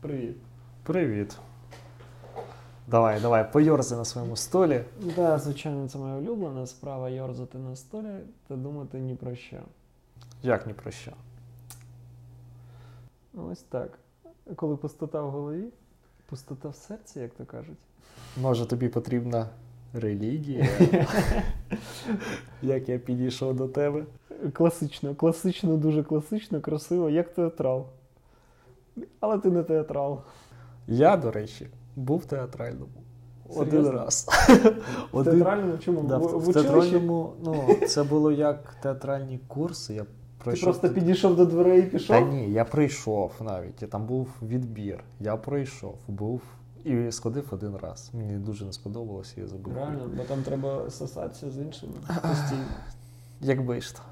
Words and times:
Привіт. 0.00 0.36
Привіт. 0.82 1.36
Давай, 2.86 3.20
давай, 3.20 3.52
пойорзи 3.52 3.96
на 3.96 4.04
своєму 4.04 4.36
столі. 4.36 4.84
Так, 5.00 5.14
да, 5.16 5.38
звичайно, 5.38 5.88
це 5.88 5.98
моя 5.98 6.14
улюблена 6.14 6.66
справа 6.66 7.10
йорзати 7.10 7.58
на 7.58 7.76
столі 7.76 8.18
та 8.48 8.56
думати 8.56 8.98
ні 8.98 9.14
про 9.14 9.34
що. 9.34 9.56
Як 10.42 10.66
ні 10.66 10.72
про 10.72 10.90
що? 10.90 11.12
Ось 13.34 13.62
так. 13.62 13.98
Коли 14.56 14.76
пустота 14.76 15.22
в 15.22 15.30
голові, 15.30 15.64
пустота 16.26 16.68
в 16.68 16.74
серці, 16.74 17.20
як 17.20 17.34
то 17.34 17.44
кажуть. 17.44 17.78
Може, 18.40 18.66
тобі 18.66 18.88
потрібна 18.88 19.48
релігія? 19.92 20.68
Як 22.62 22.88
я 22.88 22.98
підійшов 22.98 23.56
до 23.56 23.68
тебе? 23.68 24.04
Класично, 24.52 25.14
класично, 25.14 25.76
дуже 25.76 26.02
класично, 26.02 26.60
красиво, 26.60 27.10
як 27.10 27.34
театрал. 27.34 27.86
Але 29.20 29.38
ти 29.38 29.50
не 29.50 29.62
театрал. 29.62 30.20
Я, 30.86 31.16
до 31.16 31.30
речі, 31.30 31.66
був 31.96 32.18
в 32.18 32.24
театральному. 32.24 32.92
Один 33.56 33.86
раз. 33.88 34.28
В 35.12 35.24
театральному 35.24 35.78
чому? 35.78 36.02
Да, 36.02 36.18
в, 36.18 36.22
в, 36.22 36.50
в 36.50 36.52
театральному, 36.52 37.32
ну, 37.44 37.76
це 37.88 38.02
було 38.02 38.32
як 38.32 38.74
театральні 38.82 39.40
курси. 39.48 39.94
Я 39.94 40.04
Ти 40.44 40.60
просто 40.62 40.88
підійшов 40.88 41.36
до 41.36 41.44
дверей 41.44 41.80
і 41.80 41.82
пішов? 41.82 42.16
Та 42.16 42.20
ні, 42.20 42.52
я 42.52 42.64
прийшов 42.64 43.32
навіть. 43.40 43.82
і 43.82 43.86
Там 43.86 44.06
був 44.06 44.28
відбір. 44.42 45.04
Я 45.20 45.36
пройшов, 45.36 45.98
був 46.08 46.40
і 46.84 47.12
сходив 47.12 47.48
один 47.50 47.76
раз. 47.76 48.10
Мені 48.14 48.32
дуже 48.38 48.64
не 48.64 48.72
сподобалося, 48.72 49.40
я 49.40 49.46
забув. 49.46 49.74
Реально, 49.74 50.10
бо 50.16 50.22
там 50.22 50.42
треба 50.42 50.84
асоціацію 50.86 51.50
з 51.50 51.58
іншими 51.58 51.92
постійно. 52.06 52.64
Якби 53.40 53.80
ж 53.80 53.94
то. 53.94 54.02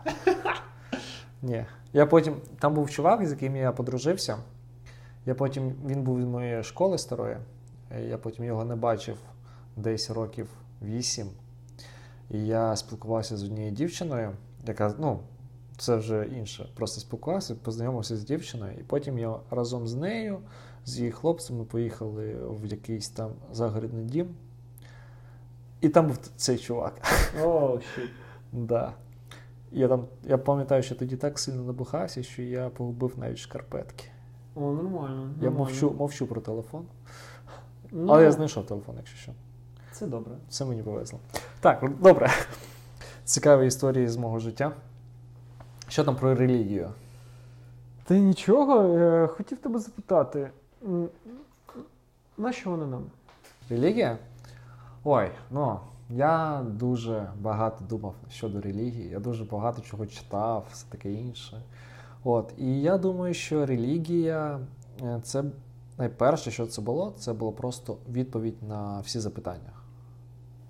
Ні. 1.43 1.65
Я 1.93 2.07
потім. 2.07 2.34
Там 2.59 2.74
був 2.74 2.91
чувак, 2.91 3.27
з 3.27 3.30
яким 3.30 3.57
я 3.57 3.73
подружився. 3.73 4.37
Я 5.28 5.34
потім, 5.34 5.73
він 5.87 6.02
був 6.02 6.18
від 6.18 6.28
моєї 6.28 6.62
школи 6.62 6.98
старої. 6.98 7.37
е, 7.91 8.05
Я 8.05 8.18
потім 8.18 8.45
його 8.45 8.64
не 8.64 8.77
бачив 8.77 9.18
десь 9.77 10.10
років 10.10 10.48
вісім. 10.82 11.29
І 12.30 12.46
я 12.46 12.76
спілкувався 12.76 13.37
з 13.37 13.43
однією 13.45 13.73
дівчиною, 13.73 14.30
яка, 14.66 14.95
ну, 14.99 15.21
це 15.79 15.96
вже 15.96 16.26
інше. 16.26 16.68
Просто 16.74 17.01
спілкувався, 17.01 17.54
познайомився 17.54 18.16
з 18.16 18.24
дівчиною, 18.24 18.73
і 18.80 18.82
потім 18.82 19.18
я 19.18 19.37
разом 19.51 19.87
з 19.87 19.95
нею, 19.95 20.38
з 20.84 20.99
її 20.99 21.10
хлопцями, 21.12 21.65
поїхали 21.65 22.37
в 22.51 22.66
якийсь 22.66 23.09
там 23.09 23.30
загородний 23.52 24.04
дім. 24.04 24.29
І 25.80 25.88
там 25.88 26.06
був 26.06 26.18
цей 26.37 26.59
чувак. 26.59 26.95
О, 27.45 27.80
щит. 27.93 28.10
Да. 28.52 28.93
Я, 29.73 29.88
там, 29.88 30.06
я 30.24 30.38
пам'ятаю, 30.38 30.82
що 30.82 30.95
тоді 30.95 31.16
так 31.16 31.38
сильно 31.38 31.62
набухався, 31.62 32.23
що 32.23 32.43
я 32.43 32.68
погубив 32.68 33.12
навіть 33.18 33.38
шкарпетки. 33.38 34.04
О, 34.60 34.73
нормально. 34.73 35.34
Я 35.40 35.51
нормально. 35.51 35.59
мовчу, 35.59 35.90
мовчу 35.98 36.26
про 36.26 36.40
телефон, 36.40 36.87
Ну, 37.90 38.12
але 38.12 38.24
я 38.24 38.32
знайшов 38.32 38.66
телефон, 38.66 38.95
якщо 38.96 39.16
що. 39.16 39.32
Це 39.92 40.06
добре. 40.06 40.34
Це 40.48 40.65
мені 40.65 40.82
повезло. 40.82 41.18
Так, 41.60 41.90
добре. 42.00 42.30
Цікаві 43.24 43.66
історії 43.66 44.09
з 44.09 44.16
мого 44.16 44.38
життя. 44.38 44.73
Що 45.88 46.04
там 46.04 46.16
про 46.16 46.34
релігію? 46.34 46.90
Та 48.04 48.15
нічого, 48.18 48.82
е, 48.82 49.26
хотів 49.26 49.59
тебе 49.59 49.78
запитати, 49.78 50.50
нащо 52.38 52.70
вони 52.70 52.87
нам? 52.87 53.04
Релігія? 53.70 54.18
Ой, 55.04 55.30
ну 55.50 55.80
я 56.10 56.62
дуже 56.66 57.26
багато 57.40 57.84
думав 57.84 58.15
щодо 58.30 58.60
релігії, 58.60 59.09
я 59.09 59.18
дуже 59.18 59.45
багато 59.45 59.82
чого 59.82 60.06
читав, 60.06 60.66
все 60.72 60.87
таке 60.88 61.12
інше. 61.12 61.62
От, 62.30 62.52
і 62.59 62.80
я 62.80 62.98
думаю, 62.98 63.34
що 63.34 63.66
релігія 63.66 64.60
е, 65.03 65.21
це 65.22 65.44
найперше, 65.98 66.50
що 66.50 66.66
це 66.66 66.82
було, 66.82 67.15
це 67.19 67.32
було 67.32 67.53
просто 67.53 67.97
відповідь 68.10 68.62
на 68.62 69.00
всі 69.00 69.21
запитання, 69.21 69.72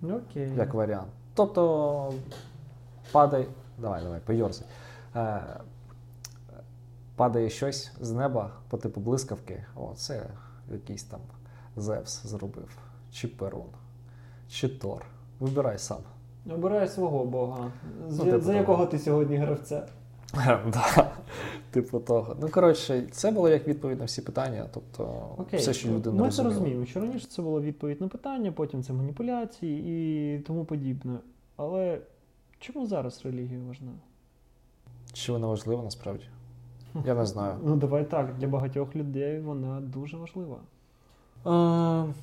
Окей. 0.02 0.52
як 0.56 0.74
варіант. 0.74 1.08
Тобто, 1.34 2.12
падай, 3.12 3.46
давай, 3.78 4.02
давай, 4.02 4.20
пойорзай. 4.26 4.66
Е, 5.16 5.40
падає 7.16 7.50
щось 7.50 7.92
з 8.00 8.12
неба 8.12 8.50
по 8.68 8.76
типу 8.76 9.00
блискавки. 9.00 9.64
О, 9.76 9.92
це 9.96 10.26
якийсь 10.72 11.04
там 11.04 11.20
Зевс 11.76 12.26
зробив, 12.26 12.78
чи 13.12 13.28
Перун, 13.28 13.70
чи 14.48 14.68
Тор. 14.68 15.04
Вибирай 15.40 15.78
сам. 15.78 15.98
Обирай 16.50 16.88
свого 16.88 17.24
Бога. 17.24 17.72
Ну, 18.00 18.24
типу 18.24 18.30
за 18.30 18.38
того. 18.38 18.52
якого 18.52 18.86
ти 18.86 18.98
сьогодні 18.98 19.36
гравця? 19.36 19.86
Да, 20.72 21.10
Типу 21.70 22.00
того. 22.00 22.36
Ну, 22.40 22.48
коротше, 22.48 23.06
це 23.10 23.30
було 23.30 23.48
як 23.48 23.68
відповідь 23.68 23.98
на 23.98 24.04
всі 24.04 24.22
питання. 24.22 24.66
Тобто, 24.74 25.28
Окей. 25.38 25.60
все, 25.60 25.74
що 25.74 25.88
людина 25.88 26.22
Ми 26.22 26.30
це 26.30 26.42
розуміємо, 26.42 26.86
що 26.86 27.00
раніше 27.00 27.26
це 27.26 27.42
була 27.42 27.60
відповідь 27.60 28.00
на 28.00 28.08
питання, 28.08 28.52
потім 28.52 28.82
це 28.82 28.92
маніпуляції 28.92 29.84
і 30.36 30.38
тому 30.38 30.64
подібне. 30.64 31.18
Але 31.56 31.98
чому 32.58 32.86
зараз 32.86 33.20
релігія 33.24 33.60
важна? 33.68 33.92
Чи 35.12 35.32
вона 35.32 35.46
важлива 35.46 35.82
насправді? 35.82 36.24
Я 37.06 37.14
не 37.14 37.26
знаю. 37.26 37.58
Ну 37.64 37.76
давай 37.76 38.10
так, 38.10 38.38
для 38.38 38.46
багатьох 38.46 38.96
людей 38.96 39.40
вона 39.40 39.80
дуже 39.80 40.16
важлива. 40.16 40.56
Е, 41.46 42.14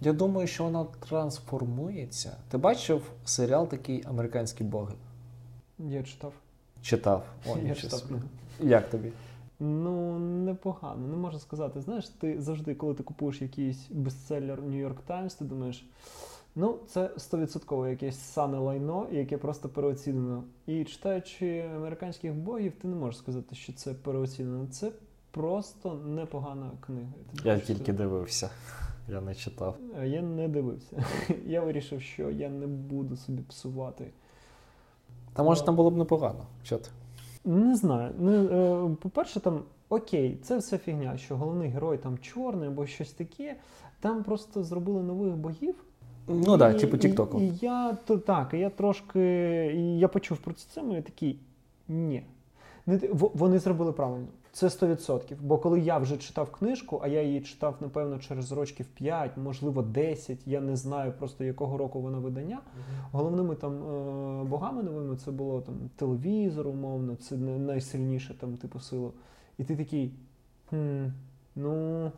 я 0.00 0.12
думаю, 0.12 0.46
що 0.46 0.64
вона 0.64 0.86
трансформується. 1.08 2.36
Ти 2.48 2.58
бачив 2.58 3.10
серіал 3.24 3.68
такий 3.68 4.04
Американські 4.06 4.64
боги? 4.64 4.94
Я 5.78 6.02
читав. 6.02 6.32
Читав. 6.82 7.26
О, 7.48 7.56
Я 7.66 7.74
читав. 7.74 8.02
Як 8.60 8.90
тобі? 8.90 9.12
Ну, 9.60 10.18
непогано, 10.18 11.08
не 11.08 11.16
можу 11.16 11.38
сказати. 11.38 11.80
Знаєш, 11.80 12.08
ти 12.08 12.40
завжди, 12.40 12.74
коли 12.74 12.94
ти 12.94 13.02
купуєш 13.02 13.42
якийсь 13.42 13.90
New 14.60 14.88
York 14.88 14.96
Times, 15.08 15.38
ти 15.38 15.44
думаєш, 15.44 15.88
ну, 16.54 16.78
це 16.88 17.10
100% 17.16 17.88
якесь 17.88 18.18
сане 18.18 18.58
лайно, 18.58 19.06
яке 19.12 19.38
просто 19.38 19.68
переоцінено. 19.68 20.44
І 20.66 20.84
читаючи 20.84 21.70
американських 21.76 22.34
богів, 22.34 22.72
ти 22.82 22.88
не 22.88 22.96
можеш 22.96 23.18
сказати, 23.18 23.54
що 23.54 23.72
це 23.72 23.94
переоцінено. 23.94 24.66
Це 24.70 24.92
просто 25.30 25.94
непогана 25.94 26.70
книга. 26.80 27.12
тобі 27.36 27.48
Я 27.48 27.54
тільки 27.58 27.72
сказати. 27.74 27.92
дивився. 27.92 28.50
Я 29.08 29.20
не 29.20 29.34
читав. 29.34 29.76
Я 30.04 30.22
не 30.22 30.48
дивився. 30.48 31.04
Я 31.46 31.60
вирішив, 31.60 32.02
що 32.02 32.30
я 32.30 32.48
не 32.48 32.66
буду 32.66 33.16
собі 33.16 33.42
псувати. 33.42 34.06
Та 35.32 35.42
може 35.42 35.64
там 35.64 35.76
було 35.76 35.90
б 35.90 35.96
непогано. 35.96 36.46
Що 36.62 36.78
ти? 36.78 36.90
Не 37.44 37.76
знаю. 37.76 38.12
Ну, 38.18 38.32
е, 38.32 38.96
по-перше, 39.02 39.40
там 39.40 39.62
окей, 39.88 40.38
це 40.42 40.58
все 40.58 40.78
фігня, 40.78 41.16
що 41.16 41.36
головний 41.36 41.68
герой 41.68 41.98
там 41.98 42.18
чорний 42.18 42.68
або 42.68 42.86
щось 42.86 43.12
таке. 43.12 43.56
Там 44.00 44.22
просто 44.22 44.62
зробили 44.62 45.02
нових 45.02 45.36
богів. 45.36 45.74
Ну 46.28 46.58
так, 46.58 46.76
І- 46.76 46.80
типу 46.80 46.98
Тіктоку. 46.98 47.40
І, 47.40 47.52
я 47.60 47.96
то 48.06 48.18
так, 48.18 48.54
я 48.54 48.70
трошки. 48.70 49.20
Я 49.98 50.08
почув 50.08 50.38
про 50.38 50.54
це, 50.54 50.80
і 50.98 51.02
такий 51.02 51.38
ні. 51.88 52.22
Не, 52.86 53.00
вони 53.12 53.58
зробили 53.58 53.92
правильно. 53.92 54.26
Це 54.52 54.66
100%. 54.66 55.34
Бо 55.40 55.58
коли 55.58 55.80
я 55.80 55.98
вже 55.98 56.16
читав 56.16 56.50
книжку, 56.50 57.00
а 57.02 57.08
я 57.08 57.22
її 57.22 57.40
читав, 57.40 57.76
напевно, 57.80 58.18
через 58.18 58.52
років 58.52 58.86
5, 58.86 59.36
можливо, 59.36 59.82
10, 59.82 60.46
я 60.46 60.60
не 60.60 60.76
знаю 60.76 61.12
просто 61.12 61.44
якого 61.44 61.78
року 61.78 62.00
вона 62.00 62.18
видання. 62.18 62.60
Головними 63.12 63.54
там 63.54 63.72
е, 63.72 64.44
богами 64.44 64.82
новими 64.82 65.16
це 65.16 65.30
було 65.30 65.60
там 65.60 65.74
телевізор, 65.96 66.68
умовно, 66.68 67.16
це 67.16 67.36
найсильніше 67.36 68.34
там, 68.34 68.56
типу, 68.56 68.80
сила. 68.80 69.10
І 69.58 69.64
ти 69.64 69.76
такий. 69.76 70.12
Хм, 70.70 71.06
ну. 71.56 72.12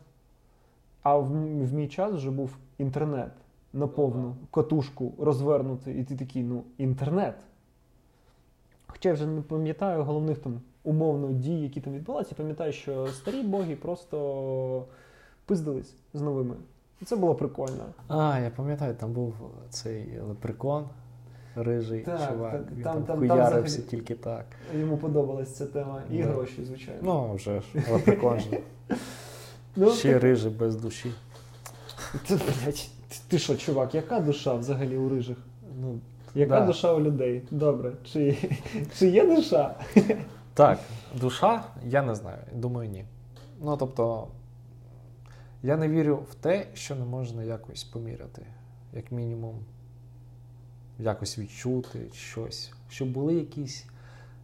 А 1.03 1.17
в, 1.17 1.27
в 1.65 1.73
мій 1.73 1.87
час 1.87 2.13
вже 2.13 2.31
був 2.31 2.57
інтернет 2.77 3.31
на 3.73 3.87
повну 3.87 4.35
катушку 4.51 5.13
розвернутий, 5.19 5.99
і 5.99 6.03
ти 6.03 6.15
такий, 6.15 6.43
ну, 6.43 6.63
інтернет. 6.77 7.35
Хоча 8.87 9.09
я 9.09 9.15
вже 9.15 9.27
не 9.27 9.41
пам'ятаю 9.41 10.03
головних 10.03 10.37
там 10.37 10.61
умовно 10.83 11.31
дій, 11.31 11.59
які 11.61 11.81
там 11.81 11.93
відбувалися. 11.93 12.35
Пам'ятаю, 12.35 12.73
що 12.73 13.07
старі 13.07 13.43
боги 13.43 13.75
просто 13.75 14.85
пиздились 15.45 15.93
з 16.13 16.21
новими. 16.21 16.55
І 17.01 17.05
це 17.05 17.15
було 17.15 17.35
прикольно. 17.35 17.85
А, 18.07 18.39
я 18.39 18.49
пам'ятаю, 18.49 18.95
там 18.99 19.11
був 19.13 19.33
цей 19.69 20.19
лепрекон, 20.27 20.85
рижий 21.55 22.01
Так, 22.01 22.29
чувак. 22.31 22.51
так, 22.51 22.61
він 22.75 22.83
там- 22.83 22.93
там, 22.93 23.03
там- 23.03 23.27
там 23.27 23.29
хуярився 23.29 23.81
тільки 23.81 24.15
так. 24.15 24.45
Йому 24.79 24.97
подобалась 24.97 25.55
ця 25.55 25.65
тема. 25.65 26.01
І 26.11 26.17
Да. 26.17 26.23
гроші, 26.29 26.63
звичайно. 26.63 26.99
Ну, 27.03 27.33
вже 27.35 27.61
ж, 27.61 27.91
лепрекон 27.91 28.39
же. 28.39 28.59
Ну, 29.75 29.91
Ще 29.91 30.19
рижий 30.19 30.51
без 30.51 30.75
душі. 30.75 31.11
Ти, 32.27 32.35
блядь, 32.35 32.87
ти 33.27 33.39
що, 33.39 33.55
чувак, 33.55 33.95
яка 33.95 34.19
душа 34.19 34.53
взагалі 34.53 34.97
у 34.97 35.09
рижих? 35.09 35.37
Ну, 35.81 35.99
Яка 36.35 36.59
Да. 36.59 36.65
душа 36.65 36.93
у 36.93 36.99
людей? 37.01 37.41
Добре. 37.51 37.91
Чи, 38.03 38.37
чи 38.99 39.07
є 39.07 39.35
душа? 39.35 39.75
Так, 40.53 40.79
душа, 41.21 41.63
я 41.85 42.01
не 42.01 42.15
знаю. 42.15 42.37
Думаю, 42.55 42.89
ні. 42.89 43.05
Ну, 43.61 43.77
тобто, 43.77 44.27
я 45.63 45.77
не 45.77 45.87
вірю 45.89 46.15
в 46.31 46.35
те, 46.35 46.67
що 46.73 46.95
не 46.95 47.05
можна 47.05 47.43
якось 47.43 47.83
поміряти. 47.83 48.45
Як 48.93 49.11
мінімум, 49.11 49.55
якось 50.99 51.39
відчути 51.39 51.99
щось. 52.13 52.71
Щоб 52.89 53.11
були 53.11 53.33
якісь 53.33 53.85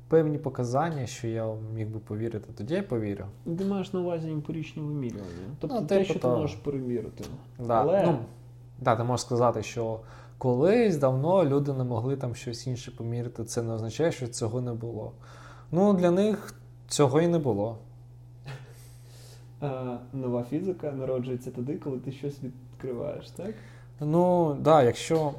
певні 0.08 0.38
показання, 0.38 1.06
що 1.06 1.28
я 1.28 1.54
міг 1.74 1.88
би 1.88 2.00
повірити, 2.00 2.50
тоді 2.58 2.74
я 2.74 2.84
повірю. 2.84 3.26
Ти 3.58 3.66
маєш 3.66 3.94
на 3.94 4.00
увазі 4.00 4.30
емпіричні 4.32 4.82
вимірювання. 4.84 5.56
Тобто 5.60 5.82
Ну, 5.82 5.88
те, 5.88 6.06
що 6.06 6.20
ти 6.20 6.28
можеш 6.28 6.56
перевірити. 6.56 7.24
Да. 7.60 7.82
Але- 7.82 8.04
Ну, 8.06 8.20
да, 8.80 8.96
ти 8.96 9.04
можеш 9.04 9.26
сказати, 9.26 9.64
що 9.64 10.00
колись 10.38 10.98
давно 10.98 11.46
люди 11.46 11.74
не 11.74 11.84
могли 11.84 12.16
там 12.18 12.36
щось 12.36 12.68
інше 12.68 12.92
поміряти. 12.92 13.44
Це 13.44 13.62
не 13.62 13.74
означає, 13.74 14.12
що 14.12 14.28
цього 14.28 14.62
не 14.62 14.74
було. 14.74 15.12
Ну, 15.72 15.94
для 15.94 16.12
них 16.12 16.54
цього 16.88 17.22
і 17.22 17.28
не 17.28 17.40
було. 17.40 17.78
А, 19.62 19.98
нова 20.14 20.44
фізика 20.50 20.92
народжується 20.92 21.52
тоді, 21.52 21.74
коли 21.74 21.98
ти 21.98 22.12
щось 22.12 22.40
відкриваєш, 22.44 23.30
так? 23.30 23.54
Ну, 24.00 24.56
да, 24.62 24.84
якщо 24.84 25.34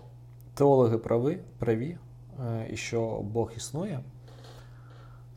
теологи 0.54 0.98
прави, 0.98 1.38
праві, 1.58 1.98
е, 2.46 2.68
і 2.72 2.76
що 2.76 3.20
Бог 3.32 3.52
існує, 3.56 4.00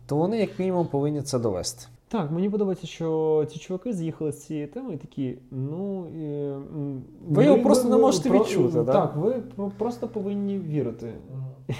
то 0.05 0.15
вони, 0.15 0.39
як 0.39 0.59
мінімум, 0.59 0.87
повинні 0.87 1.21
це 1.21 1.39
довести. 1.39 1.87
Так, 2.07 2.31
мені 2.31 2.49
подобається, 2.49 2.87
що 2.87 3.47
ці 3.51 3.59
чуваки 3.59 3.93
з'їхали 3.93 4.31
з 4.31 4.45
цієї 4.45 4.67
теми 4.67 4.93
і 4.93 4.97
такі, 4.97 5.37
ну. 5.51 6.05
е, 6.05 6.57
Ви 7.27 7.45
його 7.45 7.59
просто 7.59 7.89
не 7.89 7.97
можете 7.97 8.29
відчути, 8.29 8.83
да? 8.83 8.93
Так, 8.93 9.15
ви 9.15 9.41
просто 9.77 10.07
повинні 10.07 10.59
вірити. 10.59 11.13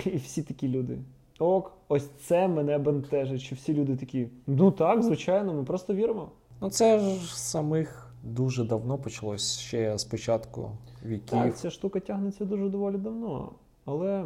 І 0.06 0.18
всі 0.18 0.42
такі 0.42 0.68
люди. 0.68 0.98
Ок, 1.40 1.72
ось 1.88 2.10
це 2.10 2.48
мене 2.48 2.78
бентежить, 2.78 3.42
що 3.42 3.56
всі 3.56 3.74
люди 3.74 3.96
такі. 3.96 4.28
Ну 4.48 4.72
так, 4.72 5.04
звичайно, 5.04 5.54
ми 5.54 5.64
просто 5.64 5.94
віримо. 5.94 6.30
Ну, 6.62 6.70
це 6.70 7.00
ж 7.00 7.40
самих 7.40 8.14
дуже 8.24 8.64
давно 8.64 8.98
почалось 8.98 9.60
ще 9.60 9.98
з 9.98 10.04
початку 10.04 10.72
віків. 11.06 11.30
Так, 11.30 11.58
ця 11.58 11.70
штука 11.70 12.00
тягнеться 12.00 12.46
дуже 12.46 12.70
доволі 12.70 12.98
давно. 12.98 13.52
Але 13.86 14.26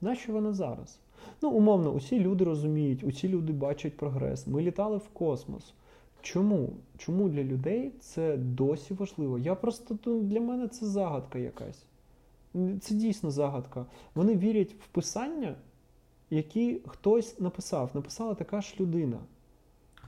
нащо 0.00 0.32
вона 0.32 0.52
зараз? 0.52 0.98
Ну, 1.42 1.50
умовно, 1.50 1.90
усі 1.90 2.20
люди 2.20 2.44
розуміють, 2.44 3.04
усі 3.04 3.28
люди 3.28 3.52
бачать 3.52 3.96
прогрес. 3.96 4.46
Ми 4.46 4.62
літали 4.62 4.96
в 4.96 5.08
космос. 5.08 5.74
Чому? 6.22 6.68
Чому 6.98 7.28
для 7.28 7.42
людей 7.42 7.92
це 8.00 8.36
досі 8.36 8.94
важливо? 8.94 9.38
Я 9.38 9.54
просто 9.54 9.96
для 10.06 10.40
мене 10.40 10.68
це 10.68 10.86
загадка 10.86 11.38
якась. 11.38 11.84
Це 12.80 12.94
дійсно 12.94 13.30
загадка. 13.30 13.86
Вони 14.14 14.36
вірять 14.36 14.74
в 14.80 14.86
писання, 14.86 15.54
які 16.30 16.80
хтось 16.86 17.40
написав. 17.40 17.90
Написала 17.94 18.34
така 18.34 18.60
ж 18.60 18.74
людина. 18.80 19.18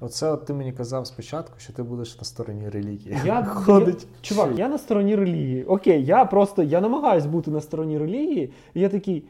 Оце 0.01 0.33
от 0.33 0.45
ти 0.45 0.55
мені 0.55 0.73
казав 0.73 1.07
спочатку, 1.07 1.55
що 1.59 1.73
ти 1.73 1.83
будеш 1.83 2.19
на 2.19 2.25
стороні 2.25 2.69
релігії. 2.69 3.17
Я, 3.25 3.45
Ходить. 3.45 4.03
Я, 4.03 4.09
чувак, 4.23 4.51
я 4.57 4.69
на 4.69 4.79
стороні 4.79 5.17
релігії. 5.17 5.65
Окей, 5.65 6.05
я 6.05 6.25
просто 6.25 6.63
я 6.63 6.81
намагаюсь 6.81 7.27
бути 7.27 7.51
на 7.51 7.61
стороні 7.61 7.99
релігії. 7.99 8.53
І 8.75 8.81
я 8.81 8.89
такий. 8.89 9.25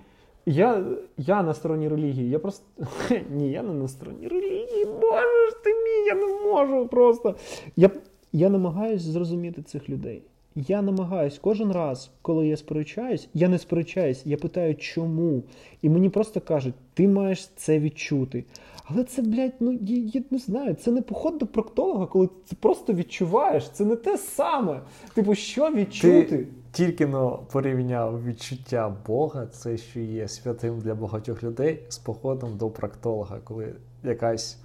Я, 0.47 0.85
я 1.17 1.43
на 1.43 1.55
стороні 1.55 1.89
релігії. 1.89 2.31
Я 2.31 2.39
просто. 2.39 2.65
Ні, 3.31 3.51
я 3.51 3.63
не 3.63 3.73
на 3.73 3.89
стороні 3.89 4.29
релігії. 4.29 4.85
Боже 4.85 5.51
ж 5.51 5.65
ти 5.65 5.71
мій, 5.71 6.07
я 6.07 6.15
не 6.15 6.27
можу 6.27 6.89
просто. 6.89 7.37
Я, 7.77 7.91
я 8.33 8.49
намагаюсь 8.49 9.03
зрозуміти 9.03 9.63
цих 9.63 9.89
людей. 9.89 10.23
Я 10.55 10.83
намагаюсь 10.83 11.39
кожен 11.39 11.73
раз, 11.73 12.11
коли 12.23 12.47
я 12.47 12.57
сперечаюсь, 12.57 13.29
я 13.35 13.49
не 13.49 13.59
сперечаюсь, 13.59 14.23
я 14.25 14.37
питаю, 14.37 14.75
чому. 14.75 15.43
І 15.83 15.89
мені 15.89 16.09
просто 16.09 16.41
кажуть, 16.41 16.75
ти 16.95 17.09
маєш 17.09 17.47
це 17.57 17.79
відчути. 17.79 18.45
Але 18.85 19.05
це, 19.05 19.23
блядь, 19.23 19.55
ну 19.61 19.73
я, 19.73 20.11
я 20.15 20.23
не 20.31 20.39
знаю, 20.39 20.75
це 20.75 20.91
не 20.91 21.03
поход 21.03 21.39
до 21.39 21.47
проктолога, 21.47 22.07
коли 22.07 22.27
ти 22.27 22.57
просто 22.61 22.93
відчуваєш. 22.93 23.71
Це 23.71 23.85
не 23.85 23.97
те 23.97 24.19
саме. 24.19 24.81
Типу, 25.15 25.35
що 25.35 25.71
відчути? 25.71 26.23
Ти 26.23 26.47
тільки 26.73 27.07
но 27.07 27.39
порівняв 27.53 28.25
відчуття 28.25 28.97
Бога, 29.07 29.47
це 29.47 29.77
що 29.77 30.01
є 30.01 30.29
святим 30.29 30.79
для 30.79 30.95
багатьох 30.95 31.43
людей, 31.43 31.83
з 31.89 31.99
походом 31.99 32.57
до 32.57 32.71
проктолога, 32.71 33.39
коли 33.45 33.75
якась. 34.05 34.59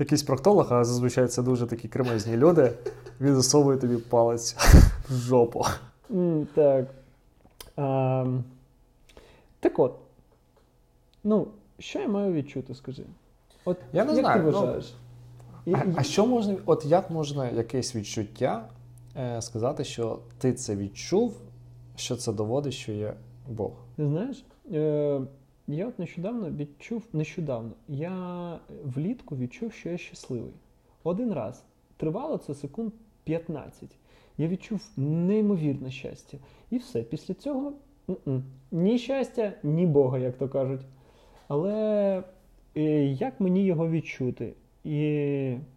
Якийсь 0.00 0.22
проктолог, 0.22 0.72
а 0.72 0.84
зазвичай 0.84 1.26
це 1.26 1.42
дуже 1.42 1.66
такі 1.66 1.88
кремезні 1.88 2.36
люди, 2.36 2.70
він 3.20 3.34
засовує 3.34 3.78
тобі 3.78 3.96
палець 3.96 4.56
в 5.08 5.14
жопу. 5.14 5.64
Так. 6.54 6.86
А, 7.76 8.24
так 9.60 9.78
от. 9.78 9.94
Ну, 11.24 11.48
що 11.78 11.98
я 11.98 12.08
маю 12.08 12.32
відчути, 12.32 12.74
скажи? 12.74 13.04
От 13.64 13.76
Я 13.92 14.04
не 14.04 14.12
як 14.12 14.20
знаю, 14.20 14.40
ти 14.44 14.50
ну, 14.50 14.60
вважаєш? 14.60 14.94
І- 15.66 15.72
А, 15.74 15.86
а 15.96 16.02
що 16.02 16.26
можна, 16.26 16.56
от 16.66 16.84
як 16.84 17.10
можна 17.10 17.50
якесь 17.50 17.96
відчуття 17.96 18.68
е, 19.16 19.42
сказати, 19.42 19.84
що 19.84 20.18
ти 20.38 20.52
це 20.52 20.76
відчув, 20.76 21.36
що 21.96 22.16
це 22.16 22.32
доводить, 22.32 22.74
що 22.74 22.92
є 22.92 23.14
Бог? 23.48 23.70
Ти 23.96 24.06
знаєш, 24.06 24.44
е, 24.72 25.20
я 25.66 25.88
от 25.88 25.98
нещодавно 25.98 26.50
відчув, 26.50 27.02
нещодавно, 27.12 27.70
я 27.88 28.58
влітку 28.84 29.36
відчув, 29.36 29.72
що 29.72 29.88
я 29.88 29.98
щасливий. 29.98 30.52
Один 31.04 31.32
раз. 31.32 31.62
Тривало 31.96 32.38
це 32.38 32.54
секунд 32.54 32.92
15. 33.28 33.98
Я 34.38 34.48
відчув 34.48 34.90
неймовірне 34.96 35.90
щастя. 35.90 36.38
І 36.70 36.78
все. 36.78 37.02
Після 37.02 37.34
цього 37.34 37.72
м-м. 38.08 38.44
ні 38.72 38.98
щастя, 38.98 39.52
ні 39.62 39.86
Бога, 39.86 40.18
як 40.18 40.38
то 40.38 40.48
кажуть. 40.48 40.80
Але 41.48 42.24
е, 42.76 43.04
як 43.04 43.40
мені 43.40 43.64
його 43.64 43.90
відчути? 43.90 44.52
І 44.84 45.00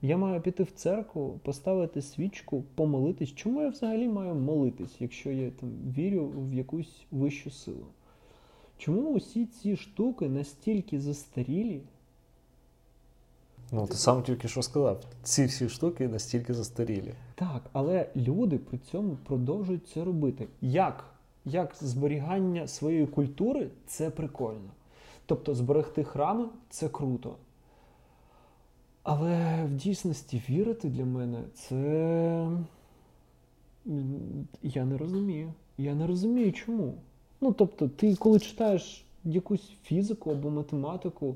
я 0.02 0.18
маю 0.18 0.42
піти 0.42 0.64
в 0.64 0.72
церкву, 0.72 1.40
поставити 1.44 2.02
свічку, 2.02 2.64
помолитись. 2.76 3.30
Чому 3.30 3.62
я 3.62 3.70
взагалі 3.70 4.08
маю 4.08 4.36
молитись, 4.36 4.96
якщо 5.00 5.32
я 5.32 5.52
там 5.52 5.70
вірю 5.98 6.28
в 6.28 6.54
якусь 6.54 7.06
вищу 7.12 7.50
силу? 7.52 7.86
Чому 8.78 9.14
усі 9.14 9.46
ці 9.46 9.76
штуки 9.76 10.30
настільки 10.30 11.00
застарілі? 11.00 11.82
Ну, 13.72 13.88
ти 13.88 13.94
сам 13.94 14.24
тільки 14.24 14.48
що 14.48 14.62
сказав. 14.62 15.04
Ці 15.24 15.46
всі 15.46 15.70
штуки 15.70 16.08
настільки 16.08 16.54
застарілі. 16.54 17.14
Так, 17.36 17.62
але 17.74 18.10
люди 18.16 18.58
при 18.58 18.78
цьому 18.78 19.18
продовжують 19.26 19.88
це 19.88 20.04
робити. 20.04 20.48
Як? 20.62 21.06
Як 21.46 21.76
зберігання 21.82 22.68
своєї 22.68 23.08
культури 23.08 23.70
це 23.88 24.10
прикольно. 24.10 24.70
Тобто 25.26 25.56
зберегти 25.56 26.04
храми 26.04 26.46
це 26.70 26.90
круто. 26.90 27.36
Але 29.04 29.66
в 29.66 29.74
дійсності 29.74 30.44
вірити 30.50 30.90
для 30.90 31.06
мене 31.06 31.44
це. 31.54 32.48
Я 34.64 34.86
не 34.86 34.98
розумію. 34.98 35.54
Я 35.78 35.96
не 35.96 36.08
розумію 36.08 36.52
чому. 36.52 36.94
Ну, 37.42 37.54
тобто, 37.54 37.88
ти 37.88 38.16
коли 38.16 38.40
читаєш 38.40 39.06
якусь 39.24 39.72
фізику 39.84 40.32
або 40.32 40.50
математику, 40.50 41.36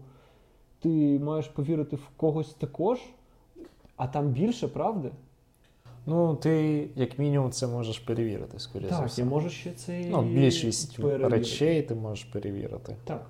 ти 0.80 1.20
маєш 1.24 1.48
повірити 1.48 1.96
в 1.96 2.08
когось 2.18 2.54
також, 2.54 3.00
а 3.96 4.08
там 4.08 4.28
більше 4.28 4.68
правди. 4.68 5.10
Ну, 6.08 6.36
ти, 6.36 6.88
як 6.96 7.20
мінімум, 7.20 7.52
це 7.52 7.68
можеш 7.68 8.00
перевірити, 8.00 8.60
скоріше 8.60 8.90
Так, 8.90 9.08
все. 9.08 9.22
я 9.22 9.28
можу 9.28 9.50
ще 9.50 9.72
це 9.72 10.06
Ну, 10.10 10.22
більшість 10.22 10.98
перевірити. 10.98 11.36
речей 11.36 11.82
ти 11.82 11.96
можеш 11.96 12.26
перевірити. 12.26 12.96
Так. 13.04 13.26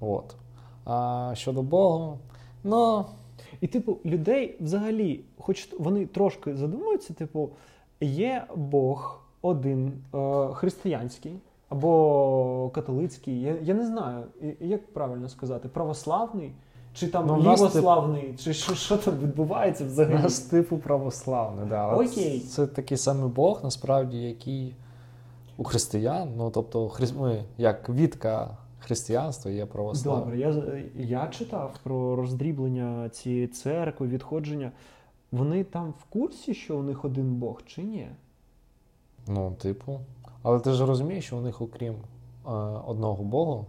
От. 0.00 0.34
А 0.84 1.32
щодо 1.36 1.62
Бога, 1.62 2.16
ну, 2.64 3.04
І, 3.60 3.66
типу, 3.66 3.98
людей 4.04 4.56
взагалі, 4.60 5.20
хоч 5.38 5.68
вони 5.78 6.06
трошки 6.06 6.56
задумуються, 6.56 7.14
типу, 7.14 7.50
є 8.00 8.44
Бог 8.56 9.20
один 9.42 9.92
е, 10.14 10.48
християнський 10.54 11.32
або 11.68 12.70
католицький, 12.74 13.40
я, 13.40 13.56
я 13.62 13.74
не 13.74 13.86
знаю, 13.86 14.24
як 14.60 14.92
правильно 14.92 15.28
сказати, 15.28 15.68
православний, 15.68 16.52
чи 16.94 17.08
там 17.08 17.26
Ну, 17.26 17.40
лівославний, 17.40 18.34
чи 18.38 18.52
що, 18.54 18.74
що 18.74 18.96
там 18.96 19.18
відбувається 19.18 19.84
у 19.84 19.86
взагалі. 19.86 20.22
нас 20.22 20.38
типу 20.40 20.78
православний, 20.78 21.66
да. 21.68 21.96
Окей. 21.96 22.40
Це 22.40 22.66
такий 22.66 22.96
самий 22.98 23.30
Бог, 23.30 23.60
насправді, 23.64 24.16
який 24.18 24.74
у 25.56 25.64
християн, 25.64 26.28
ну 26.36 26.50
тобто, 26.50 26.88
хри... 26.88 27.06
ми, 27.20 27.44
як 27.58 27.88
відка 27.88 28.56
християнства 28.80 29.50
є 29.50 29.66
православ'я. 29.66 30.20
Добре, 30.20 30.38
я, 30.38 30.82
я 30.96 31.26
читав 31.26 31.74
про 31.82 32.16
роздріблення 32.16 33.08
цієї 33.08 33.46
церкви, 33.46 34.06
відходження. 34.06 34.72
Вони 35.32 35.64
там 35.64 35.94
в 35.98 36.04
курсі, 36.04 36.54
що 36.54 36.78
у 36.78 36.82
них 36.82 37.04
один 37.04 37.34
Бог, 37.34 37.62
чи 37.66 37.82
ні? 37.82 38.08
Ну, 39.26 39.56
типу. 39.62 40.00
Але 40.48 40.60
ти 40.60 40.72
ж 40.72 40.86
розумієш, 40.86 41.24
що 41.26 41.36
у 41.36 41.40
них, 41.40 41.62
окрім 41.62 41.94
е, 41.94 41.98
одного 42.86 43.24
Бога, 43.24 43.64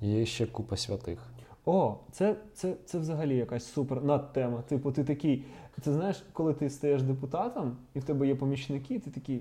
є 0.00 0.26
ще 0.26 0.46
купа 0.46 0.76
святих. 0.76 1.18
О, 1.66 1.94
це, 2.12 2.36
це, 2.54 2.74
це 2.84 2.98
взагалі 2.98 3.36
якась 3.36 3.64
супер 3.64 4.04
надтема. 4.04 4.62
Типу, 4.68 4.92
ти 4.92 5.04
такий, 5.04 5.44
ти 5.84 5.92
знаєш, 5.92 6.24
коли 6.32 6.54
ти 6.54 6.70
стаєш 6.70 7.02
депутатом, 7.02 7.76
і 7.94 7.98
в 7.98 8.04
тебе 8.04 8.26
є 8.26 8.34
помічники, 8.34 8.98
ти 8.98 9.10
такий. 9.10 9.40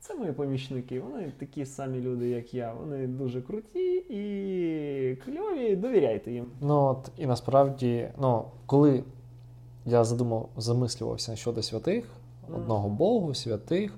Це 0.00 0.14
мої 0.14 0.32
помічники, 0.32 1.00
вони 1.00 1.32
такі 1.38 1.66
самі 1.66 2.00
люди, 2.00 2.28
як 2.28 2.54
я. 2.54 2.72
Вони 2.72 3.06
дуже 3.06 3.42
круті 3.42 3.96
і 3.96 5.16
кльові, 5.24 5.76
довіряйте 5.76 6.32
їм. 6.32 6.46
Ну, 6.60 6.74
от, 6.84 7.10
і 7.16 7.26
насправді, 7.26 8.08
ну, 8.20 8.44
коли 8.66 9.04
я 9.86 10.04
задумав, 10.04 10.48
замислювався 10.56 11.36
щодо 11.36 11.62
святих, 11.62 12.04
Мгм. 12.48 12.60
одного 12.60 12.88
Богу, 12.88 13.34
святих, 13.34 13.94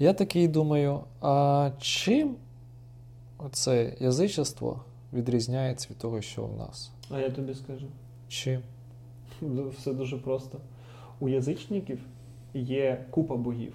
я 0.00 0.12
такий 0.12 0.48
думаю, 0.48 1.00
а 1.20 1.70
чим 1.80 2.34
це 3.52 3.92
язичество 4.00 4.80
відрізняється 5.12 5.88
від 5.90 5.98
того, 5.98 6.20
що 6.20 6.42
в 6.44 6.56
нас? 6.58 6.90
А 7.10 7.18
я 7.18 7.30
тобі 7.30 7.54
скажу. 7.54 7.86
Чим? 8.28 8.60
Все 9.78 9.92
дуже 9.92 10.16
просто. 10.16 10.58
У 11.20 11.28
язичників 11.28 11.98
є 12.54 13.04
купа 13.10 13.36
богів. 13.36 13.72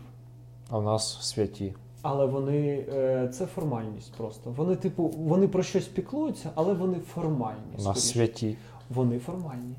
А 0.69 0.77
в 0.77 0.83
нас 0.83 1.17
святі. 1.21 1.73
Але 2.01 2.25
вони 2.25 2.85
е, 2.93 3.29
це 3.33 3.45
формальність 3.45 4.13
просто. 4.17 4.49
Вони, 4.57 4.75
типу, 4.75 5.03
вони 5.07 5.47
про 5.47 5.63
щось 5.63 5.85
піклуються, 5.87 6.49
але 6.55 6.73
вони 6.73 6.99
формальні. 6.99 7.59
У 7.79 7.83
нас 7.83 7.83
скоріше. 7.83 8.01
святі. 8.13 8.57
Вони 8.89 9.19
формальні. 9.19 9.75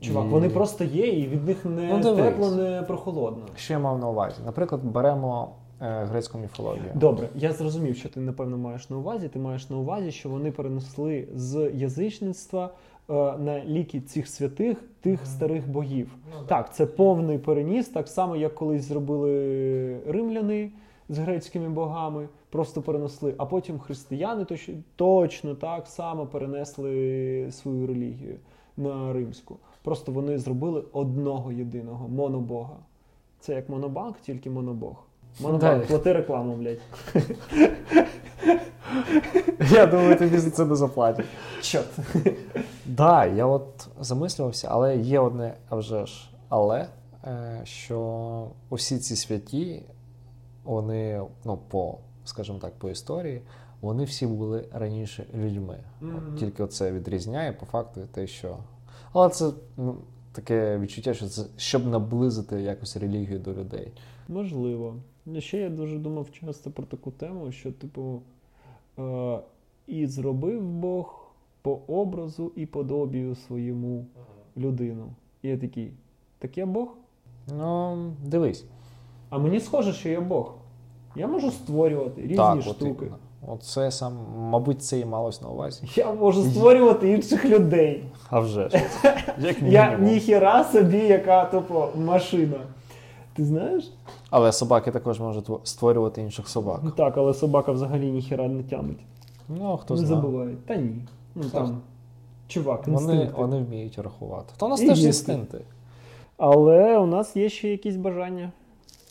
Чувак, 0.00 0.26
І- 0.26 0.28
вони 0.28 0.48
просто 0.50 0.84
є, 0.84 1.06
і 1.06 1.26
від 1.28 1.44
них 1.46 1.64
не 1.64 1.98
Ну, 1.98 2.16
тепло, 2.16 2.50
не 2.50 2.82
прохолодно. 2.82 3.42
Що 3.56 3.72
я 3.72 3.78
мав 3.78 3.98
на 3.98 4.08
увазі? 4.08 4.36
Наприклад, 4.44 4.84
беремо 4.84 5.48
грецьку 5.80 6.38
міфологію. 6.38 6.92
Добре, 6.94 7.28
я 7.34 7.52
зрозумів, 7.52 7.96
що 7.96 8.08
ти 8.08 8.20
напевно 8.20 8.58
маєш 8.58 8.90
на 8.90 8.96
увазі. 8.96 9.28
Ти 9.28 9.38
маєш 9.38 9.70
на 9.70 9.76
увазі, 9.76 10.10
що 10.12 10.28
вони 10.28 10.50
перенесли 10.52 11.28
з 11.34 11.70
язичництва 11.74 12.70
е, 13.10 13.12
на 13.38 13.64
ліки 13.64 14.00
цих 14.00 14.28
святих 14.28 14.82
тих 15.00 15.26
старих 15.26 15.68
богів. 15.68 16.14
Так, 16.46 16.74
це 16.74 16.86
повний 16.86 17.38
переніс, 17.38 17.88
так 17.88 18.08
само, 18.08 18.36
як 18.36 18.54
колись 18.54 18.84
зробили 18.84 20.00
римляни 20.06 20.70
з 21.08 21.18
грецькими 21.18 21.68
богами, 21.68 22.28
просто 22.50 22.82
перенесли. 22.82 23.34
А 23.38 23.46
потім 23.46 23.78
християни 23.78 24.42
точ- 24.42 24.76
точно 24.96 25.54
так 25.54 25.86
само 25.86 26.26
перенесли 26.26 27.48
свою 27.50 27.86
релігію 27.86 28.36
на 28.76 29.12
римську. 29.12 29.56
Просто 29.82 30.12
вони 30.12 30.38
зробили 30.38 30.84
одного 30.92 31.52
єдиного 31.52 32.08
монобога. 32.08 32.76
Це 33.40 33.54
як 33.54 33.68
монобанк, 33.68 34.16
тільки 34.20 34.50
монобог. 34.50 35.04
Монобанк, 35.40 35.86
плати 35.86 36.12
рекламу, 36.12 36.56
блядь. 36.56 36.78
Я 39.70 39.86
думаю, 39.86 40.18
тобі 40.18 40.38
за 40.38 40.50
це 40.50 40.64
не 40.64 40.76
заплатять. 40.76 41.26
Чорт. 41.60 41.98
Да, 42.86 43.26
я 43.26 43.46
от 43.46 43.88
замислювався, 44.00 44.68
але 44.70 44.96
є 44.96 45.20
одне, 45.20 45.54
а 45.68 45.76
вже 45.76 46.06
ж, 46.06 46.30
але 46.48 46.88
е, 47.24 47.60
що 47.64 48.48
усі 48.68 48.98
ці 48.98 49.16
святі, 49.16 49.82
вони, 50.64 51.22
ну, 51.44 51.58
по, 51.68 51.98
скажімо 52.24 52.58
так, 52.58 52.78
по 52.78 52.90
історії, 52.90 53.42
вони 53.80 54.04
всі 54.04 54.26
були 54.26 54.68
раніше 54.72 55.26
людьми. 55.34 55.78
Мгм. 56.00 56.36
Тільки 56.38 56.66
це 56.66 56.92
відрізняє 56.92 57.52
по 57.52 57.66
факту 57.66 58.00
те, 58.12 58.26
що. 58.26 58.56
Але 59.12 59.28
це 59.28 59.50
ну, 59.76 59.96
таке 60.32 60.78
відчуття, 60.78 61.14
що 61.14 61.26
це 61.26 61.42
щоб 61.56 61.86
наблизити 61.86 62.62
якось 62.62 62.96
релігію 62.96 63.38
до 63.38 63.54
людей. 63.54 63.92
Можливо. 64.28 64.96
Ще 65.38 65.58
я 65.58 65.70
дуже 65.70 65.98
думав 65.98 66.30
часто 66.30 66.70
про 66.70 66.86
таку 66.86 67.10
тему, 67.10 67.52
що, 67.52 67.72
типу, 67.72 68.22
е, 68.98 69.38
і 69.86 70.06
зробив 70.06 70.62
Бог 70.62 71.30
по 71.62 71.80
образу 71.86 72.52
і 72.56 72.66
подобію 72.66 73.34
своєму 73.34 74.06
людину. 74.56 75.06
І 75.42 75.48
я 75.48 75.58
такий, 75.58 75.92
так 76.38 76.58
я 76.58 76.66
Бог? 76.66 76.88
Ну, 77.58 77.98
дивись. 78.24 78.64
А 79.30 79.38
мені 79.38 79.60
схоже, 79.60 79.92
що 79.92 80.08
я 80.08 80.20
Бог. 80.20 80.54
Я 81.16 81.26
можу 81.26 81.50
створювати 81.50 82.22
різні 82.22 82.36
так, 82.36 82.62
штуки. 82.62 83.12
От 83.46 83.62
це 83.62 83.90
сам, 83.90 84.12
мабуть, 84.36 84.82
це 84.82 84.98
і 84.98 85.04
малось 85.04 85.42
на 85.42 85.48
увазі. 85.48 85.82
Я 85.94 86.12
можу 86.12 86.42
створювати 86.42 87.12
інших 87.12 87.44
людей. 87.44 88.04
А 88.30 88.40
вже 88.40 88.68
ж. 88.68 88.82
Як 89.38 89.62
Я 89.62 89.98
ніхіра 89.98 90.64
собі, 90.64 90.98
яка 90.98 91.44
тупо 91.44 91.88
машина. 91.96 92.56
Ти 93.34 93.44
знаєш? 93.44 93.90
Але 94.30 94.52
собаки 94.52 94.90
також 94.90 95.20
можуть 95.20 95.50
створювати 95.64 96.22
інших 96.22 96.48
собак. 96.48 96.80
Ну 96.84 96.90
так, 96.90 97.16
але 97.16 97.34
собака 97.34 97.72
взагалі 97.72 98.10
ніхіра 98.10 98.48
не 98.48 98.62
тямить. 98.62 98.98
Ну, 99.48 99.76
хто 99.76 99.94
не 99.94 100.00
знає. 100.00 100.14
забуває. 100.22 100.56
Та 100.66 100.76
ні. 100.76 100.96
Ну 101.34 101.42
Хто 101.48 101.58
там. 101.58 101.80
Чувак, 102.48 102.86
Вони, 102.86 103.12
інстинкти. 103.12 103.40
вони 103.42 103.58
вміють 103.62 103.98
рахувати. 103.98 104.52
То 104.56 104.66
у 104.66 104.68
нас 104.68 104.82
І 104.82 104.86
теж 104.86 104.98
їсти. 105.04 105.32
інстинкти. 105.32 105.58
Але 106.36 106.98
у 106.98 107.06
нас 107.06 107.36
є 107.36 107.48
ще 107.48 107.68
якісь 107.68 107.96
бажання 107.96 108.52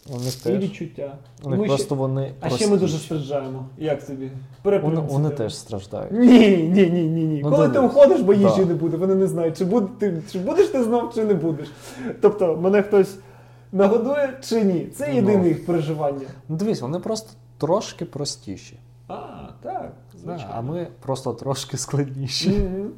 У 0.09 0.17
них 0.19 0.37
і 0.39 0.43
теж. 0.43 0.63
відчуття. 0.63 1.15
У 1.43 1.49
них 1.49 1.59
Ми 1.59 1.65
просто 1.67 1.85
ще... 1.85 1.95
вони. 1.95 2.31
А 2.39 2.49
ще 2.49 2.67
ми 2.67 2.77
дуже 2.77 2.97
страждаємо. 2.97 3.65
Як 3.77 4.03
тобі? 4.07 4.31
Вони, 4.63 5.01
вони 5.09 5.29
теж 5.29 5.55
страждають. 5.55 6.11
Ні, 6.11 6.57
ні, 6.57 6.89
ні, 6.89 7.03
ні, 7.03 7.23
ні. 7.23 7.41
Ну, 7.43 7.49
Коли 7.51 7.69
ти 7.69 7.79
уходиш, 7.79 8.21
бо 8.21 8.33
їжі 8.33 8.55
Да. 8.59 8.65
не 8.65 8.73
буде, 8.73 8.97
вони 8.97 9.15
не 9.15 9.27
знають, 9.27 9.57
чи, 9.57 9.65
буде, 9.65 9.87
ти, 9.99 10.21
чи 10.31 10.39
будеш 10.39 10.67
ти 10.67 10.83
знов, 10.83 11.13
чи 11.15 11.23
не 11.25 11.33
будеш. 11.33 11.67
Тобто, 12.21 12.57
мене 12.57 12.81
хтось 12.83 13.17
нагодує 13.71 14.37
чи 14.41 14.63
ні. 14.63 14.87
Це 14.87 15.07
Ну. 15.07 15.13
єдине 15.15 15.47
їх 15.47 15.65
переживання. 15.65 16.27
Ну 16.49 16.55
дивись, 16.55 16.81
вони 16.81 16.99
просто 16.99 17.29
трошки 17.57 18.05
простіші. 18.05 18.79
А, 19.07 19.15
так. 19.61 19.93
Звичайно. 20.21 20.51
а 20.55 20.61
ми 20.61 20.87
просто 20.99 21.33
трошки 21.33 21.77
складніші. 21.77 22.49
Мгм. 22.49 22.91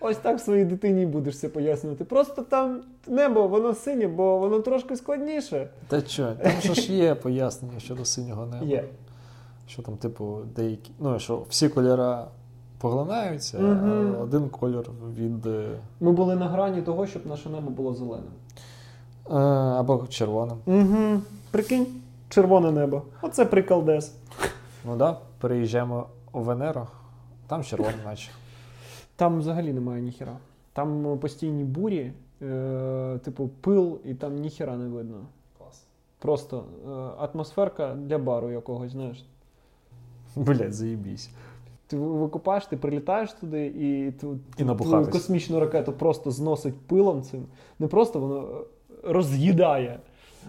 Ось 0.00 0.16
так 0.16 0.40
своїй 0.40 0.64
дитині 0.64 1.06
будеш 1.06 1.38
це 1.38 1.48
пояснювати. 1.48 2.04
Просто 2.04 2.42
там 2.42 2.82
небо, 3.08 3.48
воно 3.48 3.74
синє, 3.74 4.08
бо 4.08 4.38
воно 4.38 4.60
трошки 4.60 4.96
складніше. 4.96 5.68
Та 5.88 6.00
що, 6.00 6.32
там 6.42 6.52
же 6.62 6.74
ж 6.74 6.92
є 6.92 7.14
пояснення 7.14 7.80
щодо 7.80 8.04
синього 8.04 8.46
неба. 8.46 8.64
Є. 8.66 8.84
Що 9.66 9.82
там, 9.82 9.96
типу, 9.96 10.38
деякі. 10.56 10.90
Ну, 11.00 11.18
що 11.18 11.42
всі 11.48 11.68
кольори 11.68 12.16
поглинаються, 12.78 13.58
Мгм. 13.58 14.14
а 14.18 14.22
один 14.22 14.48
кольор 14.48 14.86
від. 15.18 15.46
е, 15.46 15.68
Ми 16.00 16.12
були 16.12 16.36
на 16.36 16.48
грані 16.48 16.82
того, 16.82 17.06
щоб 17.06 17.26
наше 17.26 17.48
небо 17.48 17.70
було 17.70 17.94
зеленим. 17.94 18.30
Е, 19.30 19.34
або 19.34 20.06
червоним. 20.06 20.56
Угу. 20.66 21.20
Прикинь, 21.50 21.86
червоне 22.28 22.70
небо. 22.70 23.02
Оце 23.22 23.44
приколдес. 23.44 24.14
Ну 24.84 24.96
да, 24.96 25.18
переїжджаємо 25.38 26.06
у 26.32 26.40
Венеру, 26.40 26.86
там 27.46 27.64
червоне, 27.64 27.94
наче. 28.04 28.30
Там 29.16 29.38
взагалі 29.38 29.72
немає 29.72 30.02
ніхіра. 30.02 30.36
Там 30.72 31.18
постійні 31.18 31.64
бурі, 31.64 32.12
е, 32.42 33.18
типу 33.24 33.48
пил, 33.60 33.98
і 34.04 34.14
там 34.14 34.36
ніхіра 34.36 34.76
не 34.76 34.88
видно. 34.88 35.16
Клас. 35.58 35.84
Просто 36.18 36.64
е, 36.86 36.90
атмосферка 37.26 37.94
для 37.94 38.18
бару 38.18 38.50
якогось, 38.50 38.92
знаєш. 38.92 39.24
Блять, 40.36 40.74
заїбісь. 40.74 41.30
Ти 41.86 41.96
викупаєш, 41.96 42.66
ти 42.66 42.76
прилітаєш 42.76 43.32
туди 43.32 43.66
і 43.66 44.12
ту, 44.12 44.38
І 44.58 44.64
твою 44.64 45.10
космічну 45.10 45.60
ракету 45.60 45.92
просто 45.92 46.30
зносить 46.30 46.80
пилом 46.80 47.22
цим. 47.22 47.44
Не 47.78 47.86
просто 47.86 48.20
воно 48.20 48.40
е, 48.40 48.64
роз'їдає. 49.02 49.98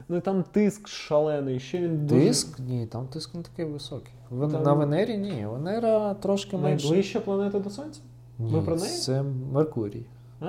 Ну 0.09 0.17
і 0.17 0.21
там 0.21 0.43
тиск 0.51 0.87
шалений, 0.87 1.59
ще 1.59 1.77
він 1.77 2.05
дуже... 2.07 2.21
Тиск? 2.27 2.59
Ні, 2.59 2.85
там 2.87 3.07
тиск 3.07 3.35
не 3.35 3.41
такий 3.41 3.65
високий. 3.65 4.13
Вен- 4.31 4.51
Там- 4.51 4.63
На 4.63 4.73
Венері 4.73 5.17
ні. 5.17 5.45
Венера 5.45 6.13
трошки 6.13 6.57
менше. 6.57 6.87
Найближча 6.87 7.19
планета 7.19 7.59
до 7.59 7.69
Сонця? 7.69 8.01
Ні, 8.39 8.51
Ми 8.51 8.61
про 8.61 8.75
неї? 8.75 8.97
Це 8.97 9.23
Меркурій. 9.53 10.05
А, 10.41 10.45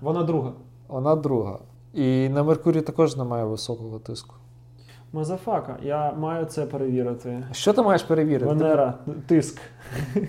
вона 0.00 0.22
друга. 0.22 0.52
Вона 0.88 1.16
друга. 1.16 1.58
І 1.94 2.28
на 2.28 2.42
Меркурії 2.42 2.82
також 2.82 3.16
немає 3.16 3.44
високого 3.44 3.98
тиску. 3.98 4.34
Мазафака, 5.12 5.76
я 5.82 6.12
маю 6.12 6.44
це 6.46 6.66
перевірити. 6.66 7.46
Що 7.52 7.72
ти 7.72 7.82
маєш 7.82 8.02
перевірити? 8.02 8.54
Венера, 8.54 8.94
тиск. 9.26 9.60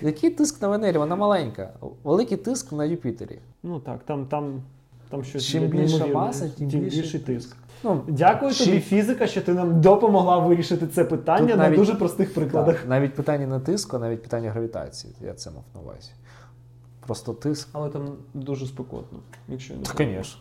Який 0.02 0.30
тиск 0.30 0.62
на 0.62 0.68
Венері? 0.68 0.98
Вона 0.98 1.16
маленька. 1.16 1.72
Великий 2.04 2.36
тиск 2.36 2.72
на 2.72 2.84
Юпітері. 2.84 3.38
Ну 3.62 3.80
так, 3.80 4.02
там, 4.04 4.26
там, 4.26 4.62
там 5.10 5.24
щось 5.24 5.44
Чим 5.44 5.62
неймовірне. 5.68 6.06
маса, 6.14 6.48
тим 6.58 6.70
тим 6.70 6.80
більший 6.80 7.00
більший 7.02 7.20
тиск. 7.20 7.56
Ну, 7.84 8.02
Дякую 8.08 8.52
Чи- 8.52 8.64
тобі, 8.64 8.80
фізика, 8.80 9.26
що 9.26 9.42
ти 9.42 9.54
нам 9.54 9.80
допомогла 9.80 10.38
вирішити 10.38 10.86
це 10.86 11.04
питання 11.04 11.46
Тут 11.48 11.56
на 11.56 11.62
навіть- 11.62 11.76
дуже 11.78 11.94
простих 11.94 12.34
прикладах. 12.34 12.76
так, 12.80 12.88
навіть 12.88 13.14
питання 13.14 13.46
не 13.46 13.60
тиску, 13.60 13.96
а 13.96 14.00
навіть 14.00 14.22
питання 14.22 14.50
гравітації. 14.50 15.14
Я 15.20 15.34
це 15.34 15.50
мав 15.50 15.64
на 15.74 15.80
увазі. 15.80 16.10
Просто 17.06 17.32
тиск. 17.34 17.68
Але 17.72 17.88
там 17.88 18.08
дуже 18.34 18.66
спекотно, 18.66 19.18
якщо 19.48 19.74
не 19.74 19.82
Та, 19.82 19.92
помиляюсь. 19.94 20.26
звісно. 20.26 20.40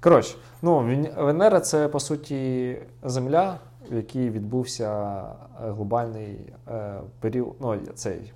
Коротше, 0.00 0.36
ну, 0.62 0.78
Вен- 0.80 1.24
Венера 1.24 1.60
це 1.60 1.88
по 1.88 2.00
суті 2.00 2.76
Земля, 3.04 3.58
в 3.90 3.94
якій 3.96 4.30
відбувся 4.30 5.18
е, 5.64 5.70
глобальний 5.70 6.38
е, 6.68 7.00
період. 7.20 7.54
Ну, 7.60 7.76
цей. 7.94 8.32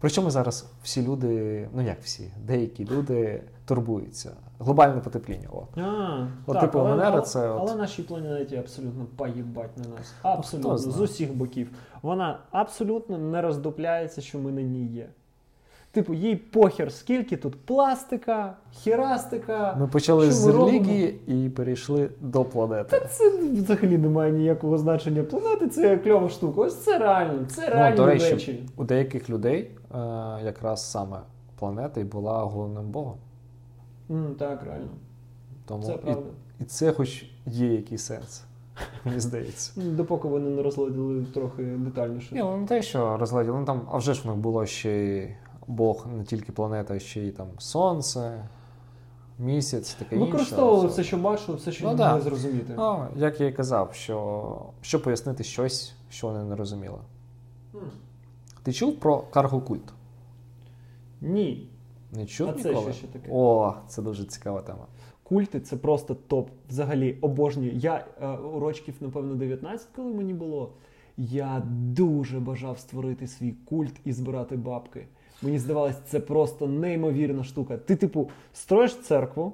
Причому 0.00 0.30
зараз 0.30 0.66
всі 0.82 1.02
люди, 1.02 1.68
ну 1.74 1.82
як 1.82 1.96
всі, 2.02 2.30
деякі 2.46 2.84
люди 2.84 3.42
турбуються. 3.64 4.30
Глобальне 4.58 5.00
потепління. 5.00 5.48
О. 5.52 5.80
А, 5.80 6.26
От, 6.46 6.54
так, 6.54 6.62
типу, 6.62 6.78
але, 6.78 6.90
Венера 6.90 7.10
але, 7.10 7.22
це 7.22 7.50
от- 7.50 7.58
але 7.60 7.74
нашій 7.74 8.02
планеті 8.02 8.56
абсолютно 8.56 9.04
поїбать 9.16 9.76
на 9.76 9.84
нас. 9.84 10.14
Абсолютно, 10.22 10.70
хто 10.70 10.78
з 10.90 11.00
усіх 11.00 11.34
боків. 11.34 11.70
Вона 12.02 12.38
абсолютно 12.50 13.18
не 13.18 13.42
роздупляється, 13.42 14.20
що 14.20 14.38
ми 14.38 14.52
на 14.52 14.62
ній 14.62 14.86
є. 14.86 15.06
Типу, 15.92 16.14
їй 16.14 16.36
похер, 16.36 16.92
скільки 16.92 17.36
тут 17.36 17.60
пластика, 17.64 18.54
хірастика. 18.72 19.76
Ми 19.80 19.86
почали 19.88 20.30
з 20.32 20.46
релігії 20.46 21.20
і 21.26 21.48
перейшли 21.48 22.10
до 22.20 22.44
планети. 22.44 23.02
Це 23.10 23.38
взагалі 23.52 23.98
не 23.98 24.08
має 24.08 24.32
ніякого 24.32 24.78
значення. 24.78 25.22
Планети 25.22 25.68
це 25.68 25.96
кльова 25.96 26.28
штука. 26.28 26.60
Ось 26.60 26.76
це 26.84 26.98
реально, 26.98 27.44
це 27.48 27.68
реальні 27.70 27.98
Ну, 27.98 28.06
речі. 28.06 28.68
у 28.76 28.84
деяких 28.84 29.30
людей 29.30 29.70
е, 29.94 29.98
якраз 30.44 30.90
саме 30.90 31.16
планета 31.58 32.00
і 32.00 32.04
була 32.04 32.38
головним 32.44 32.84
богом. 32.90 33.16
М, 34.10 34.34
так, 34.38 34.62
реально. 34.62 34.88
Тому 35.66 35.82
Це 35.82 35.96
правда. 35.96 36.26
і 36.60 36.64
це 36.64 36.92
хоч 36.92 37.24
є 37.46 37.74
якийсь 37.74 38.02
сенс, 38.02 38.44
мені 39.04 39.20
здається. 39.20 39.72
Допоки 39.80 40.28
вони 40.28 40.50
не 40.50 40.62
розладили 40.62 41.24
трохи 41.24 41.62
детальніше. 41.62 42.34
Ні, 42.34 42.40
ну 42.40 42.56
не 42.56 42.66
те, 42.66 42.82
що 42.82 43.16
розгляділи, 43.16 43.58
ну 43.58 43.64
там, 43.64 43.88
а 43.90 43.96
вже 43.98 44.14
ж 44.14 44.22
в 44.22 44.26
них 44.26 44.36
було 44.36 44.66
ще 44.66 44.90
й 44.92 45.28
Бог 45.66 46.06
не 46.16 46.24
тільки 46.24 46.52
планета, 46.52 46.94
а 46.94 46.98
ще 46.98 47.20
й 47.22 47.30
там 47.30 47.46
Сонце, 47.58 48.44
місяць, 49.38 49.94
таке 49.94 50.16
інше. 50.16 50.26
Використовували 50.26 50.88
все, 50.88 51.04
що 51.04 51.16
бачили, 51.16 51.56
все, 51.56 51.72
що 51.72 51.84
Ну, 51.84 51.90
не 51.90 51.96
да. 51.96 52.08
могли 52.08 52.20
зрозуміти. 52.22 52.74
Ну, 52.76 53.06
як 53.16 53.40
я 53.40 53.46
і 53.46 53.52
казав, 53.52 53.94
що, 53.94 54.58
що 54.80 55.02
пояснити 55.02 55.44
щось, 55.44 55.94
що 56.10 56.26
вони 56.26 56.44
не 56.44 56.56
розуміли. 56.56 56.98
М. 57.74 57.80
Ти 58.62 58.72
чув 58.72 59.00
про 59.00 59.18
каргокульт? 59.18 59.92
Ні. 61.20 61.70
Не 62.16 62.26
чув 62.26 62.48
А 62.48 62.52
це 62.52 62.68
ніколи? 62.68 62.92
що 62.92 62.92
ще 62.92 63.06
таке? 63.06 63.28
О, 63.32 63.74
це 63.88 64.02
дуже 64.02 64.24
цікава 64.24 64.62
тема. 64.62 64.86
Культи 65.22 65.60
це 65.60 65.76
просто 65.76 66.14
топ. 66.14 66.50
Взагалі 66.68 67.18
обожнюю. 67.20 67.72
Я 67.72 68.06
е, 68.22 68.28
у 68.28 68.60
рочків, 68.60 68.94
напевно, 69.00 69.34
19, 69.34 69.88
коли 69.96 70.14
мені 70.14 70.34
було. 70.34 70.72
Я 71.16 71.62
дуже 71.70 72.40
бажав 72.40 72.78
створити 72.78 73.26
свій 73.26 73.54
культ 73.64 73.94
і 74.04 74.12
збирати 74.12 74.56
бабки. 74.56 75.06
Мені 75.42 75.58
здавалось, 75.58 75.96
це 76.06 76.20
просто 76.20 76.66
неймовірна 76.66 77.44
штука. 77.44 77.76
Ти, 77.76 77.96
типу, 77.96 78.30
строїш 78.52 78.96
церкву, 78.96 79.52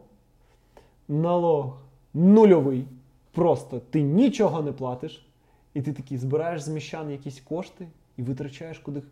налог 1.09 1.77
нульовий. 2.15 2.85
Просто 3.33 3.81
ти 3.91 4.03
нічого 4.03 4.63
не 4.63 4.73
платиш, 4.73 5.27
і 5.75 5.83
ти 5.83 5.93
такий 5.93 6.19
збираєш 6.19 6.63
з 6.63 6.69
міщан 6.69 7.11
якісь 7.11 7.41
кошти 7.41 7.87
і 8.17 8.23
витрачаєш 8.23 8.79
куди 8.79 9.03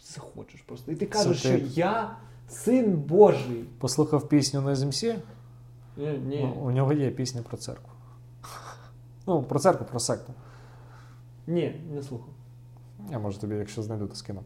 захочеш. 0.00 0.60
Просто. 0.60 0.92
І 0.92 0.94
ти 0.94 1.06
кажеш, 1.06 1.38
що 1.38 1.58
я 1.80 2.16
син 2.48 2.96
Божий. 2.96 3.64
Послухав 3.78 4.28
пісню 4.28 4.60
на 4.60 4.76
ЗМС? 4.76 5.02
Ні, 5.96 6.20
ні. 6.26 6.40
Ну, 6.42 6.62
у 6.62 6.70
нього 6.70 6.92
є 6.92 7.10
пісня 7.10 7.42
про 7.42 7.56
церкву. 7.56 7.88
Ну, 9.26 9.42
про 9.42 9.58
церкву, 9.58 9.86
про 9.90 10.00
секту. 10.00 10.32
Ні, 11.46 11.80
не 11.94 12.02
слухав. 12.02 12.28
Я 13.10 13.18
можу 13.18 13.40
тобі, 13.40 13.54
якщо 13.54 13.82
знайду, 13.82 14.06
то 14.06 14.14
скину. 14.14 14.40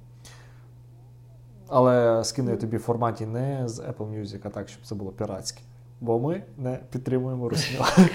Але 1.68 2.24
скину 2.24 2.50
я 2.50 2.56
тобі 2.56 2.76
в 2.76 2.80
форматі 2.80 3.26
не 3.26 3.68
з 3.68 3.78
Apple 3.78 4.20
Music, 4.20 4.40
а 4.44 4.48
так, 4.48 4.68
щоб 4.68 4.82
це 4.84 4.94
було 4.94 5.10
піратське. 5.10 5.60
Бо 6.00 6.18
ми 6.18 6.42
не 6.58 6.78
підтримуємо 6.90 7.48
русню. 7.48 7.84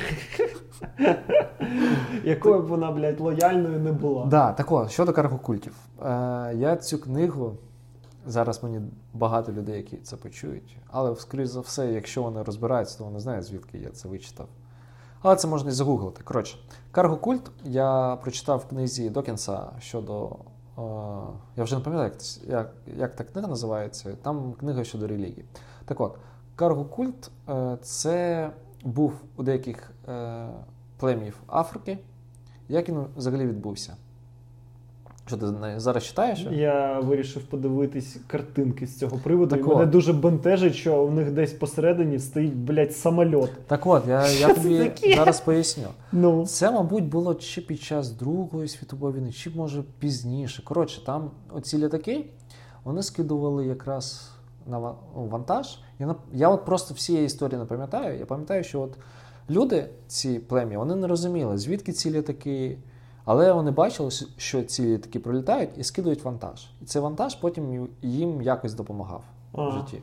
Якою 2.24 2.62
б 2.62 2.68
вона, 2.68 2.92
блядь, 2.92 3.20
лояльною 3.20 3.80
не 3.80 3.92
була. 3.92 4.25
Да, 4.25 4.51
так 4.54 4.72
от, 4.72 4.92
щодо 4.92 5.13
каргокультів. 5.13 5.74
Е, 6.01 6.06
я 6.56 6.75
цю 6.75 6.98
книгу, 6.98 7.58
зараз 8.25 8.63
мені 8.63 8.82
багато 9.13 9.51
людей, 9.51 9.77
які 9.77 9.98
це 9.98 10.15
почують, 10.15 10.77
але, 10.88 11.15
скоріш 11.15 11.48
за 11.48 11.60
все, 11.60 11.91
якщо 11.91 12.24
вони 12.24 12.44
розбираються, 12.44 12.98
то 12.98 13.03
вони 13.03 13.20
знають, 13.20 13.46
звідки 13.46 13.77
я 13.77 13.89
це 13.89 14.08
вичитав. 14.08 14.48
Але 15.22 15.36
це 15.36 15.48
можна 15.48 15.70
і 15.70 15.74
загуглити. 15.74 16.24
Коротше, 16.24 16.58
каргокульт 16.91 17.51
я 17.63 18.17
прочитав 18.22 18.60
в 18.60 18.65
книзі 18.65 19.10
Докінса 19.10 19.72
щодо. 19.79 20.29
Е, 20.77 20.82
я 21.55 21.63
вже 21.63 21.75
не 21.75 21.82
пам'ятаю, 21.82 22.12
як, 22.12 22.22
як, 22.48 22.74
як 22.98 23.15
та 23.15 23.24
книга 23.24 23.48
називається. 23.48 24.17
Там 24.22 24.53
книга 24.53 24.84
щодо 24.84 25.08
релігії. 25.08 25.46
Так 25.86 26.01
от, 26.01 26.17
каргокульт 26.55 27.32
е, 27.50 27.77
це 27.82 28.50
був 28.84 29.13
у 29.36 29.44
деяких 29.44 29.91
е, 30.08 30.48
плем'їв 30.98 31.41
Африки. 31.48 32.00
Як 32.70 32.89
він 32.89 33.05
взагалі 33.15 33.48
відбувся? 33.48 33.96
Що 35.27 35.38
ти 35.38 35.46
не- 35.46 35.79
зараз 35.79 36.03
читаєш? 36.03 36.48
Я 36.51 37.00
вирішив 37.00 37.44
подивитись 37.44 38.17
картинки 38.27 38.88
з 38.88 39.00
цього 39.00 39.17
приводу. 39.17 39.55
Так 39.55 39.65
і 39.65 39.70
мене 39.70 39.86
дуже 39.86 40.13
бентежить, 40.13 40.75
що 40.75 41.03
у 41.03 41.12
них 41.12 41.32
десь 41.32 41.53
посередині 41.53 42.20
стоїть, 42.20 42.55
блядь, 42.55 42.96
самольот. 42.96 43.51
Так 43.67 43.88
от, 43.88 44.08
я, 44.08 44.29
я 44.29 44.53
тобі 44.53 44.91
зараз 45.15 45.41
поясню. 45.41 45.88
Ну, 46.12 46.46
Це, 46.46 46.72
мабуть, 46.72 47.03
було 47.03 47.36
чи 47.36 47.62
під 47.62 47.82
час 47.82 48.12
Другої 48.12 48.67
світової 48.67 49.15
війни, 49.15 49.32
чи 49.32 49.50
може 49.50 49.84
пізніше. 50.00 50.63
Коротше, 50.63 51.05
там 51.05 51.32
оці 51.53 51.77
літаки 51.77 52.25
вони 52.84 53.03
скидували 53.03 53.65
якраз 53.65 54.32
на 54.67 54.79
ну, 54.79 54.96
вантаж. 55.15 55.79
Я, 56.00 56.15
я 56.34 56.50
от 56.50 56.65
просто 56.65 56.94
всієї 56.94 57.25
історії 57.25 57.60
не 57.60 57.65
пам'ятаю. 57.65 58.20
Я 58.20 58.25
пам'ятаю, 58.25 58.63
що 58.63 58.82
от 58.82 58.98
люди, 59.50 59.89
ці 60.08 60.39
плем'я, 60.39 60.77
вони 60.77 60.96
не 60.96 61.08
розуміли, 61.08 61.58
звідки 61.58 61.91
ці 61.91 62.12
літаки. 62.12 62.77
Але 63.25 63.53
вони 63.53 63.72
бачили, 63.72 64.10
що 64.38 64.63
ці 64.63 64.86
літаки 64.86 65.20
пролітають 65.20 65.70
і 65.77 65.83
скидують 65.83 66.24
вантаж. 66.24 66.68
І 66.81 66.85
цей 66.85 67.01
вантаж 67.01 67.35
потім 67.35 67.88
їм 68.01 68.42
якось 68.42 68.74
допомагав 68.74 69.24
в 69.53 69.72
житті. 69.72 70.01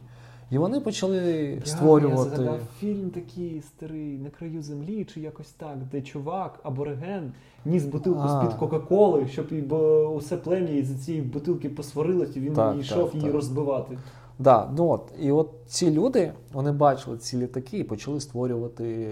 І 0.50 0.58
вони 0.58 0.80
почали 0.80 1.16
Я 1.60 1.66
створювати. 1.66 2.36
згадав 2.36 2.58
фільм 2.78 3.10
такий 3.10 3.62
старий 3.62 4.18
на 4.18 4.30
краю 4.30 4.62
землі, 4.62 5.04
чи 5.04 5.20
якось 5.20 5.50
так, 5.50 5.76
де 5.92 6.02
чувак, 6.02 6.60
абориген, 6.62 7.32
ніс 7.64 7.84
бутилку 7.84 8.20
А. 8.24 8.28
з-під 8.28 8.58
Кока-Коли, 8.58 9.26
щоб 9.28 9.46
бо 9.66 10.08
усе 10.08 10.36
плем'я 10.36 10.76
із 10.76 11.04
цієї 11.04 11.22
бутилки 11.24 11.68
посварилось, 11.68 12.36
і 12.36 12.40
він 12.40 12.54
Так, 12.54 12.76
йшов 12.78 13.04
так, 13.04 13.14
її 13.14 13.26
так. 13.26 13.34
розбивати. 13.34 13.98
Да, 14.38 14.70
ну 14.76 14.88
от, 14.88 15.12
і 15.20 15.32
от 15.32 15.50
ці 15.66 15.90
люди 15.90 16.32
вони 16.52 16.72
бачили 16.72 17.18
ці 17.18 17.38
літаки 17.38 17.78
і 17.78 17.84
почали 17.84 18.20
створювати 18.20 19.08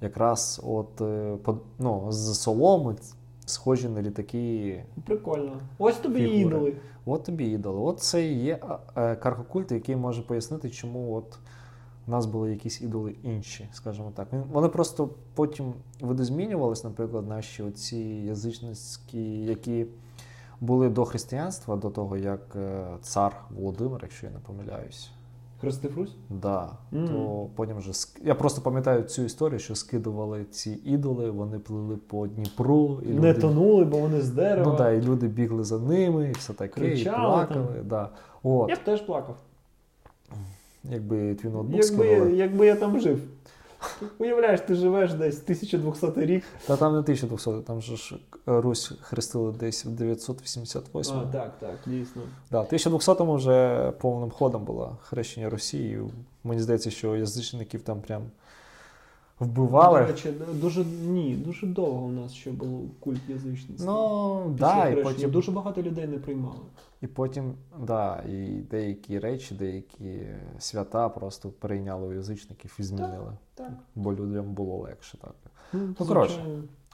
якраз 0.00 0.60
от, 0.66 1.00
е, 1.00 1.36
ну, 1.78 2.06
з 2.08 2.34
соломи 2.40 2.94
схожі 3.46 3.88
на 3.88 4.02
літаки. 4.02 4.84
Прикольно. 5.04 5.60
Ось 5.78 5.96
тобі 5.96 6.18
Фігури. 6.18 6.38
ідоли. 6.38 6.76
От 7.06 7.24
тобі 7.24 7.44
ідоли. 7.44 7.80
От 7.80 8.00
це 8.00 8.26
і 8.26 8.34
є 8.44 8.58
е, 8.96 9.16
каргокульт, 9.16 9.72
який 9.72 9.96
може 9.96 10.22
пояснити, 10.22 10.70
чому 10.70 11.14
от 11.14 11.38
у 12.06 12.10
нас 12.10 12.26
були 12.26 12.50
якісь 12.50 12.82
ідоли 12.82 13.14
інші, 13.22 13.68
скажімо 13.72 14.12
так. 14.14 14.28
Вони 14.52 14.68
просто 14.68 15.10
потім 15.34 15.74
видозмінювались, 16.00 16.84
наприклад, 16.84 17.28
наші 17.28 17.62
оці 17.62 17.96
язичницькі, 18.26 19.42
які 19.44 19.86
були 20.60 20.88
до 20.88 21.04
християнства, 21.04 21.76
до 21.76 21.90
того, 21.90 22.16
як 22.16 22.56
е, 22.56 22.86
цар 23.02 23.44
Володимир, 23.50 24.00
якщо 24.02 24.26
я 24.26 24.32
не 24.32 24.38
помиляюсь. 24.38 25.10
Хрестив 25.66 26.08
Да, 26.30 26.70
Mm. 26.92 27.06
то 27.08 27.46
потім 27.54 27.76
вже 27.78 27.90
ск- 27.90 28.18
я 28.24 28.34
просто 28.34 28.60
пам'ятаю 28.60 29.02
цю 29.02 29.22
історію, 29.22 29.58
що 29.58 29.74
скидували 29.74 30.44
ці 30.50 30.78
ідоли, 30.84 31.30
вони 31.30 31.58
плили 31.58 31.96
по 31.96 32.26
Дніпру, 32.26 33.00
і 33.02 33.08
Не 33.08 33.14
люди, 33.14 33.34
тонули, 33.40 33.84
бо 33.84 33.98
вони 33.98 34.20
з 34.20 34.30
дерева. 34.30 34.70
ну, 34.72 34.78
да, 34.78 34.90
і 34.90 35.00
люди 35.02 35.26
бігли 35.28 35.64
за 35.64 35.78
ними, 35.78 36.28
і 36.28 36.32
все 36.32 36.52
таке, 36.52 36.80
Кричали 36.80 37.16
і 37.16 37.26
плакали. 37.26 37.82
Да. 37.84 38.08
От, 38.42 38.68
Я 38.70 38.76
б 38.76 38.78
теж 38.78 39.00
плакав. 39.00 39.36
якби 40.84 41.34
твій 41.34 41.48
ноутбук 41.48 41.72
Якби, 41.84 42.04
скидували. 42.04 42.32
якби 42.36 42.66
я 42.66 42.76
там 42.76 43.00
жив. 43.00 43.20
Уявляєш, 44.18 44.60
ти 44.60 44.74
живеш 44.74 45.12
десь 45.12 45.42
1200 45.42 46.20
рік. 46.20 46.44
Та 46.66 46.76
там 46.76 46.92
не 46.92 46.98
1200, 46.98 47.50
там 47.66 47.82
же 47.82 47.96
ж 47.96 48.16
Русь 48.46 48.92
хрестили 49.00 49.52
десь 49.52 49.84
в 49.84 49.90
988 49.90 51.14
А, 51.16 51.32
так, 51.32 51.52
так, 51.58 51.76
дійсно. 51.86 52.22
Да, 52.50 52.60
в 52.60 52.66
1200-му 52.66 53.34
вже 53.34 53.92
повним 54.00 54.30
ходом 54.30 54.64
було 54.64 54.96
хрещення 55.02 55.50
Росії. 55.50 56.00
Мені 56.44 56.60
здається, 56.60 56.90
що 56.90 57.16
язичників 57.16 57.82
там 57.82 58.00
прям 58.00 58.22
вбивали. 59.40 60.00
До 60.00 60.06
речі, 60.06 60.32
дуже 60.54 60.84
ні, 60.84 61.36
дуже 61.36 61.66
довго 61.66 62.06
у 62.06 62.10
нас 62.10 62.32
ще 62.32 62.50
був 62.50 62.90
культ 63.00 63.20
язичництва. 63.28 63.92
Ну, 63.92 64.54
да, 64.58 64.88
і 64.88 65.02
потім, 65.02 65.30
Дуже 65.30 65.52
багато 65.52 65.82
людей 65.82 66.06
не 66.06 66.18
приймали. 66.18 66.60
і 67.00 67.06
потім, 67.06 67.54
да, 67.80 68.22
і 68.28 68.46
деякі 68.70 69.18
речі, 69.18 69.54
деякі 69.54 70.20
свята 70.58 71.08
просто 71.08 71.48
перейняли 71.48 72.06
у 72.06 72.12
язичників 72.12 72.76
і 72.78 72.82
змінили. 72.82 73.32
Так. 73.54 73.72
Бо 73.94 74.14
людям 74.14 74.54
було 74.54 74.76
легше. 74.76 75.18
Так. 75.18 75.34
Ну, 75.72 76.06
коротше. 76.06 76.44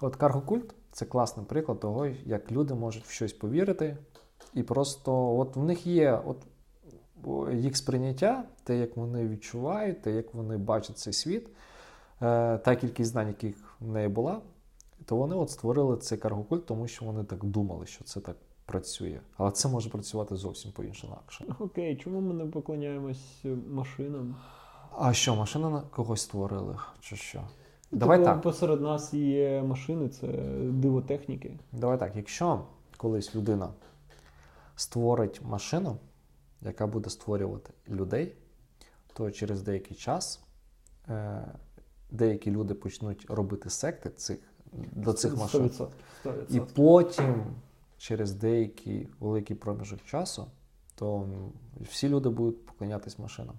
От 0.01 0.17
каргокульт 0.17 0.75
це 0.93 1.05
класний 1.05 1.47
приклад 1.47 1.81
того, 1.81 2.07
як 2.27 2.53
люди 2.53 2.75
можуть 2.75 3.05
в 3.05 3.11
щось 3.11 3.33
повірити, 3.33 3.97
і 4.55 4.63
просто 4.63 5.37
от 5.37 5.57
в 5.57 5.63
них 5.63 5.87
є 5.87 6.21
от 6.27 6.37
їх 7.55 7.77
сприйняття, 7.77 8.45
те, 8.65 8.79
як 8.79 8.97
вони 8.97 9.29
відчувають, 9.29 10.03
те, 10.03 10.13
як 10.13 10.35
вони 10.35 10.57
бачать 10.57 10.99
цей 10.99 11.13
світ, 11.13 11.49
та 12.59 12.77
кількість 12.81 13.11
знань, 13.11 13.29
яких 13.29 13.77
в 13.81 13.89
неї 13.89 14.09
була, 14.09 14.41
то 15.05 15.17
вони 15.17 15.35
от 15.35 15.51
створили 15.51 15.97
цей 15.97 16.19
каргокульт, 16.19 16.67
тому 16.67 16.89
що 16.89 17.05
вони 17.05 17.25
так 17.25 17.45
думали, 17.45 17.87
що 17.87 18.05
це 18.05 18.21
так 18.21 18.37
працює. 18.67 19.21
Але 19.37 19.51
це 19.51 19.69
може 19.69 19.91
працювати 19.91 20.37
зовсім 20.37 20.73
по-іншому. 20.73 21.13
інакше. 21.13 21.45
Окей, 21.59 21.97
чому 21.97 22.21
ми 22.21 22.35
не 22.35 22.47
поклоняємось 22.51 23.45
машинам? 23.71 24.37
А 24.99 25.13
що, 25.13 25.37
машини 25.37 25.69
на 25.69 25.81
когось 25.81 26.21
створили? 26.21 26.77
Чи 27.01 27.17
що? 27.17 27.43
Давай 27.93 28.19
Типу, 28.19 28.31
так. 28.31 28.43
Посеред 28.43 28.81
нас 28.81 29.15
є 29.15 29.63
машини, 29.63 30.09
це 30.09 30.27
диво 30.63 31.03
техніки. 31.03 31.59
Давай 31.73 31.99
так, 31.99 32.17
якщо 32.17 32.61
колись 32.97 33.35
людина 33.35 33.69
створить 34.77 35.41
машину, 35.43 35.97
яка 36.61 36.87
буде 36.87 37.11
створювати 37.11 37.73
людей, 37.89 38.33
то 39.13 39.31
через 39.31 39.63
деякий 39.63 39.97
час 39.97 40.41
е, 41.09 41.45
деякі 42.13 42.51
люди 42.51 42.75
почнуть 42.75 43.27
робити 43.29 43.71
секти 43.71 44.11
цих, 44.11 44.39
до 44.93 45.13
цих 45.13 45.37
машин. 45.37 45.63
100%. 45.63 45.87
100%. 46.25 46.57
І 46.57 46.61
потім, 46.75 47.45
через 47.99 48.33
деякий 48.33 49.09
великий 49.21 49.57
проміжок 49.57 50.05
часу, 50.05 50.47
то 50.95 51.29
всі 51.81 52.09
люди 52.09 52.29
будуть 52.29 52.67
поклонятись 52.67 53.19
машинам. 53.19 53.55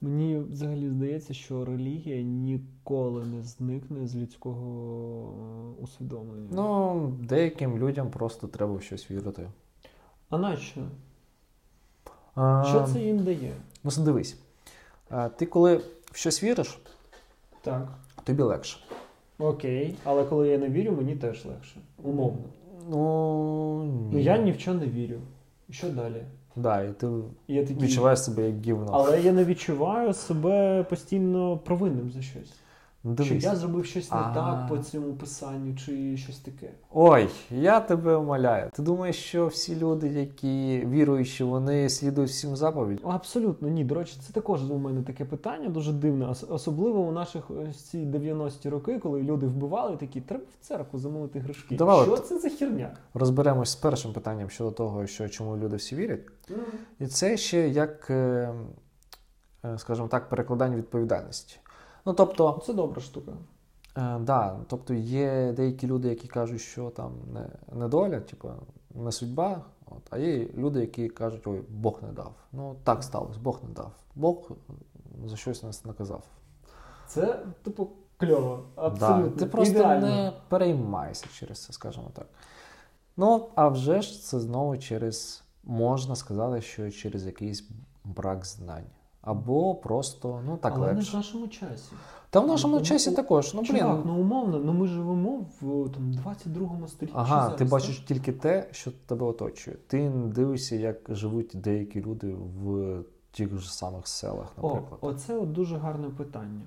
Мені 0.00 0.38
взагалі 0.38 0.88
здається, 0.88 1.34
що 1.34 1.64
релігія 1.64 2.22
ніколи 2.22 3.24
не 3.24 3.42
зникне 3.42 4.06
з 4.06 4.16
людського 4.16 5.76
е, 5.78 5.82
усвідомлення. 5.82 6.48
Ну, 6.52 7.12
деяким 7.20 7.78
людям 7.78 8.10
просто 8.10 8.48
треба 8.48 8.74
в 8.74 8.82
щось 8.82 9.10
вірити. 9.10 9.50
А 10.28 10.38
нащо? 10.38 10.80
Що 12.64 12.88
це 12.92 13.00
їм 13.00 13.24
дає? 13.24 13.52
Ну, 13.84 13.90
дивись. 13.98 14.36
Ти 15.36 15.46
коли 15.46 15.76
в 16.04 16.16
щось 16.16 16.44
віриш, 16.44 16.78
так. 17.62 17.88
тобі 18.24 18.42
легше. 18.42 18.78
Окей, 19.38 19.94
але 20.04 20.24
коли 20.24 20.48
я 20.48 20.58
не 20.58 20.68
вірю, 20.68 20.92
мені 20.92 21.16
теж 21.16 21.44
легше. 21.44 21.76
Умовно. 22.02 22.42
Ну, 22.90 23.84
ні. 23.84 24.10
ну 24.12 24.18
я 24.18 24.38
ні 24.38 24.52
в 24.52 24.58
чому 24.58 24.80
не 24.80 24.86
вірю. 24.86 25.18
Що 25.70 25.90
далі? 25.90 26.22
Да, 26.56 26.82
і 26.82 26.92
ти 26.92 27.06
я 27.48 27.62
такий... 27.62 27.82
відчуваєш 27.82 28.22
себе 28.22 28.46
як 28.46 28.60
гівно. 28.60 28.90
Але 28.92 29.20
я 29.20 29.32
не 29.32 29.44
відчуваю 29.44 30.12
себе 30.14 30.82
постійно 30.82 31.58
провинним 31.58 32.10
за 32.10 32.22
щось. 32.22 32.52
Ну, 33.04 33.14
дивись. 33.14 33.42
Чи 33.42 33.48
я 33.48 33.56
зробив 33.56 33.84
щось 33.86 34.10
не 34.10 34.16
А. 34.16 34.34
так 34.34 34.68
по 34.68 34.78
цьому 34.78 35.12
писанню, 35.12 35.76
чи 35.76 36.16
щось 36.16 36.38
таке. 36.38 36.70
Ой, 36.90 37.28
я 37.50 37.80
тебе 37.80 38.16
умоляю. 38.16 38.70
Ти 38.72 38.82
думаєш, 38.82 39.16
що 39.16 39.46
всі 39.46 39.76
люди, 39.76 40.08
які 40.08 40.86
віруючі, 40.86 41.44
вони 41.44 41.88
слідують 41.88 42.30
всім 42.30 42.56
заповідям? 42.56 43.10
Абсолютно 43.10 43.68
ні. 43.68 43.84
До 43.84 43.94
речі, 43.94 44.16
це 44.26 44.32
також 44.32 44.70
у 44.70 44.78
мене 44.78 45.02
таке 45.02 45.24
питання 45.24 45.68
дуже 45.68 45.92
дивне. 45.92 46.34
Особливо 46.48 47.00
у 47.00 47.12
наших 47.12 47.50
ось 47.50 47.82
ці 47.84 47.98
90-ті 47.98 48.68
роки, 48.68 48.98
коли 48.98 49.22
люди 49.22 49.46
вбивали 49.46 49.96
такі, 49.96 50.20
треба 50.20 50.44
в 50.60 50.66
церкву 50.66 50.98
замовити 50.98 51.38
гришки. 51.38 51.76
Давай 51.76 52.02
що 52.02 52.12
от. 52.12 52.26
це 52.26 52.38
за 52.38 52.48
херня? 52.48 52.96
Розберемось 53.14 53.70
з 53.70 53.76
першим 53.76 54.12
питанням 54.12 54.50
щодо 54.50 54.70
того, 54.70 55.06
що 55.06 55.28
чому 55.28 55.56
люди 55.56 55.76
всі 55.76 55.96
вірять. 55.96 56.20
І 56.98 57.06
це 57.06 57.36
ще 57.36 57.68
як, 57.68 58.10
е, 58.10 58.54
е, 59.64 59.78
скажімо 59.78 60.08
так, 60.08 60.28
перекладання 60.28 60.76
відповідальності. 60.76 61.58
Ну, 62.08 62.14
тобто, 62.14 62.62
Це 62.66 62.72
добра 62.74 63.00
штука. 63.02 63.32
е, 63.96 64.18
да, 64.18 64.56
тобто 64.66 64.94
є 64.94 65.52
деякі 65.56 65.86
люди, 65.86 66.08
які 66.08 66.28
кажуть, 66.28 66.60
що 66.60 66.90
там 66.90 67.12
не, 67.32 67.48
не 67.80 67.88
доля, 67.88 68.20
типу, 68.20 68.50
не 68.94 69.12
судьба. 69.12 69.60
От, 69.86 70.02
а 70.10 70.18
є 70.18 70.48
люди, 70.56 70.80
які 70.80 71.08
кажуть, 71.08 71.46
ой, 71.46 71.62
Бог 71.68 71.98
не 72.02 72.12
дав. 72.12 72.32
Ну, 72.52 72.76
так 72.84 73.02
сталося, 73.04 73.38
Бог 73.42 73.60
не 73.68 73.74
дав. 73.74 73.92
Бог 74.14 74.50
за 75.26 75.36
щось 75.36 75.62
нас 75.62 75.84
наказав. 75.84 76.22
Це, 77.06 77.42
типу, 77.62 77.88
кльово. 78.16 78.62
Абсолютно. 78.76 79.28
Да, 79.30 79.38
ти 79.38 79.46
просто 79.46 79.74
Ідеально. 79.74 80.06
не 80.06 80.32
переймайся 80.48 81.26
через 81.32 81.64
це, 81.64 81.72
скажімо 81.72 82.10
так. 82.12 82.26
Ну, 83.16 83.48
а 83.54 83.68
вже 83.68 84.02
ж 84.02 84.22
це 84.22 84.40
знову 84.40 84.78
через, 84.78 85.44
можна 85.64 86.16
сказати, 86.16 86.60
що 86.60 86.90
через 86.90 87.26
якийсь 87.26 87.68
брак 88.04 88.46
знань. 88.46 88.86
Або 89.28 89.74
просто, 89.74 90.40
ну 90.46 90.56
так 90.56 90.72
Але 90.76 90.92
не 90.92 91.00
в 91.00 91.14
нашому 91.14 91.48
часі. 91.48 91.92
Та 92.30 92.40
в 92.40 92.46
нашому 92.46 92.76
Ну, 92.76 92.82
часі 92.82 93.10
ну, 93.10 93.16
також. 93.16 93.54
Ну, 93.54 93.62
блін. 93.62 94.02
Ну 94.06 94.20
умовно, 94.20 94.58
ну 94.58 94.72
ми 94.72 94.86
живемо 94.86 95.46
в 95.60 95.88
там, 95.90 96.12
22 96.12 96.88
столітті. 96.88 97.14
Ага, 97.16 97.48
Що 97.48 97.50
ти 97.50 97.58
зараз, 97.58 97.70
бачиш 97.70 97.96
так? 97.96 98.06
тільки 98.06 98.32
те, 98.32 98.68
що 98.70 98.90
тебе 99.06 99.26
оточує. 99.26 99.76
Ти 99.86 100.10
не 100.10 100.26
дивишся, 100.26 100.76
як 100.76 100.96
живуть 101.08 101.50
деякі 101.54 102.00
люди 102.00 102.34
в 102.64 102.98
тих 103.30 103.58
же 103.58 103.70
самих 103.70 104.08
селах, 104.08 104.52
О, 104.56 104.68
наприклад. 104.68 104.98
оце 105.00 105.36
от 105.38 105.52
дуже 105.52 105.76
гарне 105.76 106.08
питання. 106.08 106.62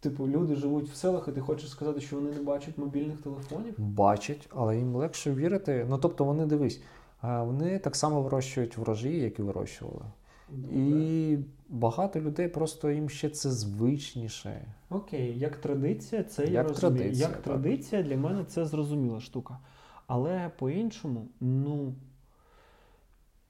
Типу, 0.00 0.28
люди 0.28 0.54
живуть 0.56 0.90
в 0.90 0.94
селах, 0.94 1.28
і 1.28 1.32
ти 1.32 1.40
хочеш 1.40 1.70
сказати, 1.70 2.00
що 2.00 2.16
вони 2.16 2.30
не 2.30 2.42
бачать 2.42 2.78
мобільних 2.78 3.18
телефонів? 3.22 3.74
Бачать, 3.78 4.48
але 4.54 4.78
їм 4.78 4.96
легше 4.96 5.34
вірити. 5.34 5.86
Ну 5.88 5.98
тобто 5.98 6.24
вони 6.24 6.46
дивись, 6.46 6.82
вони 7.22 7.78
так 7.78 7.96
само 7.96 8.22
вирощують 8.22 8.76
врожаї, 8.76 9.20
як 9.20 9.38
і 9.38 9.42
вирощували. 9.42 10.02
І 10.74 11.38
багато 11.68 12.20
людей 12.20 12.48
просто 12.48 12.90
їм 12.90 13.08
ще 13.08 13.28
це 13.28 13.50
звичніше. 13.50 14.68
Окей, 14.90 15.38
як 15.38 15.56
традиція, 15.56 16.22
це 16.24 16.46
я 16.46 16.62
розумію. 16.62 16.80
традиція, 16.98 17.28
як 17.28 17.32
так. 17.36 17.42
традиція 17.42 18.02
для 18.02 18.16
мене 18.16 18.44
це 18.44 18.64
зрозуміла 18.64 19.20
штука. 19.20 19.58
Але 20.06 20.50
по-іншому, 20.58 21.28
ну 21.40 21.94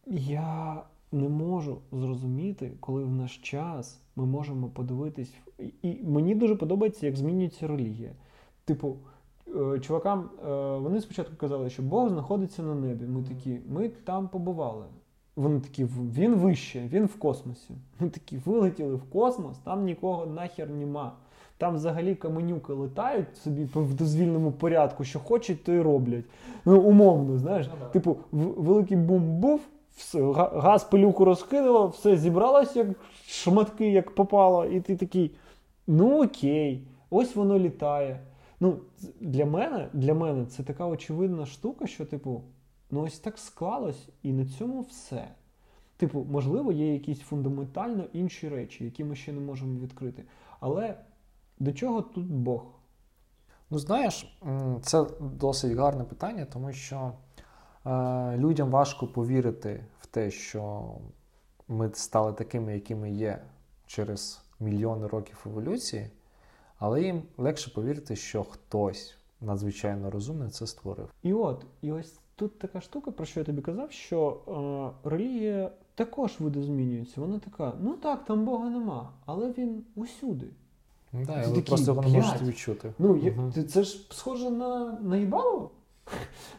я 0.07 0.83
не 1.13 1.29
можу 1.29 1.79
зрозуміти, 1.93 2.73
коли 2.81 3.05
в 3.05 3.11
наш 3.13 3.37
час 3.39 4.01
ми 4.17 4.27
можемо 4.27 4.69
подивитись. 4.69 5.35
І- 5.59 5.73
І 5.83 6.03
мені 6.05 6.35
дуже 6.35 6.57
подобається, 6.57 7.07
як 7.07 7.17
змінюється 7.17 7.67
релігія. 7.67 8.13
Типу, 8.65 8.97
е, 9.57 9.79
чувакам, 9.81 10.31
е, 10.47 10.77
вони 10.79 11.01
спочатку 11.01 11.37
казали, 11.37 11.71
що 11.71 11.83
Бог 11.83 12.09
знаходиться 12.09 12.63
на 12.63 12.75
небі. 12.75 13.05
Ми 13.07 13.23
такі, 13.23 13.59
ми 13.69 13.89
там 13.89 14.29
побували. 14.29 14.85
Вони 15.37 15.61
такі, 15.61 15.85
він 16.17 16.35
вище, 16.35 16.89
він 16.93 17.07
в 17.07 17.19
космосі. 17.19 17.75
Ми 18.01 18.09
такі 18.09 18.37
вилетіли 18.37 18.95
в 18.95 19.03
космос, 19.03 19.59
там 19.59 19.85
нікого 19.85 20.27
нахер 20.27 20.71
нема. 20.71 21.13
Там 21.59 21.75
взагалі 21.75 22.15
каменюки 22.15 22.73
летають 22.73 23.37
собі 23.37 23.65
в 23.75 23.95
дозвільному 23.95 24.53
порядку, 24.53 25.05
що 25.05 25.21
хочуть, 25.21 25.65
то 25.65 25.73
й 25.73 25.81
роблять. 25.81 26.25
Ну, 26.65 26.81
умовно, 26.81 27.39
знаєш. 27.39 27.69
Ну. 27.81 27.87
Типу, 27.93 28.17
великий 28.33 28.97
бум 28.97 29.41
був, 29.41 29.61
все, 29.97 30.33
газ 30.33 30.85
пилюку 30.85 31.25
розкинуло, 31.25 31.87
все 31.87 32.17
зібралось 32.17 32.77
як 32.77 32.87
шматки, 33.27 33.91
як 33.91 34.15
попало, 34.15 34.65
і 34.65 34.81
ти 34.81 34.97
такий. 34.97 35.31
Ну 35.87 36.25
окей, 36.25 36.83
ось 37.11 37.37
воно 37.37 37.59
літає. 37.59 38.21
Ну, 38.61 38.77
для 39.21 39.47
мене, 39.47 39.89
для 39.93 40.15
мене 40.15 40.47
це 40.47 40.63
така 40.63 40.87
очевидна 40.87 41.47
штука, 41.47 41.87
що, 41.87 42.05
типу, 42.05 42.43
ну 42.93 43.03
ось 43.03 43.19
так 43.19 43.39
склалось, 43.39 44.09
і 44.23 44.33
на 44.33 44.47
цьому 44.47 44.81
все. 44.81 45.29
Типу, 45.97 46.27
можливо, 46.31 46.73
є 46.73 46.93
якісь 46.93 47.21
фундаментально 47.21 48.05
інші 48.13 48.49
речі, 48.49 48.85
які 48.85 49.05
ми 49.05 49.17
ще 49.17 49.33
не 49.33 49.41
можемо 49.41 49.81
відкрити. 49.81 50.25
Але 50.61 50.99
до 51.59 51.73
чого 51.73 52.03
тут 52.03 52.27
Бог? 52.27 52.65
Ну, 53.71 53.79
знаєш, 53.79 54.39
це 54.83 55.07
досить 55.21 55.73
гарне 55.73 56.05
питання, 56.05 56.45
тому 56.45 56.73
що 56.73 57.13
е, 57.87 58.37
людям 58.37 58.71
важко 58.71 59.07
повірити 59.07 59.85
в 60.01 60.07
те, 60.07 60.31
що 60.31 60.85
ми 61.69 61.91
стали 61.95 62.33
такими, 62.33 62.75
якими 62.75 63.11
є 63.11 63.43
через 63.87 64.43
мільйони 64.61 65.07
років 65.07 65.43
еволюції, 65.47 66.11
але 66.79 67.03
їм 67.03 67.23
легше 67.37 67.71
повірити, 67.71 68.17
що 68.17 68.45
хтось 68.45 69.19
надзвичайно 69.41 70.11
розумний 70.11 70.51
це 70.51 70.67
створив. 70.67 71.13
І 71.23 71.33
от, 71.33 71.67
і 71.83 71.93
ось 71.93 72.22
тут 72.37 72.59
така 72.59 72.81
штука, 72.81 73.11
про 73.11 73.27
що 73.27 73.41
я 73.41 73.47
тобі 73.47 73.63
казав, 73.63 73.93
що 73.93 74.41
е, 75.05 75.09
релігія 75.11 75.71
також 75.95 76.33
видозмінюється. 76.41 77.21
Вона 77.21 77.39
така, 77.39 77.73
ну 77.81 77.93
так, 77.93 78.25
там 78.25 78.45
Бога 78.45 78.71
нема, 78.71 79.11
але 79.27 79.51
він 79.59 79.85
усюди. 79.95 80.47
Да, 81.13 81.27
Ти 81.27 81.33
і 81.33 81.37
ви 81.37 81.49
такий, 81.49 81.63
просто 81.63 81.91
його 81.91 82.03
не 82.03 82.09
можете 82.09 82.45
відчути. 82.45 82.93
Ну, 82.99 83.17
є- 83.17 83.31
Мгм. 83.33 83.53
це- 83.69 83.83
ж 83.83 84.07
схоже 84.11 84.51
на, 84.51 84.93
на 84.93 85.17
їбало. 85.17 85.71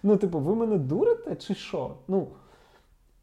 Ну, 0.04 0.18
типу, 0.18 0.40
ви 0.40 0.56
мене 0.56 0.78
дурите 0.78 1.36
чи 1.36 1.56
що? 1.56 1.96
Ну, 2.08 2.28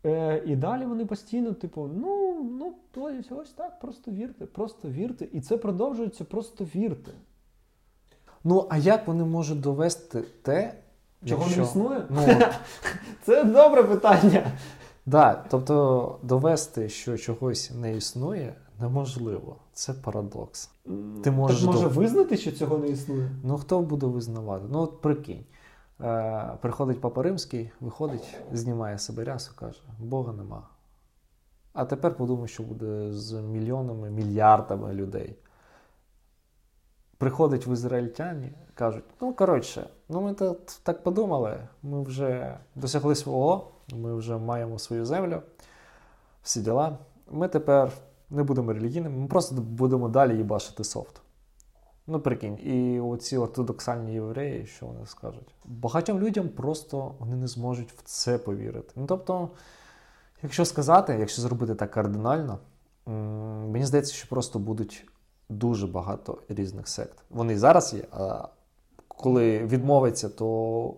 е, 0.06 0.42
і 0.46 0.56
далі 0.56 0.86
вони 0.86 1.06
постійно, 1.06 1.52
типу, 1.52 1.90
ну, 1.94 2.42
ну, 2.60 2.74
ось, 3.02 3.32
ось 3.32 3.50
так, 3.50 3.80
просто 3.80 4.10
вірте, 4.10 4.46
просто 4.46 4.88
вірте. 4.88 5.28
І 5.32 5.40
це 5.40 5.56
продовжується, 5.56 6.24
просто 6.24 6.64
вірте. 6.74 7.12
Ну, 8.44 8.66
а 8.70 8.76
як 8.76 9.06
вони 9.08 9.24
можуть 9.24 9.60
довести 9.60 10.22
те, 10.42 10.74
Чого 11.24 11.42
якщо... 11.42 11.60
не 11.60 11.66
існує? 11.66 12.04
Ну, 12.10 12.26
Це 13.22 13.44
добре 13.44 13.82
питання. 13.82 14.52
Да, 15.06 15.44
тобто 15.50 16.18
довести, 16.22 16.88
що 16.88 17.18
чогось 17.18 17.70
не 17.80 17.96
існує, 17.96 18.54
неможливо. 18.80 19.56
Це 19.72 19.92
парадокс. 19.92 20.70
Ти 21.22 21.30
можеш 21.30 21.60
так 21.60 21.66
може 21.66 21.86
дов- 21.86 21.92
визнати, 21.92 22.36
що 22.36 22.52
цього 22.52 22.78
не 22.78 22.88
існує? 22.88 23.30
Ну 23.44 23.58
хто 23.58 23.80
буде 23.80 24.06
визнавати? 24.06 24.64
Ну 24.70 24.80
от 24.80 25.00
прикинь. 25.00 25.44
Е, 26.00 26.58
приходить 26.60 27.00
Папа 27.00 27.22
Римський, 27.22 27.70
виходить, 27.80 28.36
знімає 28.52 28.98
себе 28.98 29.24
рясу, 29.24 29.52
каже: 29.56 29.80
Бога 29.98 30.32
нема. 30.32 30.62
А 31.72 31.84
тепер 31.84 32.16
подумай, 32.16 32.48
що 32.48 32.62
буде 32.62 33.12
з 33.12 33.32
мільйонами, 33.32 34.10
мільярдами 34.10 34.92
людей. 34.92 35.36
Приходять 37.20 37.66
в 37.66 37.72
ізраїльтяні, 37.72 38.52
кажуть: 38.74 39.04
ну, 39.20 39.34
коротше, 39.34 39.86
ну 40.08 40.20
ми 40.20 40.34
тут 40.34 40.80
так 40.82 41.02
подумали, 41.02 41.56
ми 41.82 42.02
вже 42.02 42.58
досягли 42.74 43.14
свого, 43.14 43.70
ми 43.92 44.14
вже 44.14 44.36
маємо 44.36 44.78
свою 44.78 45.06
землю, 45.06 45.42
всі 46.42 46.60
діла. 46.60 46.98
Ми 47.30 47.48
тепер 47.48 47.92
не 48.30 48.42
будемо 48.42 48.72
релігійними, 48.72 49.16
ми 49.18 49.28
просто 49.28 49.54
будемо 49.54 50.08
далі 50.08 50.36
їбашити 50.36 50.84
софт. 50.84 51.20
Ну, 52.06 52.20
прикинь, 52.20 52.58
і 52.58 53.00
оці 53.00 53.36
ортодоксальні 53.36 54.12
євреї, 54.12 54.66
що 54.66 54.86
вони 54.86 55.06
скажуть? 55.06 55.54
Багатьом 55.64 56.20
людям 56.20 56.48
просто 56.48 57.14
вони 57.18 57.36
не 57.36 57.46
зможуть 57.46 57.92
в 57.92 58.02
це 58.04 58.38
повірити. 58.38 58.92
Ну, 58.96 59.06
тобто, 59.06 59.48
якщо 60.42 60.64
сказати, 60.64 61.16
якщо 61.20 61.42
зробити 61.42 61.74
так 61.74 61.90
кардинально, 61.90 62.58
мені 63.66 63.84
здається, 63.84 64.14
що 64.14 64.28
просто 64.28 64.58
будуть 64.58 65.06
дуже 65.50 65.86
багато 65.86 66.42
різних 66.48 66.88
сект. 66.88 67.24
Вони 67.30 67.52
і 67.52 67.56
зараз 67.56 67.94
є, 67.94 68.04
а 68.12 68.48
коли 69.08 69.66
відмовиться, 69.66 70.28
то 70.28 70.94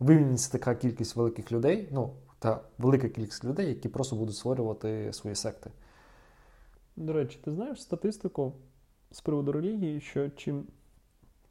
вивільниться 0.00 0.52
така 0.52 0.74
кількість 0.74 1.16
великих 1.16 1.52
людей, 1.52 1.88
ну, 1.92 2.14
та 2.38 2.60
велика 2.78 3.08
кількість 3.08 3.44
людей, 3.44 3.68
які 3.68 3.88
просто 3.88 4.16
будуть 4.16 4.36
створювати 4.36 5.12
свої 5.12 5.36
секти. 5.36 5.70
До 6.96 7.12
речі, 7.12 7.38
ти 7.44 7.52
знаєш 7.52 7.82
статистику 7.82 8.52
з 9.10 9.20
приводу 9.20 9.52
релігії, 9.52 10.00
що 10.00 10.30
чим 10.30 10.66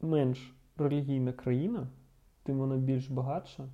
менш 0.00 0.54
релігійна 0.76 1.32
країна, 1.32 1.86
тим 2.42 2.58
вона 2.58 2.76
більш 2.76 3.08
багатша. 3.08 3.68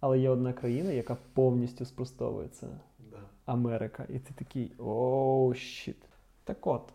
Але 0.00 0.18
є 0.18 0.30
одна 0.30 0.52
країна, 0.52 0.90
яка 0.90 1.16
повністю 1.34 1.84
спростовує 1.84 2.48
це. 2.48 2.66
Америка. 3.46 4.06
І 4.08 4.18
ти 4.18 4.34
такий 4.34 4.72
оу, 4.78 5.54
щіт. 5.54 5.96
Так 6.44 6.66
от, 6.66 6.92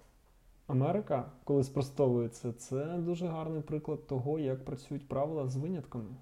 Америка, 0.70 1.26
коли 1.44 1.64
спростовується, 1.64 2.54
це 2.54 2.86
дуже 2.86 3.28
гарний 3.28 3.62
приклад 3.62 4.08
того, 4.08 4.40
як 4.40 4.66
працюють 4.66 5.08
правила 5.08 5.48
з 5.48 5.56
винятками. 5.56 6.16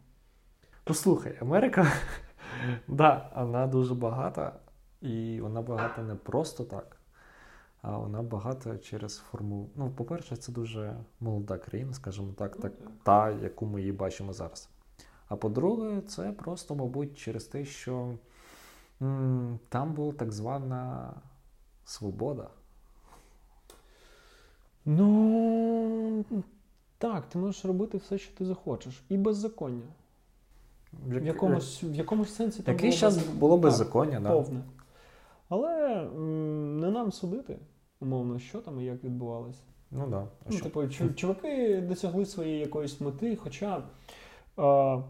Ну 0.88 0.94
слухай, 0.94 1.38
Америка, 1.42 1.88
да, 2.88 3.32
вона 3.36 3.68
дуже 3.68 3.96
багата, 3.96 4.60
і 5.02 5.42
вона 5.42 5.62
багата 5.62 6.02
не 6.02 6.16
просто 6.16 6.64
так, 6.64 6.98
а 7.82 7.98
вона 7.98 8.22
багата 8.22 8.78
через 8.78 9.18
форму. 9.18 9.70
Ну, 9.76 9.92
по-перше, 9.92 10.36
це 10.36 10.52
дуже 10.52 10.98
молода 11.20 11.58
країна, 11.58 11.94
скажімо 11.94 12.34
так, 12.38 12.58
так 12.58 12.74
та, 13.04 13.32
яку 13.32 13.66
ми 13.66 13.80
її 13.80 13.92
бачимо 13.92 14.34
зараз. 14.34 14.70
А 15.28 15.36
по-друге, 15.36 16.02
це 16.02 16.32
просто, 16.32 16.76
мабуть, 16.76 17.18
через 17.18 17.46
те, 17.46 17.66
що 17.66 18.14
м, 19.02 19.60
там 19.70 19.94
була 19.94 20.14
так 20.14 20.32
звана 20.32 21.14
свобода. 21.86 22.50
Ну 24.90 26.26
так, 26.98 27.26
ти 27.30 27.38
можеш 27.40 27.66
робити 27.66 27.98
все, 27.98 28.18
що 28.18 28.36
ти 28.38 28.46
захочеш, 28.46 29.04
і 29.10 29.18
беззаконня. 29.18 29.82
В 31.08 31.26
якомусь, 31.26 31.84
в 31.84 31.94
якомусь 31.94 32.36
сенсі 32.36 32.64
там 32.64 32.76
було 32.78 32.92
час 32.92 33.28
було 33.28 33.56
так, 33.56 33.64
беззаконня, 33.64 34.20
да. 34.20 34.32
повне. 34.32 34.60
Але 35.50 36.02
м, 36.16 36.80
не 36.80 36.92
нам 36.92 37.12
судити, 37.12 37.58
умовно, 38.00 38.40
що 38.40 38.60
там 38.62 38.82
і 38.82 38.86
як 38.86 39.04
відбувалося. 39.04 39.60
Ну 39.92 40.08
да. 40.08 40.18
А 40.20 40.28
Ну, 40.50 40.52
що? 40.56 40.64
типу, 40.64 40.80
чу- 40.82 41.14
чуваки 41.14 41.82
досягли 41.82 42.26
своєї 42.26 42.60
якоїсь 42.60 43.02
мети, 43.02 43.36
хоча, 43.36 43.84
е, 44.60 45.04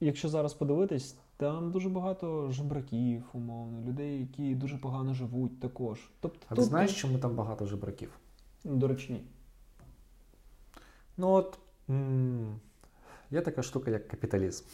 якщо 0.00 0.28
зараз 0.28 0.54
подивитись, 0.54 1.16
там 1.36 1.70
дуже 1.72 1.88
багато 1.88 2.50
жебраків, 2.50 3.22
умовно, 3.32 3.80
людей, 3.88 4.20
які 4.20 4.54
дуже 4.54 4.76
погано 4.76 5.14
живуть 5.14 5.60
також. 5.60 6.10
Тобто, 6.20 6.38
А 6.48 6.54
ти 6.54 6.60
тут, 6.60 6.64
знаєш, 6.64 7.00
чому 7.00 7.18
там 7.18 7.34
багато 7.34 7.66
жебраків? 7.66 8.18
Ну, 8.64 8.76
до 8.76 8.88
речі, 8.88 9.12
ні. 9.12 9.24
Ну 11.16 11.30
от 11.30 11.58
є 13.30 13.40
така 13.40 13.62
штука, 13.62 13.90
як 13.90 14.08
капіталізм. 14.08 14.64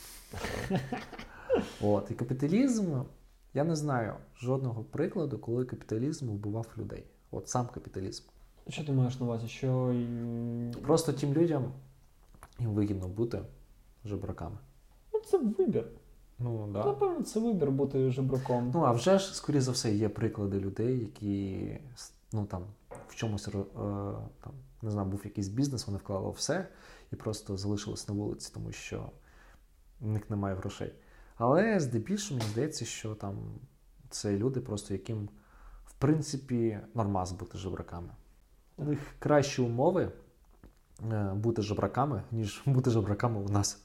От, 1.81 2.11
і 2.11 2.15
капіталізм, 2.15 3.01
я 3.55 3.65
не 3.65 3.77
знаю 3.77 4.15
жодного 4.39 4.85
прикладу, 4.85 5.39
коли 5.39 5.65
капіталізм 5.65 6.29
вбивав 6.29 6.67
людей. 6.79 7.05
От 7.31 7.49
сам 7.49 7.67
капіталізм. 7.67 8.25
Що 8.69 8.85
ти 8.85 8.93
маєш 8.93 9.21
на 9.21 9.27
увазі? 9.27 9.49
Що 9.49 9.95
Просто 10.83 11.13
тим 11.13 11.35
людям 11.35 11.73
їм 12.59 12.71
вигідно 12.71 13.09
бути 13.09 13.43
жебраками. 14.05 14.59
ну, 15.13 15.21
це 15.21 15.39
вибір. 15.39 15.87
Ну, 16.39 16.69
да. 16.73 16.85
Напевно, 16.85 17.23
це 17.23 17.41
вибір 17.41 17.71
бути 17.71 18.11
жебраком. 18.11 18.71
Ну, 18.75 18.83
а 18.83 18.93
вже 18.93 19.19
ж, 19.19 19.35
скоріше 19.35 19.61
за 19.61 19.73
все, 19.73 19.95
є 19.95 20.09
приклади 20.09 20.61
людей, 20.61 20.99
які 20.99 21.69
ну, 22.33 22.45
там, 22.45 22.63
в 23.11 23.17
чомусь 23.17 23.49
е, 23.49 23.53
там, 24.41 24.53
не 24.83 24.91
знаю, 24.91 25.09
був 25.09 25.21
якийсь 25.25 25.49
бізнес, 25.49 25.87
вони 25.87 25.99
вклали 25.99 26.31
все 26.31 26.69
і 27.13 27.17
просто 27.17 27.57
залишились 27.57 28.09
на 28.09 28.15
вулиці, 28.15 28.51
тому 28.55 28.73
що 28.73 29.11
в 30.01 30.07
них 30.07 30.31
немає 30.31 30.55
грошей. 30.55 30.93
Але 31.37 31.81
здебільшого 31.81 32.39
мені 32.39 32.51
здається, 32.51 32.85
що 32.85 33.15
там 33.15 33.37
це 34.11 34.37
люди, 34.37 34.61
просто 34.61 34.95
яким, 34.95 35.29
в 35.87 35.93
принципі, 35.93 36.79
нормаз 36.95 37.33
бути 37.33 37.59
жебраками. 37.59 38.11
У 38.77 38.85
них 38.85 38.99
кращі 39.19 39.63
умови 39.63 40.13
е, 41.13 41.33
бути 41.35 41.63
жебраками, 41.63 42.23
ніж 42.31 42.63
бути 42.67 42.91
жебраками 42.91 43.41
у 43.41 43.49
нас. 43.49 43.85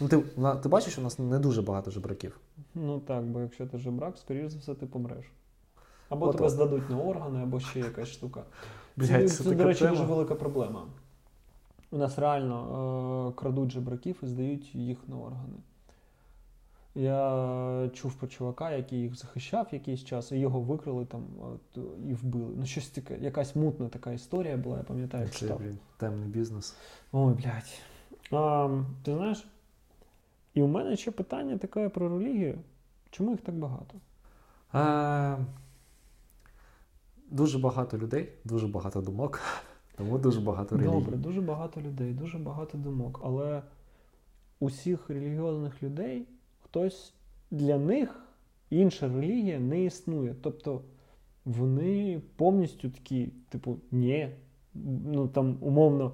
Ну, 0.00 0.08
ти, 0.08 0.18
ти 0.62 0.68
бачиш, 0.68 0.98
у 0.98 1.02
нас 1.02 1.18
не 1.18 1.38
дуже 1.38 1.62
багато 1.62 1.90
жебраків. 1.90 2.40
Ну 2.74 3.00
так, 3.00 3.24
бо 3.24 3.40
якщо 3.40 3.66
ти 3.66 3.78
жебрак, 3.78 4.18
скоріш 4.18 4.52
за 4.52 4.58
все, 4.58 4.74
ти 4.74 4.86
помреш. 4.86 5.32
Або 6.12 6.26
От 6.26 6.32
тебе 6.32 6.44
от. 6.46 6.52
здадуть 6.52 6.90
на 6.90 6.98
органи, 6.98 7.42
або 7.42 7.60
ще 7.60 7.80
якась 7.80 8.08
штука. 8.08 8.42
Блядь, 8.96 9.08
це, 9.30 9.36
це 9.36 9.44
це, 9.44 9.54
до 9.54 9.64
речі, 9.64 9.78
тема. 9.80 9.90
дуже 9.90 10.04
велика 10.04 10.34
проблема. 10.34 10.86
У 11.90 11.98
нас 11.98 12.18
реально 12.18 13.28
е, 13.30 13.40
крадуть 13.40 13.70
жебраків 13.70 14.16
і 14.22 14.26
здають 14.26 14.74
їх 14.74 14.98
на 15.08 15.16
органи. 15.16 15.56
Я 16.94 17.90
чув 17.94 18.14
про 18.14 18.28
чувака, 18.28 18.70
який 18.70 18.98
їх 19.00 19.14
захищав 19.14 19.66
якийсь 19.72 20.04
час, 20.04 20.32
і 20.32 20.38
його 20.38 20.60
викрили 20.60 21.04
там 21.04 21.22
от, 21.42 21.78
і 22.08 22.14
вбили. 22.14 22.54
Ну, 22.56 22.66
щось 22.66 22.88
таке, 22.88 23.18
якась 23.18 23.56
мутна 23.56 23.88
така 23.88 24.12
історія 24.12 24.56
була, 24.56 24.76
я 24.76 24.82
пам'ятаю, 24.82 25.28
Це, 25.28 25.34
читав. 25.38 25.58
блін, 25.58 25.78
темний 25.96 26.28
бізнес. 26.28 26.76
Ой, 27.12 27.34
блядь. 27.34 27.80
А, 28.30 28.68
ти 29.04 29.14
знаєш? 29.14 29.46
І 30.54 30.62
у 30.62 30.66
мене 30.66 30.96
ще 30.96 31.10
питання 31.10 31.58
таке 31.58 31.88
про 31.88 32.08
релігію. 32.08 32.58
Чому 33.10 33.30
їх 33.30 33.40
так 33.40 33.54
багато? 33.54 33.94
А, 34.72 35.36
дуже 37.32 37.58
багато 37.58 37.98
людей, 37.98 38.28
дуже 38.44 38.66
багато 38.66 39.00
думок, 39.00 39.40
тому 39.96 40.18
дуже 40.18 40.40
багато 40.40 40.76
релігій. 40.76 40.92
Добре, 40.92 41.16
дуже 41.16 41.40
багато 41.40 41.80
людей, 41.80 42.12
дуже 42.12 42.38
багато 42.38 42.78
думок. 42.78 43.20
Але 43.24 43.62
усіх 44.60 45.10
релігіозних 45.10 45.82
людей 45.82 46.26
хтось 46.60 47.14
для 47.50 47.78
них 47.78 48.24
інша 48.70 49.08
релігія 49.08 49.58
не 49.58 49.84
існує. 49.84 50.34
Тобто 50.42 50.82
вони 51.44 52.22
повністю 52.36 52.90
такі, 52.90 53.32
типу, 53.48 53.78
ні, 53.90 54.28
ну 55.04 55.28
там 55.28 55.56
умовно. 55.60 56.12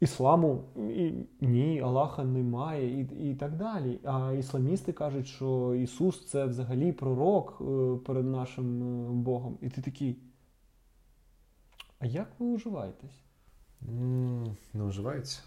Ісламу 0.00 0.64
і, 0.76 1.12
ні, 1.40 1.80
Аллаха 1.80 2.24
немає, 2.24 3.00
і, 3.00 3.30
і 3.30 3.34
так 3.34 3.56
далі. 3.56 3.98
А 4.04 4.32
ісламісти 4.32 4.92
кажуть, 4.92 5.26
що 5.26 5.74
Ісус 5.74 6.26
це 6.26 6.46
взагалі 6.46 6.92
пророк 6.92 7.58
е, 7.60 7.96
перед 8.06 8.26
нашим 8.26 8.82
е, 8.82 9.10
Богом. 9.10 9.58
І 9.62 9.68
ти 9.68 9.82
такий. 9.82 10.16
А 11.98 12.06
як 12.06 12.28
ви 12.38 12.46
уживаєтесь? 12.46 13.22
Не 14.74 14.84
уживаються. 14.84 15.40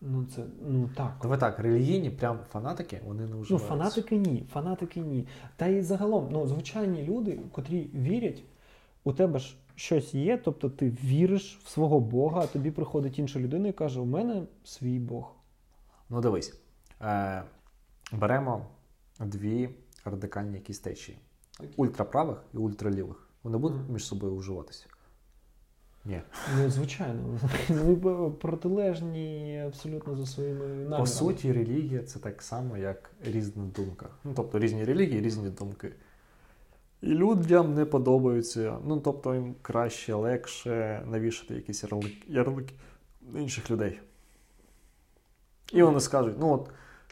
Ну, 0.00 0.26
це 0.34 0.42
ну 0.68 0.90
так. 0.96 1.18
Давай 1.22 1.40
так, 1.40 1.58
релігійні 1.58 2.10
прям 2.10 2.38
фанатики, 2.52 3.00
вони 3.06 3.26
не 3.26 3.36
Ну, 3.50 3.58
фанатики 3.58 4.16
ні, 4.16 4.46
фанатики 4.52 5.00
ні. 5.00 5.26
Та 5.56 5.66
й 5.66 5.82
загалом, 5.82 6.28
ну, 6.32 6.46
звичайні 6.46 7.02
люди, 7.02 7.40
котрі 7.52 7.90
вірять, 7.94 8.42
у 9.04 9.12
тебе 9.12 9.38
ж 9.38 9.56
щось 9.82 10.14
є, 10.14 10.38
тобто 10.44 10.70
ти 10.70 10.90
віриш 10.90 11.60
в 11.64 11.68
свого 11.68 12.00
Бога, 12.00 12.40
а 12.40 12.46
тобі 12.46 12.70
приходить 12.70 13.18
інша 13.18 13.40
людина 13.40 13.68
і 13.68 13.72
каже: 13.72 14.00
у 14.00 14.04
мене 14.04 14.42
свій 14.64 14.98
Бог. 14.98 15.34
Ну 16.10 16.20
дивись, 16.20 16.60
е, 17.00 17.42
беремо 18.12 18.66
дві 19.20 19.70
радикальні 20.04 20.54
якісь 20.54 20.78
течії: 20.78 21.18
ультраправих 21.76 22.44
і 22.54 22.56
ультралівих. 22.56 23.28
Вони 23.42 23.58
будуть 23.58 23.88
між 23.88 24.04
собою 24.04 24.32
уживатися? 24.32 24.86
Ні. 26.04 26.20
Ну, 26.58 26.70
звичайно, 26.70 27.38
вони 27.68 28.30
протилежні 28.30 29.62
абсолютно 29.66 30.16
за 30.16 30.26
своїми 30.26 30.66
намірами. 30.66 30.98
По 30.98 31.06
суті, 31.06 31.52
релігія 31.52 32.02
це 32.02 32.18
так 32.18 32.42
само, 32.42 32.76
як 32.76 33.10
різна 33.24 33.64
думка. 33.76 34.06
Ну, 34.24 34.32
тобто 34.36 34.58
різні 34.58 34.84
релігії, 34.84 35.20
різні 35.20 35.50
думки. 35.50 35.92
І 37.02 37.06
людям 37.06 37.74
не 37.74 37.84
подобаються. 37.84 38.78
Ну, 38.86 39.00
тобто 39.00 39.34
їм 39.34 39.54
краще, 39.62 40.14
легше 40.14 41.02
навішати 41.06 41.54
якісь 41.54 41.82
ярлик, 41.82 42.28
ярлики 42.28 42.74
інших 43.34 43.70
людей. 43.70 44.00
І 45.72 45.82
вони 45.82 46.00
скажуть: 46.00 46.36
ну 46.40 46.52
от 46.52 46.70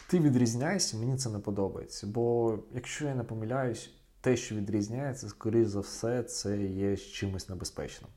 ти 0.09 0.19
відрізняєшся, 0.21 0.97
мені 0.97 1.17
це 1.17 1.31
не 1.31 1.39
подобається. 1.39 2.07
Бо 2.07 2.59
якщо 2.75 3.07
я 3.07 3.15
не 3.15 3.25
помиляюсь, 3.25 3.91
те, 4.21 4.37
що 4.37 4.55
відрізняється, 4.55 5.29
скоріш 5.29 5.67
за 5.67 5.81
все, 5.81 6.23
це 6.23 6.63
є 6.63 6.97
чимось 6.97 7.49
небезпечним. 7.49 8.11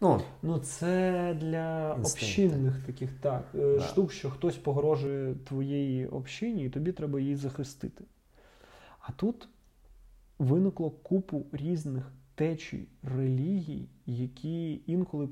Ну, 0.00 0.20
Ну, 0.42 0.58
це 0.58 1.36
для 1.40 1.94
общинних 1.94 2.74
таких 2.86 3.10
так, 3.20 3.44
е, 3.54 3.76
Да. 3.76 3.80
штук, 3.80 4.12
що 4.12 4.30
хтось 4.30 4.56
погрожує 4.56 5.34
твоїй 5.34 6.06
общині, 6.06 6.64
і 6.64 6.70
тобі 6.70 6.92
треба 6.92 7.20
її 7.20 7.36
захистити. 7.36 8.04
А 9.00 9.12
тут 9.12 9.48
виникло 10.38 10.90
купу 10.90 11.46
різних 11.52 12.12
течій 12.34 12.88
релігій, 13.02 13.88
які 14.06 14.80
інколи 14.86 15.28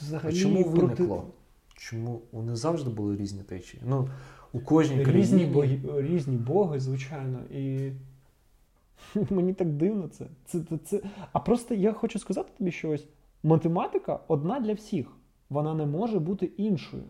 взагалі 0.00 0.34
а 0.34 0.38
чому 0.38 0.64
проти- 0.64 0.80
виникло? 0.80 1.26
Чому 1.74 2.22
вони 2.32 2.56
завжди 2.56 2.90
були 2.90 3.16
різні 3.16 3.42
течії? 3.42 3.82
Ну, 3.86 4.08
у 4.52 4.60
кожній 4.60 5.04
Різні, 5.04 5.46
боги, 5.46 5.80
різні 5.94 6.36
боги, 6.36 6.80
звичайно, 6.80 7.38
і 7.50 7.92
мені 9.30 9.54
так 9.54 9.72
дивно 9.72 10.08
це. 10.08 10.26
Це, 10.44 10.60
це, 10.60 10.78
це. 10.78 11.00
А 11.32 11.40
просто 11.40 11.74
я 11.74 11.92
хочу 11.92 12.18
сказати 12.18 12.52
тобі, 12.58 12.70
що 12.70 12.90
ось 12.90 13.06
математика 13.42 14.20
одна 14.28 14.60
для 14.60 14.72
всіх. 14.72 15.06
Вона 15.50 15.74
не 15.74 15.86
може 15.86 16.18
бути 16.18 16.46
іншою. 16.46 17.04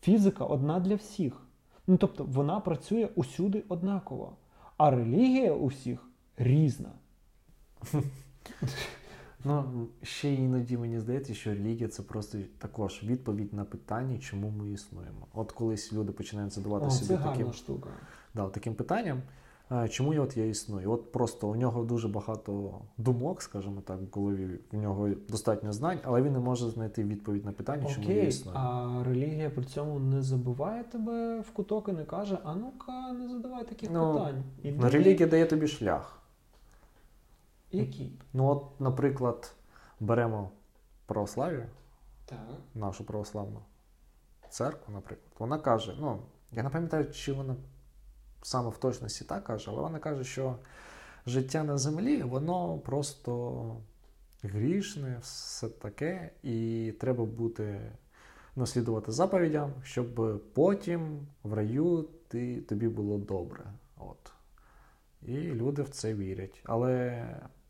Фізика 0.00 0.44
одна 0.44 0.80
для 0.80 0.94
всіх. 0.94 1.42
Ну 1.86 1.96
тобто 1.96 2.24
вона 2.24 2.60
працює 2.60 3.08
усюди 3.14 3.64
однаково. 3.68 4.36
А 4.76 4.90
релігія 4.90 5.52
у 5.52 5.66
всіх 5.66 6.08
різна. 6.36 6.92
Ну, 9.46 9.64
ще 10.02 10.34
іноді 10.34 10.76
мені 10.76 11.00
здається, 11.00 11.34
що 11.34 11.50
релігія 11.50 11.88
це 11.88 12.02
просто 12.02 12.38
також 12.58 13.02
відповідь 13.04 13.54
на 13.54 13.64
питання, 13.64 14.18
чому 14.18 14.50
ми 14.50 14.70
існуємо. 14.70 15.26
От 15.34 15.52
колись 15.52 15.92
люди 15.92 16.12
починають 16.12 16.52
задавати 16.52 16.86
О, 16.86 16.90
собі 16.90 17.06
це 17.08 17.16
таким, 17.16 17.52
штука. 17.52 17.90
да, 18.34 18.48
таким 18.48 18.74
питанням, 18.74 19.22
е, 19.72 19.88
чому 19.88 20.14
я 20.14 20.20
от 20.20 20.36
я 20.36 20.46
існую. 20.46 20.90
От 20.90 21.12
просто 21.12 21.48
у 21.48 21.56
нього 21.56 21.84
дуже 21.84 22.08
багато 22.08 22.80
думок, 22.98 23.42
скажімо 23.42 23.80
так, 23.80 23.98
в 24.00 24.18
голові. 24.20 24.58
В 24.72 24.76
нього 24.76 25.08
достатньо 25.28 25.72
знань, 25.72 25.98
але 26.04 26.22
він 26.22 26.32
не 26.32 26.38
може 26.40 26.70
знайти 26.70 27.04
відповідь 27.04 27.44
на 27.44 27.52
питання, 27.52 27.86
чому 27.94 28.08
я 28.10 28.14
Окей, 28.14 28.28
існую. 28.28 28.56
а 28.58 29.02
релігія 29.04 29.50
при 29.50 29.64
цьому 29.64 29.98
не 29.98 30.22
забиває 30.22 30.84
тебе 30.84 31.40
в 31.40 31.50
куток 31.50 31.88
і 31.88 31.92
не 31.92 32.04
каже: 32.04 32.38
а 32.44 32.54
ну-ка, 32.54 33.12
не 33.12 33.28
задавай 33.28 33.64
таких 33.66 33.90
Ну, 33.92 34.12
питань. 34.12 34.42
Іди. 34.62 34.78
Ну, 34.80 34.90
Релігія 34.90 35.26
дає 35.28 35.46
тобі 35.46 35.66
шлях. 35.68 36.20
Який? 37.76 38.20
Ну, 38.32 38.46
от, 38.46 38.80
наприклад, 38.80 39.54
беремо 40.00 40.50
православ'я, 41.06 41.66
Так. 42.26 42.38
нашу 42.74 43.04
православну 43.04 43.60
церкву, 44.50 44.94
наприклад, 44.94 45.32
вона 45.38 45.58
каже: 45.58 45.96
ну, 46.00 46.22
я 46.52 46.62
не 46.62 46.70
пам'ятаю, 46.70 47.12
чи 47.12 47.32
вона 47.32 47.56
саме 48.42 48.70
в 48.70 48.76
точності 48.76 49.24
так 49.24 49.44
каже, 49.44 49.70
але 49.70 49.82
вона 49.82 49.98
каже, 49.98 50.24
що 50.24 50.56
життя 51.26 51.62
на 51.62 51.78
землі, 51.78 52.22
воно 52.22 52.78
просто 52.78 53.76
грішне, 54.42 55.18
все 55.20 55.68
таке, 55.68 56.30
і 56.42 56.92
треба 57.00 57.24
бути 57.24 57.92
наслідувати 58.56 59.12
заповідям, 59.12 59.72
щоб 59.82 60.40
потім 60.54 61.26
в 61.42 61.54
раю 61.54 62.08
ти, 62.28 62.60
тобі 62.60 62.88
було 62.88 63.18
добре. 63.18 63.64
От. 63.96 64.32
І 65.22 65.36
люди 65.36 65.82
в 65.82 65.88
це 65.88 66.14
вірять. 66.14 66.60
Але 66.64 67.26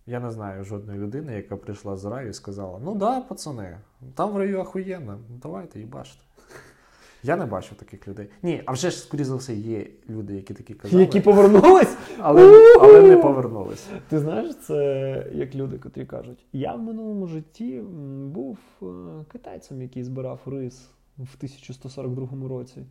я 0.06 0.20
не 0.20 0.30
знаю 0.30 0.64
жодної 0.64 0.98
людини, 0.98 1.34
яка 1.34 1.56
прийшла 1.56 1.96
з 1.96 2.04
раю 2.04 2.28
і 2.28 2.32
сказала: 2.32 2.80
ну 2.84 2.94
да, 2.94 3.20
пацани, 3.20 3.78
там 4.14 4.32
в 4.32 4.36
раю 4.36 4.60
ахуєнно, 4.60 5.18
давайте 5.42 5.80
їбаште. 5.80 6.22
Я 7.22 7.36
не 7.36 7.46
бачу 7.46 7.74
таких 7.74 8.08
людей. 8.08 8.28
Ні, 8.42 8.62
а 8.66 8.72
вже 8.72 8.90
ж, 8.90 8.98
скоріше 8.98 9.24
за 9.24 9.36
все, 9.36 9.54
є 9.54 9.86
люди, 10.08 10.34
які 10.34 10.54
такі 10.54 10.74
казали, 10.74 11.02
Які 11.02 11.20
повернулись? 11.20 11.96
але, 12.18 12.76
але 12.80 13.02
не 13.02 13.16
повернулись. 13.16 13.86
Ти 14.08 14.18
знаєш, 14.18 14.56
це 14.56 15.26
як 15.34 15.54
люди, 15.54 15.78
котрі 15.78 16.06
кажуть: 16.06 16.46
я 16.52 16.74
в 16.74 16.82
минулому 16.82 17.26
житті 17.26 17.80
був 18.26 18.58
е, 18.82 18.86
китайцем, 19.32 19.82
який 19.82 20.04
збирав 20.04 20.40
рис 20.46 20.88
в 21.18 21.34
1142 21.36 22.48
році. 22.48 22.82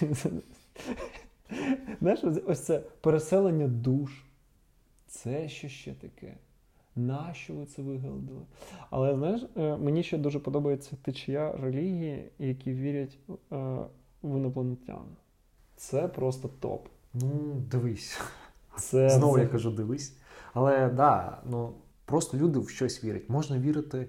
Знаєш, 2.00 2.20
ось 2.46 2.60
це 2.64 2.78
переселення 3.00 3.68
душ. 3.68 4.10
Це 5.08 5.48
що 5.48 5.68
ще 5.68 5.92
таке? 5.92 6.34
Нащо 6.96 7.54
ви 7.54 7.66
це 7.66 7.82
вигадали? 7.82 8.42
Але 8.90 9.14
знаєш, 9.14 9.46
е, 9.56 9.76
мені 9.76 10.02
ще 10.02 10.18
дуже 10.18 10.38
подобається 10.38 10.96
течія 11.02 11.52
релігії, 11.52 12.30
які 12.38 12.72
вірять 12.72 13.18
е, 13.30 13.36
в 14.22 14.36
інопланетян. 14.36 15.04
Це 15.76 16.08
просто 16.08 16.48
топ. 16.48 16.88
Ну, 17.14 17.54
дивись. 17.70 18.20
Це 18.78 19.08
Знову 19.18 19.34
це- 19.34 19.42
я 19.42 19.48
кажу, 19.48 19.70
дивись. 19.70 20.16
Але 20.54 20.88
да, 20.88 21.38
ну 21.50 21.72
просто 22.04 22.36
люди 22.36 22.58
в 22.58 22.68
щось 22.68 23.04
вірять. 23.04 23.28
Можна 23.28 23.58
вірити 23.58 24.08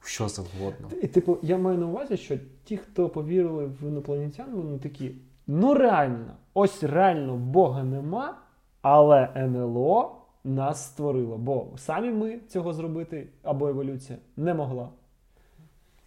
в 0.00 0.08
що 0.08 0.28
завгодно. 0.28 0.88
І, 1.02 1.06
типу, 1.06 1.38
я 1.42 1.58
маю 1.58 1.78
на 1.78 1.86
увазі, 1.86 2.16
що 2.16 2.38
ті, 2.64 2.76
хто 2.76 3.08
повірили 3.08 3.66
в 3.66 3.88
інопланетян, 3.88 4.54
вони 4.54 4.78
такі: 4.78 5.14
ну 5.46 5.74
реально, 5.74 6.36
ось 6.54 6.82
реально 6.82 7.36
Бога 7.36 7.84
нема, 7.84 8.38
але 8.84 9.28
НЛО 9.36 10.16
нас 10.44 10.84
створило. 10.84 11.38
Бо 11.38 11.66
самі 11.76 12.10
ми 12.10 12.38
цього 12.48 12.72
зробити 12.72 13.28
або 13.42 13.68
еволюція 13.68 14.18
не 14.36 14.54
могла. 14.54 14.88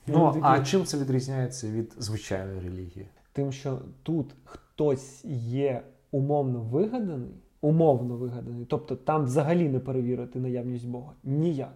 Ну, 0.08 0.40
а 0.42 0.63
чим 0.63 0.86
це 0.86 0.98
відрізняється 0.98 1.68
від 1.68 1.94
звичайної 1.98 2.60
релігії? 2.60 3.08
Тим, 3.34 3.52
що 3.52 3.80
тут 4.04 4.36
хтось 4.46 5.26
є 5.26 5.82
умовно 6.12 6.60
вигаданий, 6.60 7.32
умовно 7.62 8.16
вигаданий, 8.16 8.66
тобто 8.66 8.96
там 8.96 9.24
взагалі 9.26 9.70
не 9.70 9.80
перевірити 9.80 10.40
наявність 10.40 10.88
Бога. 10.88 11.13
Ніяк. 11.24 11.76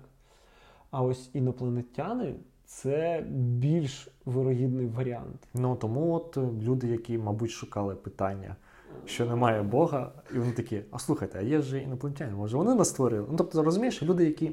А 0.92 1.04
ось 1.04 1.30
інопланетяни 1.34 2.36
це 2.66 3.26
більш 3.32 4.08
вирогідний 4.26 4.88
варіант. 4.88 5.48
Ну 5.54 5.76
тому 5.76 6.14
от 6.14 6.38
люди, 6.62 6.88
які, 6.88 7.18
мабуть, 7.18 7.52
шукали 7.52 7.96
питання, 7.96 8.56
що 9.06 9.25
немає 9.25 9.63
Бога, 9.63 10.12
і 10.36 10.38
вони 10.39 10.51
такі: 10.51 10.82
а 10.91 10.99
слухайте, 10.99 11.39
а 11.39 11.41
є 11.41 11.62
ж 11.62 11.80
інопланетяни, 11.80 12.32
може 12.36 12.58
вони 12.58 12.75
нас 12.75 12.89
створили? 12.89 13.27
Ну 13.32 13.38
тобто, 13.38 13.63
розумієш, 13.63 14.04
люди, 14.04 14.25
які 14.25 14.51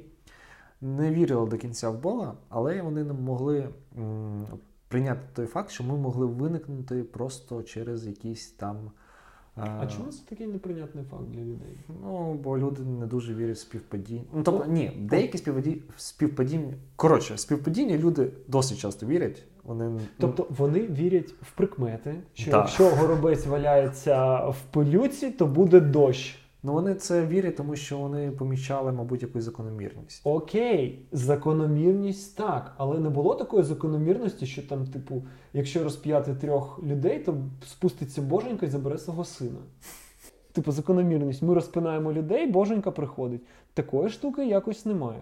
не 0.80 1.10
вірили 1.10 1.46
до 1.46 1.56
кінця 1.58 1.90
в 1.90 1.98
Бога, 2.00 2.34
але 2.48 2.82
вони 2.82 3.04
не 3.04 3.12
могли 3.12 3.68
м, 3.98 4.46
прийняти 4.88 5.20
той 5.34 5.46
факт, 5.46 5.70
що 5.70 5.84
ми 5.84 5.96
могли 5.96 6.26
виникнути 6.26 7.02
просто 7.02 7.62
через 7.62 8.06
якісь 8.06 8.50
там. 8.50 8.76
А 9.60 9.86
чому 9.86 10.10
це 10.10 10.18
такий 10.28 10.46
неприйнятний 10.46 11.04
факт 11.10 11.24
для 11.30 11.40
людей? 11.40 11.78
Ну, 12.02 12.34
бо 12.34 12.58
люди 12.58 12.82
не 12.82 13.06
дуже 13.06 13.34
вірять 13.34 13.56
в 13.56 13.60
співпадіння. 13.60 14.24
Ну, 14.32 14.42
тобто, 14.42 14.66
ні, 14.66 14.92
деякі 15.00 15.38
співпаді... 15.38 15.82
співпадіння. 15.96 16.74
Коротше, 16.96 17.38
співпадіння 17.38 17.98
люди 17.98 18.30
досить 18.48 18.78
часто 18.78 19.06
вірять. 19.06 19.44
Вони 19.64 19.84
ну, 19.88 20.00
Тобто 20.18 20.46
вони 20.50 20.80
вірять 20.80 21.34
в 21.42 21.52
прикмети, 21.52 22.14
що 22.34 22.50
Так. 22.50 22.60
якщо 22.60 22.90
горобець 22.90 23.46
валяється 23.46 24.46
в 24.48 24.56
пилюці, 24.70 25.30
то 25.30 25.46
буде 25.46 25.80
дощ. 25.80 26.38
Ну, 26.62 26.72
вони 26.72 26.94
це 26.94 27.26
вірять, 27.26 27.56
тому 27.56 27.76
що 27.76 27.98
вони 27.98 28.30
помічали, 28.30 28.92
мабуть, 28.92 29.22
якусь 29.22 29.44
закономірність. 29.44 30.20
Окей, 30.24 31.06
закономірність 31.12 32.36
так, 32.36 32.74
але 32.76 32.98
не 32.98 33.08
було 33.10 33.34
такої 33.34 33.62
закономірності, 33.62 34.46
що 34.46 34.62
там, 34.62 34.86
типу, 34.86 35.22
якщо 35.52 35.84
розп'яти 35.84 36.34
трьох 36.34 36.82
людей, 36.82 37.18
то 37.18 37.36
спуститься 37.66 38.22
боженька 38.22 38.66
і 38.66 38.68
забере 38.68 38.98
свого 38.98 39.24
сина. 39.24 39.58
Типу, 40.52 40.72
закономірність. 40.72 41.42
Ми 41.42 41.54
розпинаємо 41.54 42.12
людей, 42.12 42.46
боженька 42.46 42.90
приходить. 42.90 43.42
Такої 43.74 44.08
штуки 44.08 44.46
якось 44.46 44.86
немає. 44.86 45.20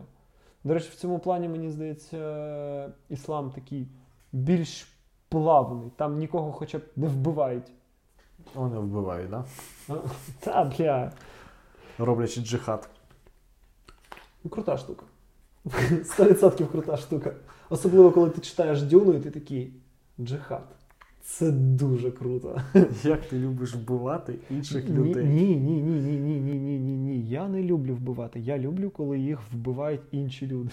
До 0.65 0.75
речі, 0.75 0.89
в 0.93 0.95
цьому 0.95 1.19
плані, 1.19 1.49
мені 1.49 1.71
здається, 1.71 2.93
іслам 3.09 3.51
такий 3.51 3.89
більш 4.33 4.89
плавний. 5.29 5.91
Там 5.97 6.19
нікого 6.19 6.53
хоча 6.53 6.79
б 6.79 6.83
не 6.97 7.09
вбивають. 7.09 7.73
Вони 8.55 8.79
вбивають, 8.79 9.31
да? 9.31 9.45
А, 9.89 9.95
Та, 10.41 10.65
бля. 10.65 11.13
роблячи 11.99 12.41
джихад. 12.41 12.89
Ну, 14.45 14.51
Крута 14.51 14.77
штука. 14.77 15.03
100% 15.65 16.67
крута 16.67 16.97
штука. 16.97 17.33
Особливо, 17.71 18.11
коли 18.11 18.31
ти 18.31 18.41
читаєш 18.41 18.83
Дюну, 18.83 19.15
і 19.15 19.21
ти 19.21 19.31
такий 19.31 19.73
джихад. 20.21 20.65
Це 21.23 21.51
дуже 21.51 22.11
круто. 22.11 22.61
Як 23.05 23.29
ти 23.29 23.39
любиш 23.39 23.75
вбивати 23.75 24.35
інших 24.51 24.89
людей? 24.89 25.25
ні, 25.25 25.57
ні, 25.57 25.83
ні, 25.83 26.01
ні, 26.01 26.19
ні, 26.19 26.41
ні, 26.41 26.55
ні, 26.59 26.79
ні, 26.79 26.97
ні. 26.97 27.29
Я 27.29 27.49
не 27.49 27.63
люблю 27.63 27.95
вбивати. 27.95 28.41
Я 28.41 28.59
люблю, 28.59 28.91
коли 28.91 29.19
їх 29.19 29.39
вбивають 29.53 30.01
інші 30.11 30.47
люди. 30.47 30.71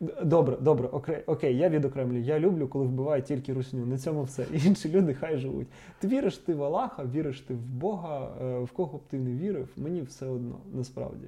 Добре, 0.00 0.56
добре, 0.60 0.88
окей, 0.88 1.22
окей, 1.26 1.56
я 1.56 1.68
відокремлю. 1.68 2.18
Я 2.18 2.38
люблю, 2.38 2.68
коли 2.68 2.84
вбивають 2.84 3.24
тільки 3.24 3.52
русню. 3.52 3.86
На 3.86 3.98
цьому 3.98 4.22
все. 4.22 4.46
Інші 4.52 4.88
люди 4.88 5.14
хай 5.14 5.38
живуть. 5.38 5.66
Ти 5.98 6.08
віриш 6.08 6.38
ти 6.38 6.54
в 6.54 6.64
Аллаха, 6.64 7.04
віриш 7.04 7.40
ти 7.40 7.54
в 7.54 7.60
Бога, 7.66 8.28
е, 8.42 8.58
в 8.58 8.70
кого 8.70 8.98
б 8.98 9.00
ти 9.10 9.18
не 9.18 9.32
вірив, 9.32 9.68
мені 9.76 10.02
все 10.02 10.26
одно, 10.26 10.58
насправді. 10.72 11.26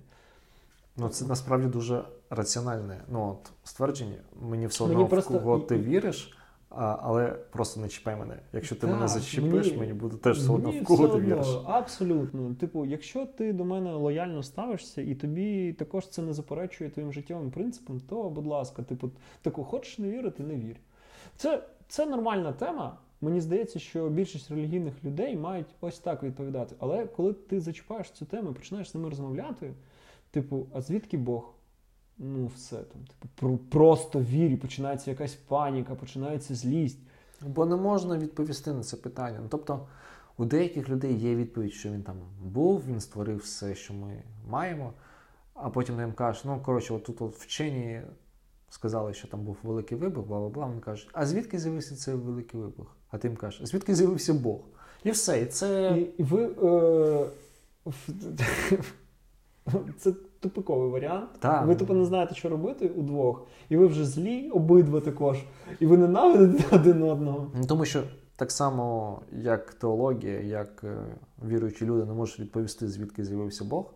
Ну, 0.96 1.08
це 1.08 1.26
насправді 1.26 1.66
дуже 1.66 2.04
раціональне 2.30 3.00
ну, 3.12 3.28
от, 3.28 3.50
ствердження. 3.64 4.16
Мені 4.42 4.66
все 4.66 4.84
Мені 4.84 4.94
одно, 4.96 5.08
просто- 5.08 5.34
в 5.34 5.42
кого 5.42 5.58
ти 5.58 5.78
віриш, 5.78 6.38
а, 6.70 6.96
але 7.02 7.26
просто 7.26 7.80
не 7.80 7.88
чіпай 7.88 8.16
мене. 8.16 8.36
Якщо 8.52 8.76
ти 8.76 8.86
мене 8.86 8.98
Так, 8.98 9.08
зачепиш, 9.08 9.66
мені- 9.66 9.78
мені 9.78 9.92
буде 9.92 10.16
теж 10.16 10.38
все 10.38 10.52
одно, 10.52 10.70
в 10.70 10.84
кого 10.84 11.08
ти 11.08 11.18
віриш. 11.20 11.46
Абсолютно. 11.66 12.54
Типу, 12.54 12.86
якщо 12.86 13.26
ти 13.26 13.52
до 13.52 13.64
мене 13.64 13.92
лояльно 13.92 14.42
ставишся, 14.42 15.02
і 15.02 15.14
тобі 15.14 15.72
також 15.72 16.08
це 16.08 16.22
не 16.22 16.32
заперечує 16.32 16.90
твоїм 16.90 17.12
життєвим 17.12 17.50
принципам, 17.50 18.00
то, 18.00 18.30
будь 18.30 18.46
ласка, 18.46 18.82
типу, 18.82 19.10
таку 19.42 19.64
хочеш 19.64 19.98
не 19.98 20.10
вірити, 20.10 20.42
не 20.42 20.54
вір. 20.54 20.76
Це, 21.36 21.62
це 21.88 22.06
нормальна 22.06 22.52
тема. 22.52 22.96
Мені 23.20 23.40
здається, 23.40 23.78
що 23.78 24.08
більшість 24.08 24.50
релігійних 24.50 25.04
людей 25.04 25.36
мають 25.36 25.66
ось 25.80 25.98
так 25.98 26.22
відповідати. 26.22 26.74
Але 26.78 27.06
коли 27.06 27.32
ти 27.32 27.60
зачіпаєш 27.60 28.10
цю 28.10 28.24
тему 28.24 28.50
і 28.50 28.54
починаєш 28.54 28.90
з 28.90 28.94
ними 28.94 29.08
розмовляти, 29.08 29.72
типу, 30.30 30.66
а 30.74 30.80
звідки 30.80 31.18
Бог? 31.18 31.54
Ну, 32.22 32.46
все 32.56 32.76
там, 32.76 33.00
типу, 33.02 33.28
про- 33.34 33.58
просто 33.58 34.20
вір, 34.20 34.50
і 34.50 34.56
починається 34.56 35.10
якась 35.10 35.34
паніка, 35.34 35.94
починається 35.94 36.54
злість. 36.54 36.98
Бо 37.46 37.66
не 37.66 37.76
можна 37.76 38.18
відповісти 38.18 38.72
на 38.72 38.82
це 38.82 38.96
питання. 38.96 39.38
Ну, 39.42 39.46
тобто, 39.50 39.86
у 40.36 40.44
деяких 40.44 40.88
людей 40.88 41.14
є 41.14 41.34
відповідь, 41.34 41.72
що 41.72 41.90
він 41.90 42.02
там 42.02 42.16
був, 42.42 42.82
він 42.88 43.00
створив 43.00 43.36
все, 43.36 43.74
що 43.74 43.94
ми 43.94 44.22
маємо, 44.48 44.92
а 45.54 45.70
потім 45.70 46.00
їм 46.00 46.12
кажуть, 46.12 46.42
ну 46.46 46.60
коротше, 46.64 46.94
от 46.94 47.04
тут 47.04 47.22
от 47.22 47.36
вчені 47.36 48.02
сказали, 48.70 49.14
що 49.14 49.28
там 49.28 49.44
був 49.44 49.56
великий 49.62 49.98
вибух, 49.98 50.26
бла 50.26 50.38
бла 50.38 50.48
бла. 50.48 50.66
Вони 50.66 50.80
кажуть, 50.80 51.08
а 51.12 51.26
звідки 51.26 51.58
з'явився 51.58 51.96
цей 51.96 52.14
великий 52.14 52.60
вибух? 52.60 52.96
А 53.10 53.18
ти 53.18 53.28
їм 53.28 53.36
кажеш, 53.36 53.68
звідки 53.68 53.94
з'явився 53.94 54.34
Бог? 54.34 54.60
І 55.04 55.10
все. 55.10 55.42
І 55.42 55.46
це 55.46 55.94
І, 55.98 56.00
і 56.00 56.22
ви. 56.22 56.44
Е, 56.62 57.30
це 59.98 60.12
тупиковий 60.40 60.90
варіант. 60.90 61.28
Так. 61.38 61.66
Ви 61.66 61.74
тупо 61.74 61.94
не 61.94 62.04
знаєте, 62.04 62.34
що 62.34 62.48
робити 62.48 62.88
удвох. 62.88 63.46
І 63.68 63.76
ви 63.76 63.86
вже 63.86 64.04
злі, 64.04 64.50
обидва 64.50 65.00
також. 65.00 65.38
І 65.80 65.86
ви 65.86 65.96
ненавидите 65.96 66.64
один 66.76 67.02
одного. 67.02 67.50
Ну, 67.54 67.66
тому 67.66 67.84
що 67.84 68.02
так 68.36 68.50
само, 68.50 69.18
як 69.32 69.74
теологія, 69.74 70.40
як 70.40 70.84
е, 70.84 70.96
віруючі 71.46 71.86
люди 71.86 72.04
не 72.04 72.12
можуть 72.12 72.40
відповісти, 72.40 72.88
звідки 72.88 73.24
з'явився 73.24 73.64
Бог. 73.64 73.94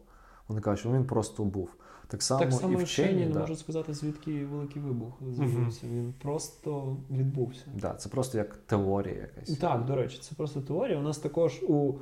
Вони 0.49 0.61
кажуть, 0.61 0.81
що 0.81 0.93
він 0.93 1.05
просто 1.05 1.45
був. 1.45 1.71
Так 2.09 2.23
само, 2.23 2.41
так 2.41 2.53
само 2.53 2.81
і 2.81 2.85
вчені, 2.85 3.27
не 3.27 3.33
да. 3.33 3.41
можуть 3.41 3.59
сказати, 3.59 3.95
звідки 3.95 4.47
великий 4.47 4.83
вибух 4.83 5.13
з'явився. 5.33 5.87
Він 5.87 6.15
просто 6.23 6.97
відбувся. 7.11 7.65
Да, 7.75 7.95
це 7.95 8.09
просто 8.09 8.39
як 8.39 8.57
теорія 8.57 9.15
якась. 9.15 9.59
Так, 9.59 9.85
до 9.85 9.97
речі, 9.97 10.19
це 10.21 10.35
просто 10.35 10.61
теорія. 10.61 10.99
У 10.99 11.03
нас 11.03 11.19
також 11.19 11.63
у 11.69 11.95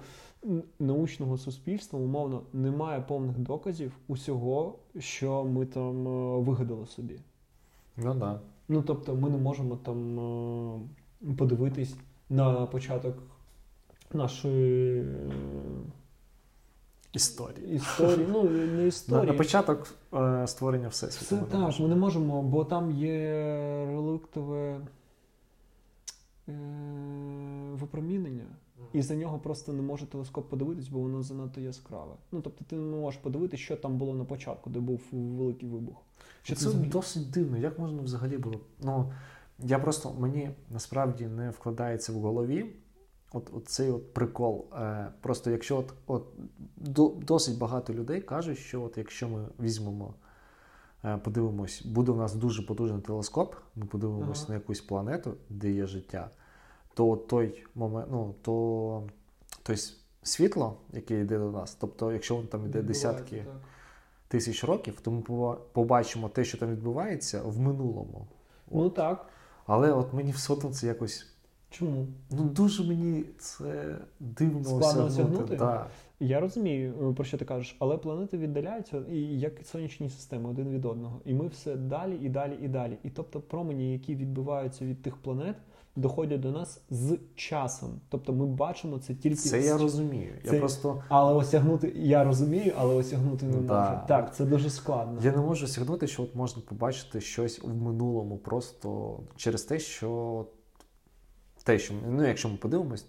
научного 0.79 1.39
суспільства, 1.39 1.99
умовно, 1.99 2.43
немає 2.53 3.01
повних 3.01 3.39
доказів 3.39 3.93
усього, 4.09 4.79
що 4.99 5.45
ми 5.45 5.67
там 5.67 6.09
е, 6.09 6.39
вигадали 6.41 6.87
собі. 6.87 7.21
Ну 7.97 8.15
да. 8.15 8.41
Ну 8.69 8.83
тобто, 8.83 9.15
ми 9.15 9.31
не 9.31 9.39
можемо 9.39 9.77
там 9.77 10.19
е, 10.21 11.35
подивитись 11.39 11.95
на 12.31 12.67
початок 12.67 13.15
нашої 14.13 15.01
е, 15.01 15.31
Історії. 17.13 17.75
історії. 17.75 18.27
Ну, 18.31 18.43
не 18.43 18.67
На, 18.67 18.83
історії. 18.83 19.27
на 19.33 19.39
початок 19.39 19.95
е, 20.15 20.47
створення 20.47 20.89
всесвіту. 20.89 21.47
Це 21.47 21.53
так, 21.53 21.81
ми 21.81 21.89
не 21.89 21.97
можемо, 21.97 22.43
бо 22.43 22.65
там 22.65 22.91
є 22.91 23.21
реликтове 23.87 24.81
е, 26.49 26.53
випромінення, 27.73 28.45
і 28.93 29.03
за 29.03 29.15
нього 29.15 29.39
просто 29.39 29.73
не 29.73 29.83
може 29.83 30.07
телескоп 30.07 30.49
подивитись, 30.49 30.89
бо 30.89 30.99
воно 30.99 31.23
занадто 31.23 31.61
яскраве. 31.61 32.15
Ну 32.33 32.41
тобто 32.41 32.65
ти 32.65 32.77
не 32.77 32.97
можеш 32.97 33.21
подивитися, 33.21 33.63
що 33.63 33.77
там 33.77 33.99
було 33.99 34.15
на 34.15 34.25
початку, 34.25 34.71
де 34.71 34.81
був 34.81 35.01
великий 35.13 35.69
вибух. 35.69 35.97
Що 36.43 36.57
це 36.57 36.69
взагалі- 36.69 36.89
досить 36.89 37.31
дивно. 37.31 37.59
Як 37.59 37.79
можна 37.79 38.03
взагалі 38.03 38.39
було? 38.39 38.61
Ну, 38.83 39.13
я 39.59 39.79
просто 39.79 40.15
мені 40.19 40.51
насправді 40.71 41.27
не 41.27 41.51
вкладається 41.51 42.13
в 42.13 42.17
голові. 42.17 42.67
От, 43.33 43.51
от 43.53 43.69
цей 43.69 43.91
от 43.91 44.15
прикол. 44.15 44.67
Е, 44.77 45.09
просто 45.21 45.51
якщо 45.51 45.79
от, 45.79 45.95
от 46.07 46.27
до, 46.77 47.09
досить 47.09 47.59
багато 47.59 47.95
людей 47.95 48.21
кажуть, 48.21 48.59
що 48.59 48.83
от 48.83 48.99
якщо 48.99 49.29
ми 49.29 49.45
візьмемо, 49.61 50.15
е, 51.05 51.17
подивимось, 51.17 51.83
буде 51.87 52.13
у 52.13 52.17
нас 52.17 52.35
дуже 52.35 52.63
потужний 52.63 53.01
телескоп, 53.01 53.55
ми 53.77 53.87
подивимось 53.87 54.39
Ага. 54.43 54.49
на 54.49 54.55
якусь 54.55 54.81
планету, 54.81 55.35
де 55.51 55.71
є 55.71 55.87
життя, 55.87 56.31
то 56.95 57.17
той 57.17 57.65
момент, 57.75 58.09
ну 58.11 58.35
то 58.43 59.03
тобто 59.63 59.83
світло, 60.23 60.77
яке 60.93 61.21
йде 61.21 61.39
до 61.39 61.51
нас, 61.51 61.77
тобто, 61.81 62.13
якщо 62.13 62.37
воно 62.37 62.49
там 62.49 62.67
йде 62.67 62.83
десятки 62.83 63.37
так. 63.37 63.47
тисяч 64.29 64.65
років, 64.65 65.01
то 65.01 65.11
ми 65.11 65.23
побачимо 65.73 66.29
те, 66.29 66.45
що 66.45 66.59
там 66.59 66.71
відбувається 66.71 67.43
в 67.43 67.59
минулому. 67.59 68.27
Ну 68.71 68.91
так. 68.91 69.27
Але 69.67 69.93
от 69.93 70.13
мені 70.13 70.33
все 70.33 70.53
одно 70.53 70.71
це 70.71 70.87
якось. 70.87 71.27
Чому? 71.71 72.07
Ну 72.31 72.45
дуже 72.45 72.85
мені 72.85 73.25
це 73.39 73.97
дивно 74.21 74.65
Складно 74.65 75.05
осягнути. 75.07 75.57
Да. 75.57 75.87
Я 76.21 76.41
розумію, 76.41 76.95
е, 77.11 77.15
про 77.15 77.25
що 77.25 77.39
ти 77.39 77.45
кажеш, 77.45 77.77
але 77.79 77.97
планети 77.97 78.39
віддаляються, 78.39 79.03
і 79.11 79.19
як 79.19 79.53
сонячні 79.65 80.11
системи 80.11 80.51
один 80.51 80.71
від 80.71 80.85
одного. 80.85 81.21
І 81.25 81.35
ми 81.35 81.49
все 81.49 81.77
далі 81.77 82.19
і 82.23 82.29
далі 82.29 82.59
і 82.63 82.69
далі. 82.69 82.99
І 83.03 83.11
тобто 83.11 83.41
промені, 83.41 83.93
які 83.93 84.15
відбиваються 84.15 84.85
від 84.85 85.03
тих 85.03 85.17
планет, 85.17 85.57
доходять 85.97 86.41
до 86.41 86.51
нас 86.53 86.81
з 86.91 87.19
часом. 87.35 88.01
Тобто 88.09 88.33
ми 88.33 88.47
бачимо 88.47 88.99
це 88.99 89.15
тільки 89.15 89.37
Це 89.37 89.63
з 89.63 89.67
я 89.67 89.79
розумію. 89.79 90.33
Це- 90.45 90.55
Я 90.55 90.61
просто 90.61 91.03
Але 91.09 91.33
осягнути, 91.35 91.93
я 91.97 92.25
розумію, 92.25 92.73
але 92.79 92.95
осягнути 92.95 93.47
не 93.47 93.57
Да. 93.57 93.91
можу. 93.91 94.07
Так, 94.09 94.35
це 94.37 94.45
дуже 94.45 94.71
складно. 94.71 95.21
я 95.23 95.31
не 95.33 95.37
можу 95.37 95.65
осягнути, 95.65 96.07
що 96.07 96.23
от 96.23 96.35
можна 96.35 96.63
побачити 96.69 97.21
щось 97.21 97.61
в 97.63 97.75
минулому, 97.75 98.39
просто 98.39 99.21
через 99.37 99.63
те, 99.63 99.79
що 99.79 100.47
те, 101.65 101.79
що 101.79 101.95
ну, 102.09 102.27
якщо 102.27 102.49
ми 102.49 102.57
подивимось, 102.57 103.07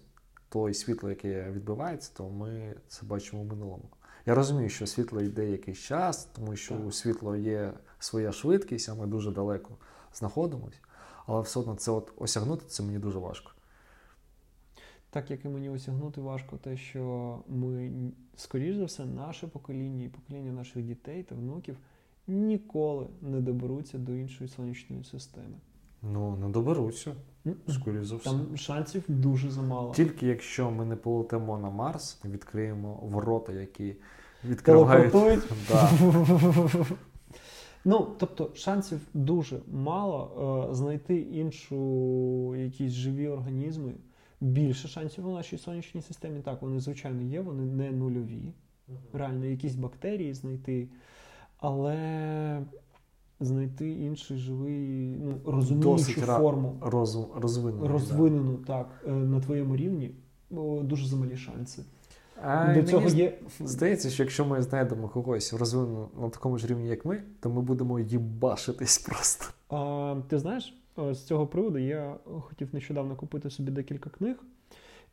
то 0.48 0.68
і 0.68 0.74
світло, 0.74 1.08
яке 1.10 1.50
відбивається, 1.50 2.10
то 2.16 2.28
ми 2.28 2.74
це 2.88 3.06
бачимо 3.06 3.42
в 3.42 3.46
минулому. 3.46 3.84
Я 4.26 4.34
розумію, 4.34 4.68
що 4.68 4.86
світло 4.86 5.20
йде 5.20 5.50
якийсь 5.50 5.78
час, 5.78 6.24
тому 6.36 6.56
що 6.56 6.74
Так. 6.74 6.86
у 6.86 6.92
світло 6.92 7.36
є 7.36 7.72
своя 7.98 8.32
швидкість, 8.32 8.88
а 8.88 8.94
ми 8.94 9.06
дуже 9.06 9.30
далеко 9.30 9.70
знаходимось. 10.14 10.74
Але 11.26 11.40
все 11.40 11.60
одно 11.60 11.74
це 11.74 11.90
от 11.90 12.12
осягнути 12.16 12.64
це 12.68 12.82
мені 12.82 12.98
дуже 12.98 13.18
важко. 13.18 13.50
Так 15.10 15.30
як 15.30 15.44
і 15.44 15.48
мені 15.48 15.68
осягнути 15.68 16.20
важко 16.20 16.56
те, 16.56 16.76
що 16.76 17.38
ми, 17.48 17.92
скоріш 18.36 18.76
за 18.76 18.84
все, 18.84 19.04
наше 19.04 19.46
покоління 19.46 20.04
і 20.04 20.08
покоління 20.08 20.52
наших 20.52 20.82
дітей 20.82 21.22
та 21.22 21.34
внуків 21.34 21.76
ніколи 22.26 23.06
не 23.22 23.40
доберуться 23.40 23.98
до 23.98 24.12
іншої 24.12 24.50
сонячної 24.50 25.04
системи. 25.04 25.56
Ну, 26.02 26.36
не 26.36 26.48
доберуться, 26.48 27.14
скоріше 27.68 28.04
за 28.04 28.16
все. 28.16 28.30
Там 28.30 28.56
шансів 28.56 29.04
дуже 29.08 29.50
замало. 29.50 29.92
Тільки 29.94 30.26
якщо 30.26 30.70
ми 30.70 30.84
не 30.84 30.96
полетимо 30.96 31.58
на 31.58 31.70
Марс, 31.70 32.20
відкриємо 32.24 32.94
ворота, 33.02 33.52
які 33.52 33.96
відкривають. 34.44 35.12
Да. 35.68 35.90
Ну, 37.84 38.06
тобто, 38.18 38.50
шансів 38.54 39.00
дуже 39.14 39.60
мало 39.72 40.68
е, 40.70 40.74
знайти 40.74 41.20
іншу 41.20 42.56
якісь 42.56 42.92
живі 42.92 43.28
організми. 43.28 43.94
Більше 44.40 44.88
шансів 44.88 45.26
у 45.26 45.32
нашій 45.32 45.58
сонячній 45.58 46.02
системі. 46.02 46.40
Так, 46.40 46.62
вони, 46.62 46.80
звичайно, 46.80 47.22
є, 47.22 47.40
вони 47.40 47.62
не 47.62 47.90
нульові. 47.90 48.52
Реально, 49.12 49.44
якісь 49.46 49.74
бактерії 49.74 50.34
знайти, 50.34 50.88
але 51.58 52.62
знайти 53.40 53.90
інший 53.90 54.36
живий, 54.36 55.16
ну, 55.22 55.40
розуміючу 55.52 55.90
Досить 55.90 56.24
форму, 56.24 56.76
Розум, 56.80 57.26
розвинений. 57.34 57.88
розвинену 57.88 58.56
так, 58.56 59.04
е, 59.06 59.10
на 59.10 59.40
твоєму 59.40 59.76
рівні, 59.76 60.10
дуже 60.82 61.06
замалі 61.06 61.36
шанси. 61.36 61.82
А, 62.46 62.66
До 62.66 62.72
мені 62.72 62.82
цього 62.82 63.08
є 63.08 63.38
Здається, 63.60 64.10
що 64.10 64.22
якщо 64.22 64.44
ми 64.44 64.62
знайдемо 64.62 65.08
когось 65.08 65.52
розвиненого 65.52 66.10
на 66.20 66.30
такому 66.30 66.58
ж 66.58 66.66
рівні, 66.66 66.88
як 66.88 67.04
ми, 67.04 67.22
то 67.40 67.50
ми 67.50 67.62
будемо 67.62 68.00
їбашитись 68.00 68.98
просто. 68.98 69.44
А, 69.68 70.16
ти 70.28 70.38
знаєш, 70.38 70.74
е, 70.98 71.14
з 71.14 71.24
цього 71.24 71.46
приводу 71.46 71.78
я 71.78 72.16
хотів 72.40 72.68
нещодавно 72.72 73.16
купити 73.16 73.50
собі 73.50 73.70
декілька 73.70 74.10
книг, 74.10 74.36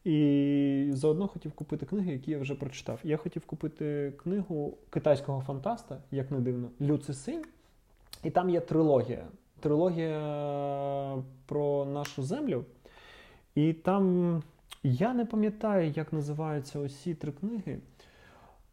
і 0.03 0.89
заодно 0.93 1.27
хотів 1.27 1.51
купити 1.51 1.85
книги, 1.85 2.11
які 2.11 2.31
я 2.31 2.39
вже 2.39 2.55
прочитав. 2.55 2.99
Я 3.03 3.17
хотів 3.17 3.45
купити 3.45 4.13
книгу 4.23 4.77
китайського 4.89 5.41
фантаста, 5.41 5.97
як 6.11 6.31
не 6.31 6.39
дивно, 6.39 6.69
Лю 6.81 6.97
Цисинь, 6.97 7.43
і 8.23 8.29
там 8.29 8.49
є 8.49 8.59
трилогія. 8.59 9.25
Трилогія 9.59 11.23
про 11.45 11.85
нашу 11.85 12.23
землю. 12.23 12.65
І 13.55 13.73
там 13.73 14.43
я 14.83 15.13
не 15.13 15.25
пам'ятаю, 15.25 15.91
як 15.91 16.13
називаються 16.13 16.79
усі 16.79 17.15
три 17.15 17.31
книги. 17.31 17.79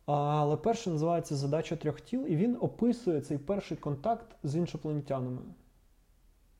Але 0.07 0.57
перша 0.57 0.91
називається 0.91 1.37
Задача 1.37 1.77
трьох 1.77 2.01
тіл, 2.01 2.27
і 2.27 2.37
він 2.37 2.57
описує 2.61 3.21
цей 3.21 3.39
перший 3.39 3.77
контакт 3.77 4.37
з 4.43 4.57
іншопланетянами. 4.57 5.43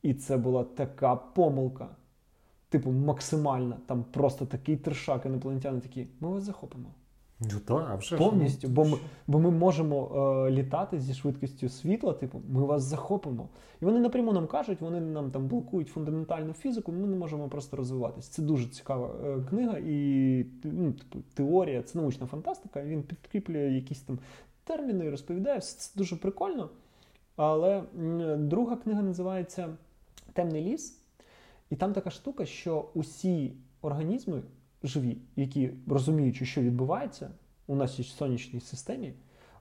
І 0.01 0.13
це 0.13 0.37
була 0.37 0.63
така 0.63 1.15
помилка. 1.15 1.89
Типу, 2.69 2.91
максимальна. 2.91 3.77
Там 3.85 4.03
просто 4.03 4.45
такий 4.45 4.77
трешак, 4.77 5.25
інопланетяни 5.25 5.79
такі, 5.79 6.07
ми 6.19 6.29
вас 6.29 6.43
захопимо. 6.43 6.89
Ну 7.41 7.59
так, 7.65 7.87
а 7.89 7.95
вже 7.95 8.09
ж, 8.09 8.17
Повністю, 8.17 8.67
ну, 8.67 8.73
бо 8.73 8.85
ми, 8.85 8.97
бо 9.27 9.39
ми 9.39 9.51
можемо 9.51 10.11
е, 10.47 10.51
літати 10.51 10.99
зі 10.99 11.13
швидкістю 11.13 11.69
світла, 11.69 12.13
типу, 12.13 12.41
ми 12.49 12.65
вас 12.65 12.83
захопимо. 12.83 13.49
І 13.81 13.85
вони 13.85 13.99
напряму 13.99 14.33
нам 14.33 14.47
кажуть, 14.47 14.81
вони 14.81 15.01
нам 15.01 15.31
там 15.31 15.47
блокують 15.47 15.87
фундаментальну 15.87 16.53
фізику, 16.53 16.91
ми 16.91 17.07
не 17.07 17.15
можемо 17.15 17.49
просто 17.49 17.77
розвиватися. 17.77 18.31
Це 18.31 18.41
дуже 18.41 18.67
цікава 18.67 19.15
е, 19.25 19.41
книга, 19.49 19.77
і 19.77 20.45
ну, 20.63 20.91
типу, 20.91 21.19
теорія, 21.33 21.83
це 21.83 21.99
научна 21.99 22.27
фантастика. 22.27 22.83
Він 22.83 23.03
підкріплює 23.03 23.69
якісь 23.69 24.01
там 24.01 24.19
терміни 24.63 25.05
і 25.05 25.09
розповідає. 25.09 25.59
Все 25.59 25.79
Це 25.79 25.97
дуже 25.97 26.15
прикольно. 26.15 26.69
Але 27.35 27.83
м, 27.99 28.47
друга 28.49 28.75
книга 28.75 29.01
називається 29.01 29.69
Темний 30.33 30.63
ліс. 30.63 30.99
І 31.69 31.75
там 31.75 31.93
така 31.93 32.09
штука, 32.09 32.45
що 32.45 32.85
усі 32.93 33.53
організми 33.81 34.41
живі, 34.83 35.17
які 35.35 35.69
розуміючи, 35.87 36.45
що 36.45 36.61
відбувається 36.61 37.31
у 37.67 37.75
нашій 37.75 38.03
сонячній 38.03 38.59
системі, 38.59 39.13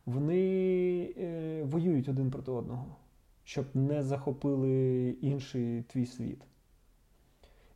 вони 0.07 1.15
е, 1.19 1.63
воюють 1.65 2.09
один 2.09 2.31
проти 2.31 2.51
одного, 2.51 2.97
щоб 3.45 3.65
не 3.75 4.03
захопили 4.03 5.09
інший 5.21 5.83
твій 5.83 6.07
світ. 6.07 6.43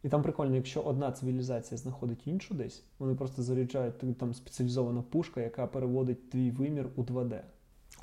І 0.02 0.08
там 0.08 0.22
прикольно, 0.22 0.56
якщо 0.56 0.80
одна 0.80 1.12
цивілізація 1.12 1.78
знаходить 1.78 2.26
іншу 2.26 2.54
десь, 2.54 2.84
вони 2.98 3.14
просто 3.14 3.42
заряджають 3.42 4.18
там 4.18 4.34
спеціалізована 4.34 5.02
пушка, 5.02 5.40
яка 5.40 5.66
переводить 5.66 6.30
твій 6.30 6.50
вимір 6.50 6.88
у 6.96 7.02
2D. 7.02 7.40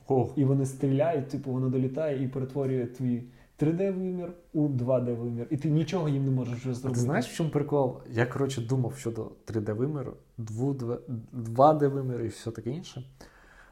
Ох, 0.08 0.34
І 0.38 0.46
вони 0.46 0.66
стріляють, 0.66 1.28
типу, 1.30 1.52
воно 1.52 1.70
долітає 1.70 2.24
і 2.24 2.28
перетворює 2.28 2.86
твій 2.86 3.24
3D-вимір 3.62 4.30
у 4.54 4.68
2D-вимір. 4.68 5.48
І 5.50 5.58
ти 5.58 5.70
нічого 5.70 6.10
їм 6.10 6.26
не 6.26 6.32
можеш 6.32 6.60
вже 6.60 6.70
а 6.70 6.74
зробити. 6.74 7.00
ти 7.00 7.06
знаєш, 7.06 7.28
в 7.28 7.36
чому 7.36 7.50
прикол? 7.50 7.98
Я, 8.10 8.26
коротше, 8.26 8.62
думав 8.62 8.98
щодо 8.98 9.32
3D-виміру, 9.48 10.14
2D-виміру 10.40 12.24
і 12.24 12.28
все 12.28 12.52
таке 12.52 12.70
інше. 12.70 13.04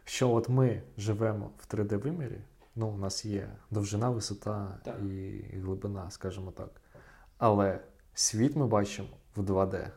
Що 0.06 0.32
от 0.32 0.50
ми 0.50 0.82
живемо 0.98 1.50
в 1.58 1.76
3D-вимірі, 1.76 2.38
ну, 2.76 2.88
у 2.88 2.98
нас 2.98 3.26
є 3.26 3.50
довжина, 3.72 4.10
висота 4.10 4.78
Так. 4.84 4.96
і 5.04 5.42
глибина, 5.58 6.12
скажімо 6.12 6.52
так. 6.52 6.70
Але 7.38 7.80
світ 8.14 8.56
ми 8.56 8.68
бачимо 8.68 9.08
в 9.36 9.42
2D. 9.42 9.88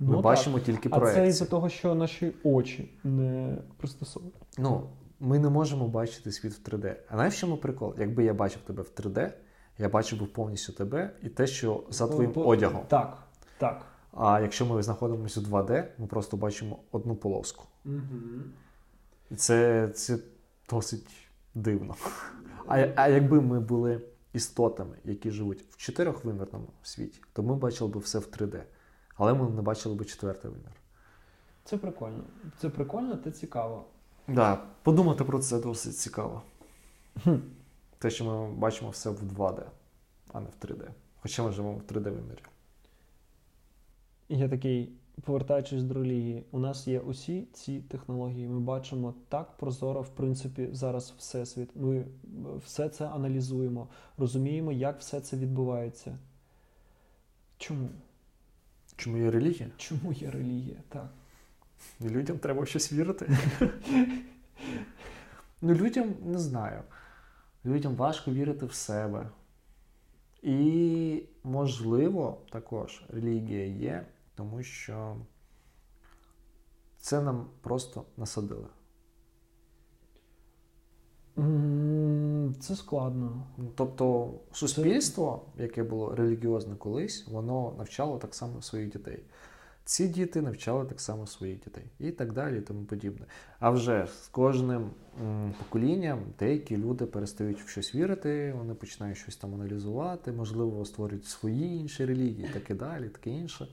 Ну, 0.00 0.08
Ми 0.08 0.14
так. 0.14 0.22
бачимо 0.22 0.60
тільки 0.60 0.88
А 0.92 1.00
це 1.00 1.26
із-за 1.26 1.44
того, 1.44 1.68
що 1.68 1.94
наші 1.94 2.32
очі 2.44 2.90
не 3.04 3.58
пристосовані. 3.76 4.32
Ну, 4.58 4.88
ми 5.22 5.38
не 5.38 5.48
можемо 5.48 5.88
бачити 5.88 6.32
світ 6.32 6.52
в 6.52 6.70
3D. 6.70 6.96
А 7.08 7.14
знаєш, 7.14 7.34
в 7.34 7.38
чому 7.38 7.56
прикол? 7.56 7.94
Якби 7.98 8.24
я 8.24 8.34
бачив 8.34 8.62
тебе 8.62 8.82
в 8.82 8.90
3D, 8.96 9.32
я 9.78 9.88
бачив 9.88 10.20
би 10.20 10.26
повністю 10.26 10.72
тебе 10.72 11.10
і 11.22 11.28
те, 11.28 11.46
що 11.46 11.84
за 11.90 12.08
твоїм 12.08 12.32
По- 12.32 12.44
одягом. 12.44 12.82
Так, 12.88 13.18
так. 13.58 13.86
А 14.12 14.40
якщо 14.40 14.66
ми 14.66 14.82
знаходимося 14.82 15.40
у 15.40 15.42
2D, 15.42 15.84
ми 15.98 16.06
просто 16.06 16.36
бачимо 16.36 16.78
одну 16.90 17.14
полоску. 17.14 17.64
Угу. 17.84 17.98
І 19.30 19.34
це, 19.34 19.88
це 19.88 20.18
досить 20.70 21.08
дивно. 21.54 21.94
А, 22.66 22.86
а 22.96 23.08
якби 23.08 23.40
ми 23.40 23.60
були 23.60 24.00
істотами, 24.32 24.96
які 25.04 25.30
живуть 25.30 25.62
в 25.70 25.76
чотирьохвимірному 25.76 26.68
світі, 26.82 27.20
то 27.32 27.42
ми 27.42 27.54
бачили 27.54 27.90
б 27.90 27.98
все 27.98 28.18
в 28.18 28.26
3D. 28.26 28.62
Але 29.16 29.34
ми 29.34 29.50
не 29.50 29.62
бачили 29.62 29.94
б 29.94 30.04
четвертий 30.04 30.50
вимір. 30.50 30.72
Це 31.64 31.76
прикольно. 31.76 32.24
Це 32.58 32.68
прикольно 32.68 33.16
та 33.16 33.30
цікаво. 33.30 33.84
Да, 34.28 34.58
подумати 34.82 35.24
про 35.24 35.38
це 35.38 35.60
досить 35.60 35.96
цікаво. 35.96 36.42
Хм. 37.24 37.36
Те, 37.98 38.10
що 38.10 38.24
ми 38.24 38.52
бачимо 38.52 38.90
все 38.90 39.10
в 39.10 39.22
2D, 39.22 39.62
а 40.32 40.40
не 40.40 40.46
в 40.46 40.64
3D. 40.64 40.88
Хоча 41.20 41.42
ми 41.42 41.52
живемо 41.52 41.74
в 41.74 41.92
3D 41.92 42.02
вимірі. 42.02 42.42
Я 44.28 44.48
такий, 44.48 44.92
повертаючись 45.24 45.82
до 45.82 45.94
релігії, 45.94 46.44
у 46.50 46.58
нас 46.58 46.88
є 46.88 47.00
усі 47.00 47.46
ці 47.52 47.80
технології. 47.80 48.48
Ми 48.48 48.60
бачимо 48.60 49.14
так 49.28 49.56
прозоро, 49.56 50.02
в 50.02 50.08
принципі, 50.08 50.68
зараз 50.72 51.14
всесвіт. 51.18 51.70
Ми 51.76 51.96
е, 51.96 52.06
все 52.64 52.88
це 52.88 53.08
аналізуємо, 53.08 53.88
розуміємо, 54.18 54.72
як 54.72 55.00
все 55.00 55.20
це 55.20 55.36
відбувається. 55.36 56.18
Чому? 57.58 57.88
Чому 58.96 59.18
є 59.18 59.30
релігія? 59.30 59.70
Чому 59.76 60.12
є 60.12 60.30
релігія? 60.30 60.76
Так. 60.88 61.10
Людям 62.00 62.38
треба 62.38 62.62
в 62.62 62.68
щось 62.68 62.92
вірити. 62.92 63.38
ну, 65.62 65.74
людям 65.74 66.14
не 66.24 66.38
знаю. 66.38 66.82
Людям 67.64 67.94
важко 67.94 68.30
вірити 68.30 68.66
в 68.66 68.74
себе. 68.74 69.30
І, 70.42 71.22
можливо, 71.44 72.38
також 72.50 73.04
релігія 73.08 73.66
є, 73.66 74.06
тому 74.34 74.62
що 74.62 75.16
це 76.98 77.20
нам 77.20 77.46
просто 77.60 78.04
насадили. 78.16 78.66
Це 82.60 82.76
складно. 82.76 83.46
Ну, 83.56 83.72
Тобто, 83.74 84.34
суспільство, 84.52 85.44
яке 85.58 85.82
було 85.82 86.14
релігіозне 86.14 86.76
колись, 86.76 87.26
воно 87.28 87.74
навчало 87.78 88.18
так 88.18 88.34
само 88.34 88.62
своїх 88.62 88.92
дітей. 88.92 89.22
Ці 89.84 90.08
діти 90.08 90.42
навчали 90.42 90.84
так 90.84 91.00
само 91.00 91.26
своїх 91.26 91.58
дітей 91.58 91.84
і 91.98 92.10
так 92.10 92.32
далі, 92.32 92.58
і 92.58 92.60
тому 92.60 92.84
подібне. 92.84 93.26
А 93.58 93.70
вже 93.70 94.06
з 94.22 94.28
кожним 94.28 94.90
м, 95.22 95.54
поколінням 95.58 96.20
деякі 96.38 96.76
люди 96.76 97.06
перестають 97.06 97.62
в 97.62 97.68
щось 97.68 97.94
вірити, 97.94 98.54
вони 98.58 98.74
починають 98.74 99.18
щось 99.18 99.36
там 99.36 99.54
аналізувати, 99.54 100.32
можливо, 100.32 100.84
створюють 100.84 101.24
свої 101.26 101.76
інші 101.76 102.04
релігії, 102.04 102.48
таке 102.52 102.74
далі, 102.74 103.08
таке 103.08 103.30
інше. 103.30 103.68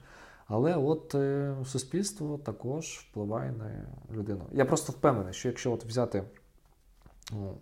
Але 0.48 0.76
от 0.76 1.16
е, 1.16 1.56
суспільство 1.66 2.38
також 2.38 3.06
впливає 3.10 3.52
на 3.52 3.86
людину. 4.16 4.46
Я 4.52 4.66
просто 4.66 4.92
впевнений, 4.92 5.34
що 5.34 5.48
якщо 5.48 5.72
от 5.72 5.86
взяти, 5.86 6.24
ну, 7.32 7.58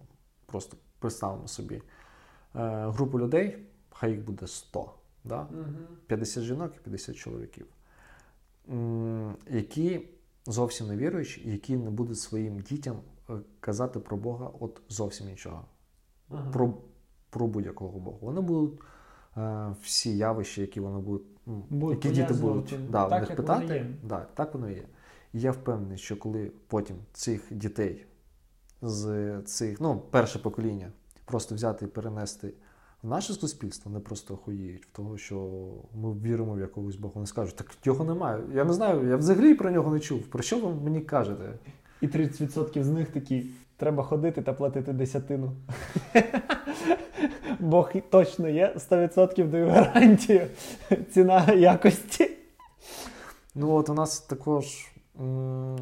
просто 0.45 0.77
представимо 0.99 1.47
собі 1.47 1.75
е, 1.75 1.81
групу 2.89 3.19
людей, 3.19 3.57
хай 3.91 4.11
їх 4.11 4.21
буде 4.25 4.47
100, 4.47 4.93
да? 5.23 5.47
50 6.07 6.43
жінок 6.43 6.73
і 6.75 6.79
50 6.79 7.15
чоловіків, 7.15 7.65
які 9.49 10.09
зовсім 10.45 10.87
не 10.87 10.97
віруючі, 10.97 11.49
які 11.49 11.77
не 11.77 11.89
будуть 11.89 12.19
своїм 12.19 12.59
дітям 12.59 12.95
е, 13.29 13.33
казати 13.59 13.99
про 13.99 14.17
Бога 14.17 14.51
от 14.59 14.81
зовсім 14.89 15.27
нічого. 15.27 15.65
Ага. 16.29 16.51
Про, 16.51 16.73
про 17.29 17.47
будь-якого 17.47 17.99
Бога. 17.99 18.17
Вони 18.21 18.41
будуть 18.41 18.79
е, 19.37 19.75
всі 19.81 20.17
явища, 20.17 20.61
які 20.61 20.79
вони 20.79 20.99
будуть, 20.99 21.27
м, 21.47 21.63
Будуть 21.69 22.05
які 22.05 22.21
діти 22.21 22.33
будуть 22.33 22.75
да, 22.89 23.09
так, 23.09 23.19
в 23.19 23.29
них 23.29 23.29
воно 23.29 23.35
питати, 23.35 23.73
є. 23.73 23.87
Да, 24.03 24.25
так 24.33 24.53
воно 24.53 24.69
є. 24.69 24.83
І 25.33 25.41
я 25.41 25.51
впевнений, 25.51 25.97
що 25.97 26.17
коли 26.17 26.51
потім 26.67 26.97
цих 27.13 27.41
дітей 27.51 28.05
з 28.81 29.41
цих, 29.41 29.81
ну, 29.81 30.01
перше 30.11 30.39
покоління, 30.39 30.91
просто 31.25 31.55
взяти 31.55 31.85
і 31.85 31.87
перенести 31.87 32.53
наше 33.07 33.33
суспільство, 33.33 33.91
вони 33.91 34.03
просто 34.03 34.33
охуєють 34.33 34.85
в 34.85 34.91
того, 34.91 35.17
що 35.17 35.67
ми 35.95 36.13
віримо 36.13 36.53
в 36.53 36.59
якогось 36.59 36.95
Бога. 36.95 37.11
Вони 37.15 37.27
скажуть, 37.27 37.55
так 37.55 37.71
його 37.83 38.05
немає. 38.05 38.43
Я 38.53 38.63
не 38.63 38.73
знаю, 38.73 39.07
я 39.09 39.17
взагалі 39.17 39.53
про 39.53 39.71
нього 39.71 39.91
не 39.91 39.99
чув. 39.99 40.21
Про 40.21 40.43
що 40.43 40.59
ви 40.59 40.75
мені 40.83 41.01
кажете? 41.01 41.53
І 42.01 42.07
30% 42.07 42.83
з 42.83 42.89
них 42.89 43.09
такі: 43.09 43.45
треба 43.77 44.03
ходити 44.03 44.41
та 44.41 44.53
платити 44.53 44.93
десятину. 44.93 45.51
Бог 47.59 47.91
точно 48.09 48.49
є, 48.49 48.75
100% 48.77 49.49
даю 49.49 49.69
гарантію. 49.69 50.47
Ціна 51.11 51.53
якості. 51.53 52.31
Ну 53.55 53.71
от 53.71 53.89
у 53.89 53.93
нас 53.93 54.19
також 54.19 54.87
м, 55.19 55.77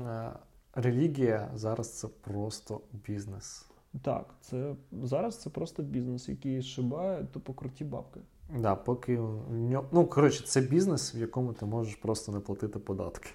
релігія 0.75 1.49
зараз 1.55 1.99
це 1.99 2.07
просто 2.07 2.81
бізнес. 3.07 3.65
Так, 4.01 4.35
це 4.41 4.75
зараз 5.03 5.37
це 5.37 5.49
просто 5.49 5.83
бізнес, 5.83 6.29
який 6.29 6.61
шибає 6.61 7.27
тупо 7.33 7.53
круті 7.53 7.83
бабки. 7.83 8.19
Да, 8.59 8.75
поки 8.75 9.19
ну 9.91 10.07
коротше, 10.09 10.43
це 10.43 10.61
бізнес, 10.61 11.15
в 11.15 11.17
якому 11.17 11.53
ти 11.53 11.65
можеш 11.65 11.95
просто 11.95 12.31
не 12.31 12.39
платити 12.39 12.79
податки. 12.79 13.29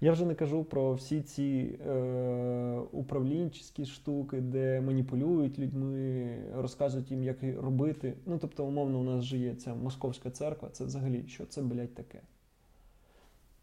Я 0.00 0.12
вже 0.12 0.26
не 0.26 0.34
кажу 0.34 0.64
про 0.64 0.92
всі 0.92 1.22
ці 1.22 1.78
е, 1.86 2.80
управлінчі 2.92 3.86
штуки, 3.86 4.40
де 4.40 4.80
маніпулюють 4.80 5.58
людьми, 5.58 6.36
розказують 6.56 7.10
їм, 7.10 7.22
як 7.22 7.36
робити. 7.62 8.14
Ну, 8.26 8.38
тобто, 8.38 8.64
умовно, 8.64 9.00
у 9.00 9.02
нас 9.02 9.24
же 9.24 9.38
є 9.38 9.54
ця 9.54 9.74
московська 9.74 10.30
церква, 10.30 10.68
це 10.72 10.84
взагалі 10.84 11.24
що 11.28 11.46
це, 11.46 11.62
блядь, 11.62 11.94
таке? 11.94 12.20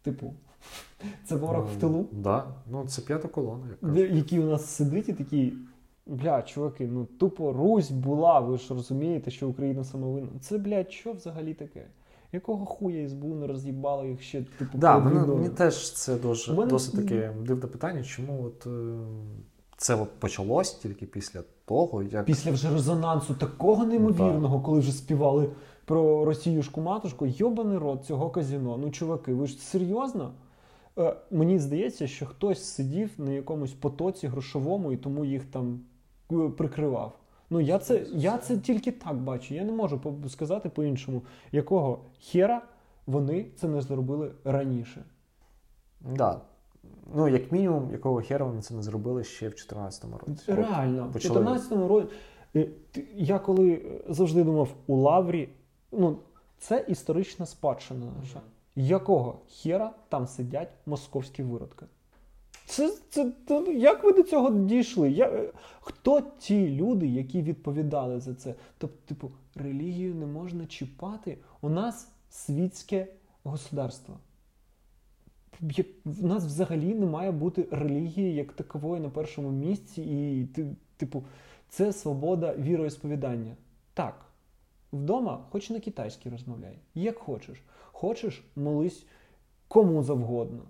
Типу, 0.01 0.33
це 1.25 1.35
ворог 1.35 1.67
в 1.77 1.79
тилу, 1.79 2.05
Да. 2.11 2.47
Ну 2.71 2.87
це 2.87 3.01
п'ята 3.01 3.27
колона, 3.27 3.67
як 3.69 3.79
кажуть. 3.79 4.15
який 4.15 4.39
у 4.39 4.45
нас 4.45 4.65
сидить 4.65 5.09
і 5.09 5.13
такий. 5.13 5.53
Бля, 6.05 6.41
чуваки, 6.41 6.87
ну 6.87 7.05
тупо 7.05 7.53
Русь 7.53 7.91
була, 7.91 8.39
ви 8.39 8.57
ж 8.57 8.73
розумієте, 8.73 9.31
що 9.31 9.49
Україна 9.49 9.83
самовинна. 9.83 10.29
Це, 10.41 10.57
блядь, 10.57 10.91
що 10.91 11.13
взагалі 11.13 11.53
таке? 11.53 11.85
Якого 12.33 12.65
хуя 12.65 13.09
СБУ 13.09 13.35
не 13.35 13.47
роз'їбало 13.47 14.05
їх 14.05 14.21
ще, 14.21 14.41
типу, 14.59 14.77
Да, 14.77 14.99
мене, 14.99 15.25
мені 15.25 15.49
теж 15.49 15.91
це 15.91 16.15
дуже 16.15 16.53
мене- 16.53 16.69
досить 16.69 16.95
таке 16.95 17.33
дивне 17.45 17.67
питання, 17.67 18.03
чому 18.03 18.43
от 18.43 18.67
е, 18.67 18.97
це 19.77 19.95
от 19.95 20.09
почалось 20.19 20.73
тільки 20.73 21.05
після 21.05 21.43
того, 21.65 22.03
як 22.03 22.25
Після 22.25 22.51
вже 22.51 22.69
резонансу 22.69 23.33
такого 23.33 23.85
неймовірного, 23.85 24.59
коли 24.61 24.79
вже 24.79 24.91
співали 24.91 25.49
про 25.85 26.25
Росіюшку 26.25 26.81
матушку, 26.81 27.25
йобаний 27.25 27.77
рот 27.77 28.05
цього 28.05 28.29
казіно. 28.29 28.77
Ну, 28.77 28.91
чуваки, 28.91 29.33
ви 29.33 29.47
ж 29.47 29.57
серйозно? 29.57 30.31
Е, 30.97 31.15
мені 31.31 31.59
здається, 31.59 32.07
що 32.07 32.25
хтось 32.25 32.63
сидів 32.63 33.09
на 33.17 33.31
якомусь 33.31 33.73
потоці 33.73 34.27
грошовому 34.27 34.91
і 34.91 34.97
тому 34.97 35.25
їх 35.25 35.45
там 35.45 35.79
прикривав. 36.39 37.11
Ну, 37.49 37.59
я 37.61 37.79
це, 37.79 38.05
я 38.13 38.37
це 38.37 38.57
тільки 38.57 38.91
так 38.91 39.15
бачу. 39.15 39.53
Я 39.53 39.63
не 39.63 39.71
можу 39.71 40.01
сказати 40.29 40.69
по-іншому, 40.69 41.21
якого 41.51 41.99
хера 42.19 42.61
вони 43.05 43.45
це 43.55 43.67
не 43.67 43.81
зробили 43.81 44.31
раніше. 44.43 45.03
да, 46.15 46.41
ну 47.15 47.27
як 47.27 47.51
мінімум, 47.51 47.91
якого 47.91 48.21
хера 48.21 48.45
вони 48.45 48.61
це 48.61 48.73
не 48.73 48.81
зробили 48.81 49.23
ще 49.23 49.45
в 49.47 49.49
2014 49.49 50.03
році. 50.03 50.51
От 50.51 50.55
Реально, 50.57 51.07
в 51.07 51.13
почали- 51.13 51.39
14-му 51.45 51.87
році. 51.87 52.07
е, 52.55 52.67
Я 53.15 53.39
коли 53.39 53.71
е, 53.73 54.01
завжди 54.13 54.43
думав 54.43 54.69
у 54.87 54.95
Лаврі, 54.95 55.49
ну 55.91 56.17
це 56.59 56.85
історична 56.87 57.45
спадщина 57.45 58.05
наша. 58.21 58.41
Якого 58.75 59.39
хера 59.49 59.93
там 60.09 60.27
сидять 60.27 60.69
московські 60.85 61.43
виродки? 61.43 61.85
Це, 62.71 62.93
це, 63.09 63.31
це 63.47 63.73
як 63.73 64.03
ви 64.03 64.11
до 64.11 64.23
цього 64.23 64.49
дійшли? 64.49 65.11
Я, 65.11 65.25
е, 65.29 65.51
хто 65.81 66.21
ті 66.39 66.69
люди, 66.69 67.07
які 67.07 67.41
відповідали 67.41 68.19
за 68.19 68.33
це? 68.33 68.55
Тобто, 68.77 68.97
типу, 69.05 69.31
релігію 69.55 70.15
не 70.15 70.25
можна 70.25 70.65
чіпати. 70.65 71.37
У 71.61 71.69
нас 71.69 72.11
світське 72.29 73.07
государство. 73.43 74.17
В 76.05 76.23
нас 76.25 76.45
взагалі 76.45 76.93
не 76.93 77.05
має 77.05 77.31
бути 77.31 77.67
релігії 77.71 78.35
як 78.35 78.53
такової 78.53 79.01
на 79.01 79.09
першому 79.09 79.51
місці, 79.51 80.01
і 80.01 80.47
типу, 80.97 81.23
це 81.69 81.93
свобода 81.93 82.55
віроісповідання. 82.55 83.55
Так, 83.93 84.25
вдома 84.93 85.45
хоч 85.49 85.69
на 85.69 85.79
китайській 85.79 86.29
розмовляй, 86.29 86.77
як 86.95 87.17
хочеш. 87.17 87.61
Хочеш, 87.91 88.43
молись 88.55 89.05
кому 89.67 90.03
завгодно. 90.03 90.63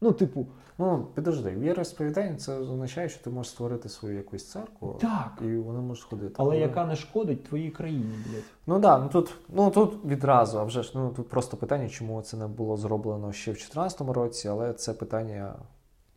Ну, 0.00 0.12
типу, 0.12 0.46
Ну, 0.80 1.06
підожди, 1.14 1.50
віра 1.50 1.84
сповідання 1.84 2.36
це 2.36 2.58
означає, 2.58 3.08
що 3.08 3.24
ти 3.24 3.30
можеш 3.30 3.52
створити 3.52 3.88
свою 3.88 4.16
якусь 4.16 4.50
церкву, 4.50 4.98
так. 5.00 5.32
і 5.42 5.56
вони 5.56 5.80
можуть 5.80 6.04
ходити. 6.04 6.34
Але 6.38 6.58
яка 6.58 6.86
не 6.86 6.96
шкодить 6.96 7.44
твоїй 7.44 7.70
країні, 7.70 8.14
блядь. 8.26 8.42
Ну 8.66 8.74
так, 8.74 8.82
да, 8.82 8.98
ну 8.98 9.08
тут, 9.08 9.34
ну 9.48 9.70
тут 9.70 10.04
відразу, 10.04 10.58
а 10.58 10.64
вже 10.64 10.82
ж 10.82 10.92
ну 10.94 11.12
тут 11.16 11.28
просто 11.28 11.56
питання, 11.56 11.88
чому 11.88 12.22
це 12.22 12.36
не 12.36 12.46
було 12.46 12.76
зроблено 12.76 13.32
ще 13.32 13.50
в 13.50 13.54
2014 13.54 14.00
році, 14.00 14.48
але 14.48 14.72
це 14.72 14.92
питання 14.92 15.54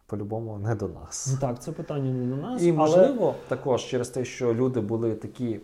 по-любому 0.05 0.57
не 0.57 0.75
до 0.75 0.87
нас. 0.87 1.29
Ну 1.31 1.37
так, 1.41 1.61
це 1.61 1.71
питання 1.71 2.13
не 2.13 2.35
до 2.35 2.41
нас. 2.41 2.61
І 2.61 2.69
але... 2.69 2.77
можливо, 2.77 3.35
також 3.47 3.83
через 3.83 4.09
те, 4.09 4.25
що 4.25 4.53
люди 4.53 4.79
були 4.79 5.15
такі, 5.15 5.59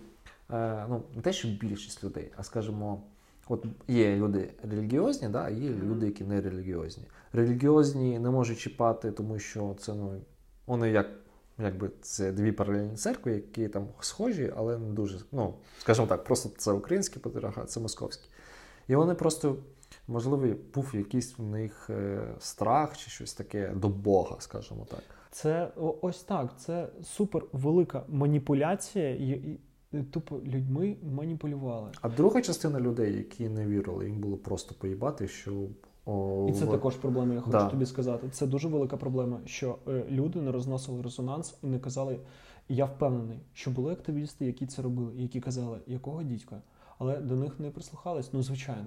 е, 0.51 0.85
ну 0.89 1.01
не 1.15 1.21
те, 1.21 1.33
що 1.33 1.47
більшість 1.47 2.03
людей, 2.03 2.31
а 2.37 2.43
скажімо, 2.43 3.01
от 3.49 3.65
є 3.87 4.15
люди 4.15 4.49
релігіозні, 4.63 5.29
да, 5.29 5.49
є 5.49 5.69
люди, 5.69 6.05
які 6.05 6.23
не 6.23 6.41
релігіозні. 6.41 7.03
Релігіозні 7.33 8.19
не 8.19 8.29
можуть 8.29 8.59
чіпати, 8.59 9.11
тому 9.11 9.39
що 9.39 9.75
це 9.79 9.93
ну 9.93 10.21
вони 10.65 10.89
як. 10.89 11.07
Якби 11.63 11.91
це 12.01 12.31
дві 12.31 12.51
паралельні 12.51 12.95
церкви, 12.95 13.31
які 13.33 13.67
там 13.67 13.87
схожі, 13.99 14.53
але 14.57 14.77
не 14.77 14.93
дуже. 14.93 15.19
Ну, 15.31 15.53
скажімо 15.79 16.07
так, 16.07 16.23
просто 16.23 16.49
це 16.57 16.71
український 16.71 17.21
патріархат, 17.21 17.71
це 17.71 17.79
московський. 17.79 18.29
І 18.87 18.95
вони 18.95 19.13
просто, 19.15 19.55
можливо, 20.07 20.55
був 20.73 20.95
якийсь 20.95 21.37
в 21.37 21.43
них 21.43 21.89
е, 21.89 22.27
страх 22.39 22.97
чи 22.97 23.09
щось 23.09 23.33
таке 23.33 23.71
до 23.75 23.89
Бога, 23.89 24.35
скажімо 24.39 24.87
так. 24.89 25.03
Це 25.31 25.71
ось 25.75 26.23
так. 26.23 26.59
Це 26.59 26.87
супер 27.03 27.43
велика 27.51 28.03
маніпуляція, 28.07 29.15
тупо 30.11 30.39
людьми 30.45 30.95
маніпулювали. 31.11 31.91
А 32.01 32.09
друга 32.09 32.41
частина 32.41 32.79
людей, 32.79 33.17
які 33.17 33.49
не 33.49 33.65
вірили, 33.65 34.05
їм 34.05 34.19
було 34.19 34.37
просто 34.37 34.75
поїбати, 34.79 35.27
що. 35.27 35.51
О, 36.05 36.47
І 36.49 36.53
це 36.53 36.65
в- 36.65 36.71
також 36.71 36.95
проблема, 36.95 37.33
я 37.33 37.39
хочу 37.41 37.51
Да. 37.57 37.69
тобі 37.69 37.85
сказати. 37.85 38.29
Це 38.31 38.47
дуже 38.47 38.67
велика 38.67 38.97
проблема, 38.97 39.39
що 39.45 39.77
е, 39.87 40.03
люди 40.09 40.41
не 40.41 40.51
розносили 40.51 41.01
резонанс 41.01 41.57
і 41.63 41.67
не 41.67 41.79
казали. 41.79 42.19
Я 42.69 42.85
впевнений, 42.85 43.39
що 43.53 43.71
були 43.71 43.93
активісти, 43.93 44.45
які 44.45 44.65
це 44.67 44.81
робили, 44.81 45.11
які 45.15 45.39
казали, 45.41 45.79
якого 45.87 46.23
дідька, 46.23 46.61
але 46.97 47.17
до 47.17 47.35
них 47.35 47.59
не 47.59 47.69
прислухались, 47.71 48.33
ну 48.33 48.43
звичайно. 48.43 48.85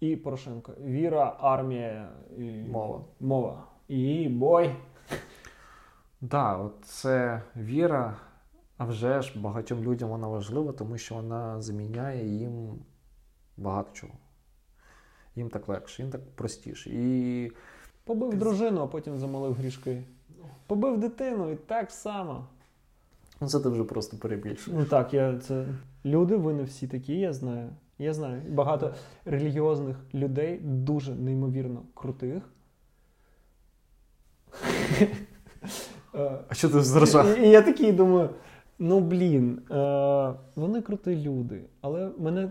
І 0.00 0.16
Порошенко, 0.16 0.72
віра, 0.84 1.36
армія, 1.40 2.08
і 2.38 2.42
Мова. 2.42 3.00
мова. 3.20 3.64
І 3.88 4.28
бой. 4.28 4.70
Да, 6.20 6.70
це 6.82 7.42
віра, 7.56 8.16
а 8.78 8.84
вже 8.84 9.22
ж 9.22 9.40
багатьом 9.40 9.82
людям 9.82 10.08
вона 10.08 10.28
важлива, 10.28 10.72
тому 10.72 10.98
що 10.98 11.14
вона 11.14 11.62
заміняє 11.62 12.28
їм 12.28 12.78
багато 13.56 13.90
чого. 13.92 14.12
Їм 15.36 15.50
так 15.50 15.68
легше, 15.68 16.02
їм 16.02 16.12
так 16.12 16.30
простіше. 16.30 16.90
І 16.92 17.52
Побив 18.04 18.34
дружину, 18.34 18.80
а 18.80 18.86
потім 18.86 19.18
замолив 19.18 19.54
грішки. 19.54 20.02
Побив 20.66 20.98
дитину 20.98 21.50
і 21.50 21.56
так 21.56 21.90
само. 21.90 22.46
ну, 23.40 23.48
це 23.48 23.60
ти 23.60 23.68
вже 23.68 23.84
просто 23.84 24.16
перебільшуєш. 24.16 24.80
Ну 24.80 24.84
так, 24.84 25.14
я 25.14 25.38
це 25.38 25.66
люди, 26.04 26.36
ви 26.36 26.52
не 26.52 26.62
всі 26.62 26.86
такі, 26.88 27.14
я 27.14 27.32
знаю. 27.32 27.70
Я 27.98 28.14
знаю. 28.14 28.42
Багато 28.48 28.94
релігіозних 29.24 29.96
людей, 30.14 30.58
дуже 30.62 31.14
неймовірно 31.14 31.82
крутих. 31.94 32.42
А 36.48 36.54
що 36.54 36.68
ти 36.68 36.82
зражав? 36.82 37.38
І 37.38 37.48
я 37.48 37.62
такий 37.62 37.92
думаю: 37.92 38.30
ну 38.78 39.00
блін, 39.00 39.58
е, 39.70 40.34
вони 40.54 40.82
круті 40.82 41.16
люди. 41.16 41.64
Але 41.80 42.10
мене 42.18 42.50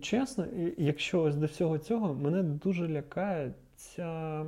чесно, 0.00 0.46
якщо 0.78 1.22
ось 1.22 1.36
до 1.36 1.46
всього 1.46 1.78
цього, 1.78 2.14
мене 2.14 2.42
дуже 2.42 2.88
лякає 2.88 3.54
ця 3.76 4.44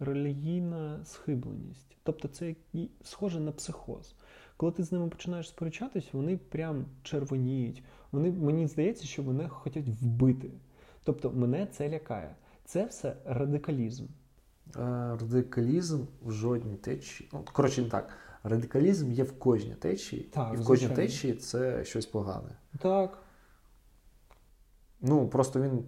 релігійна 0.00 1.04
схибленість. 1.04 1.96
Тобто 2.02 2.28
це 2.28 2.54
схоже 3.02 3.40
на 3.40 3.52
психоз. 3.52 4.14
Коли 4.56 4.72
ти 4.72 4.82
з 4.82 4.92
ними 4.92 5.08
починаєш 5.08 5.48
сперечатись, 5.48 6.12
вони 6.12 6.36
прям 6.36 6.84
червоніють. 7.02 7.82
Вони 8.12 8.32
мені 8.32 8.66
здається, 8.66 9.04
що 9.04 9.22
вони 9.22 9.48
хочуть 9.48 9.88
вбити. 9.88 10.50
Тобто 11.04 11.30
мене 11.30 11.66
це 11.66 11.88
лякає. 11.88 12.34
Це 12.64 12.84
все 12.84 13.16
радикалізм. 13.24 14.04
Е, 14.04 14.80
Радикалізм 15.20 16.04
в 16.22 16.32
жодній 16.32 16.76
течії. 16.76 17.28
Ну, 17.32 17.44
коротше, 17.52 17.82
не 17.82 17.88
так. 17.88 18.18
Радикалізм 18.44 19.12
є 19.12 19.24
в 19.24 19.38
кожній 19.38 19.74
течії, 19.74 20.22
Так, 20.22 20.54
і 20.54 20.56
в 20.56 20.64
кожній 20.64 20.86
звичайно. 20.86 20.96
течії 20.96 21.34
це 21.34 21.84
щось 21.84 22.06
погане. 22.06 22.48
Так. 22.78 23.18
Ну, 25.00 25.28
просто 25.28 25.60
він, 25.62 25.84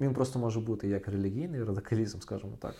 він 0.00 0.14
просто 0.14 0.38
може 0.38 0.60
бути 0.60 0.88
як 0.88 1.08
релігійний 1.08 1.64
радикалізм, 1.64 2.20
скажімо 2.20 2.52
так. 2.60 2.74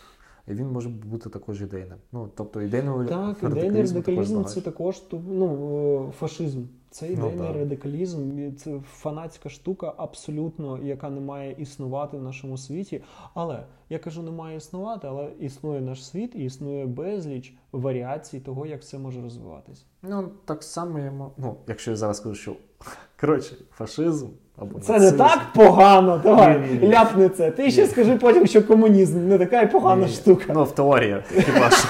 І 0.51 0.55
він 0.55 0.71
може 0.73 0.89
бути 0.89 1.31
також 1.31 1.63
ідейним. 1.63 1.99
Ну, 2.13 2.29
тобто 2.35 2.63
ідейний 2.63 3.09
Так, 3.09 3.37
ідейний 3.43 3.83
радикалізм 3.83 4.35
багато. 4.35 4.55
це 4.55 4.61
також 4.61 5.03
ну, 5.13 6.09
е, 6.09 6.13
фашизм. 6.13 6.63
Це 6.91 7.07
Ну, 7.07 7.13
ідейний 7.13 7.47
так. 7.47 7.57
радикалізм, 7.57 8.55
це 8.57 8.81
фанатська 8.93 9.49
штука, 9.49 9.95
абсолютно, 9.97 10.79
яка 10.79 11.11
не 11.11 11.21
має 11.21 11.53
існувати 11.53 12.17
в 12.17 12.23
нашому 12.23 12.59
світі. 12.59 13.03
Але 13.35 13.65
я 13.89 13.99
кажу, 13.99 14.23
не 14.23 14.31
має 14.31 14.57
існувати, 14.57 15.07
але 15.09 15.31
існує 15.41 15.81
наш 15.81 16.07
світ 16.07 16.35
і 16.35 16.45
існує 16.45 16.87
безліч 16.87 17.55
варіацій 17.73 18.41
того, 18.41 18.67
як 18.67 18.81
все 18.81 18.99
може 18.99 19.23
розвиватись. 19.23 19.87
Ну, 20.03 20.29
так 20.45 20.63
само 20.63 20.99
я 20.99 21.13
Ну, 21.37 21.57
якщо 21.67 21.91
я 21.91 21.97
зараз 21.97 22.17
скажу, 22.17 22.35
що 22.35 22.57
коротше, 23.21 23.57
фашизм 23.71 24.29
або 24.61 24.81
Це 24.81 24.99
не 24.99 25.13
так 25.13 25.41
погано. 25.55 26.21
Давай, 26.25 26.81
ляпни 26.89 27.29
це. 27.29 27.51
Ти 27.51 27.71
ще 27.71 27.87
скажи 27.87 28.17
потім, 28.17 28.47
що 28.47 28.63
комунізм 28.63 29.29
не 29.29 29.39
така 29.39 29.63
й 29.63 29.67
погана 29.67 30.09
штука. 30.09 30.45
Ну, 30.49 30.65
в 30.65 30.75
теорії, 30.75 31.23
хіба 31.31 31.71
що. 31.71 31.89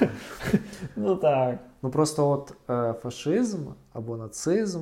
Ну 0.96 1.16
так. 1.16 1.58
Ну 1.82 1.90
просто 1.90 2.30
от 2.30 2.52
е, 2.70 2.94
фашизм 3.02 3.58
або 3.92 4.16
нацизм 4.16 4.80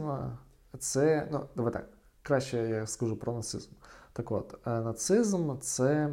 це. 0.78 1.28
Ну, 1.32 1.40
давай 1.56 1.72
так. 1.72 1.84
Краще 2.22 2.56
я 2.56 2.86
скажу 2.86 3.16
про 3.16 3.32
нацизм. 3.32 3.70
Так 4.12 4.32
от, 4.32 4.54
е, 4.66 4.70
нацизм 4.70 5.50
це 5.60 6.08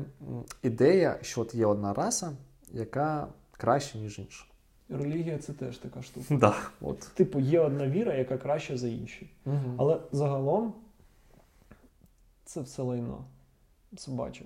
ідея, 0.64 1.18
що 1.22 1.42
от 1.42 1.56
є 1.56 1.66
одна 1.66 1.94
раса, 1.94 2.32
яка 2.72 3.28
краще, 3.58 3.98
ніж 3.98 4.20
інша. 4.20 4.46
Релігія 4.92 5.38
це 5.38 5.54
теж 5.54 5.78
така 5.78 6.02
штука. 6.02 6.26
Да, 6.38 6.56
от. 6.82 7.00
Типу, 7.00 7.40
є 7.40 7.60
одна 7.60 7.88
віра, 7.88 8.16
яка 8.16 8.38
краща 8.38 8.78
за 8.78 8.88
інші. 8.88 9.30
Угу. 9.46 9.76
Але 9.78 10.00
загалом 10.12 10.74
це 12.46 12.62
все 12.62 12.82
лайно 12.82 13.26
собаче. 13.98 14.46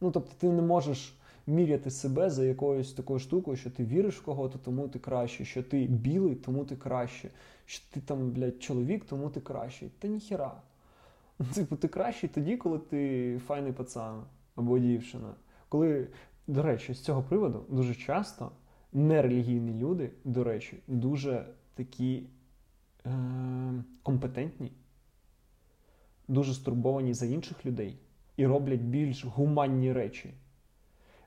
Ну, 0.00 0.10
тобто, 0.10 0.32
ти 0.38 0.48
не 0.48 0.62
можеш 0.62 1.14
міряти 1.46 1.90
себе 1.90 2.30
за 2.30 2.44
якоюсь 2.44 2.92
такою 2.92 3.18
штукою, 3.18 3.56
що 3.56 3.70
ти 3.70 3.84
віриш 3.84 4.16
в 4.16 4.22
кого-то, 4.22 4.58
тому 4.58 4.88
ти 4.88 4.98
краще, 4.98 5.44
що 5.44 5.62
ти 5.62 5.86
білий, 5.86 6.34
тому 6.34 6.64
ти 6.64 6.76
краще, 6.76 7.30
що 7.66 7.84
ти 7.90 8.00
там, 8.00 8.30
блядь, 8.30 8.62
чоловік, 8.62 9.04
тому 9.04 9.30
ти 9.30 9.40
кращий. 9.40 9.90
Та 9.98 10.08
ніхіра. 10.08 10.52
Типу, 11.54 11.76
ти 11.76 11.88
кращий 11.88 12.28
тоді, 12.28 12.56
коли 12.56 12.78
ти 12.78 13.40
файний 13.46 13.72
пацан 13.72 14.22
або 14.54 14.78
дівчина. 14.78 15.34
Коли, 15.68 16.08
до 16.46 16.62
речі, 16.62 16.94
з 16.94 17.00
цього 17.00 17.22
приводу 17.22 17.64
дуже 17.68 17.94
часто 17.94 18.50
нерелігійні 18.96 19.74
люди, 19.74 20.10
до 20.24 20.44
речі, 20.44 20.78
дуже 20.86 21.46
такі 21.74 22.22
е, 23.06 23.10
компетентні, 24.02 24.72
дуже 26.28 26.54
стурбовані 26.54 27.14
за 27.14 27.26
інших 27.26 27.66
людей 27.66 27.98
і 28.36 28.46
роблять 28.46 28.80
більш 28.80 29.24
гуманні 29.24 29.92
речі, 29.92 30.30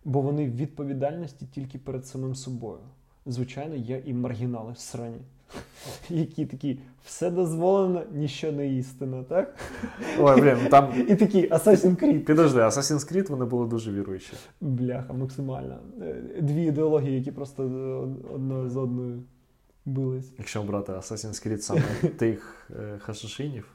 бо 0.06 0.22
вони 0.22 0.46
в 0.46 0.56
відповідальності 0.56 1.48
тільки 1.52 1.80
перед 1.80 2.06
самим 2.06 2.36
собою. 2.36 2.82
Звичайно, 3.26 3.76
є 3.76 4.04
і 4.06 4.14
маргінали 4.14 4.72
в 4.72 4.78
срані, 4.78 5.22
які 6.10 6.46
такі 6.46 6.80
все 7.06 7.32
дозволено, 7.32 8.04
ніщо 8.14 8.52
не 8.52 8.68
істина, 8.78 9.24
так? 9.24 9.56
Ой, 10.20 10.42
блін, 10.42 10.58
там. 10.72 10.94
І 11.10 11.16
такі 11.16 11.48
Assassin's 11.50 12.04
Creed. 12.04 12.20
Підожди, 12.20 12.60
Assassin's 12.60 13.14
Creed 13.14 13.30
вони 13.30 13.46
були 13.46 13.68
дуже 13.68 13.92
віруючі. 13.92 14.34
Бляха, 14.62 15.14
максимально. 15.14 15.78
Е, 16.02 16.16
Дві 16.42 16.64
ідеології, 16.64 17.16
які 17.16 17.32
просто 17.32 17.64
одна 18.34 18.70
з 18.70 18.78
одною 18.78 19.24
бились. 19.86 20.32
Якщо 20.38 20.64
брати 20.64 20.92
Assassin's 20.92 21.48
Creed 21.48 21.58
саме 21.58 21.82
тих 22.18 22.68
е, 22.80 22.98
хашишинів. 23.00 23.68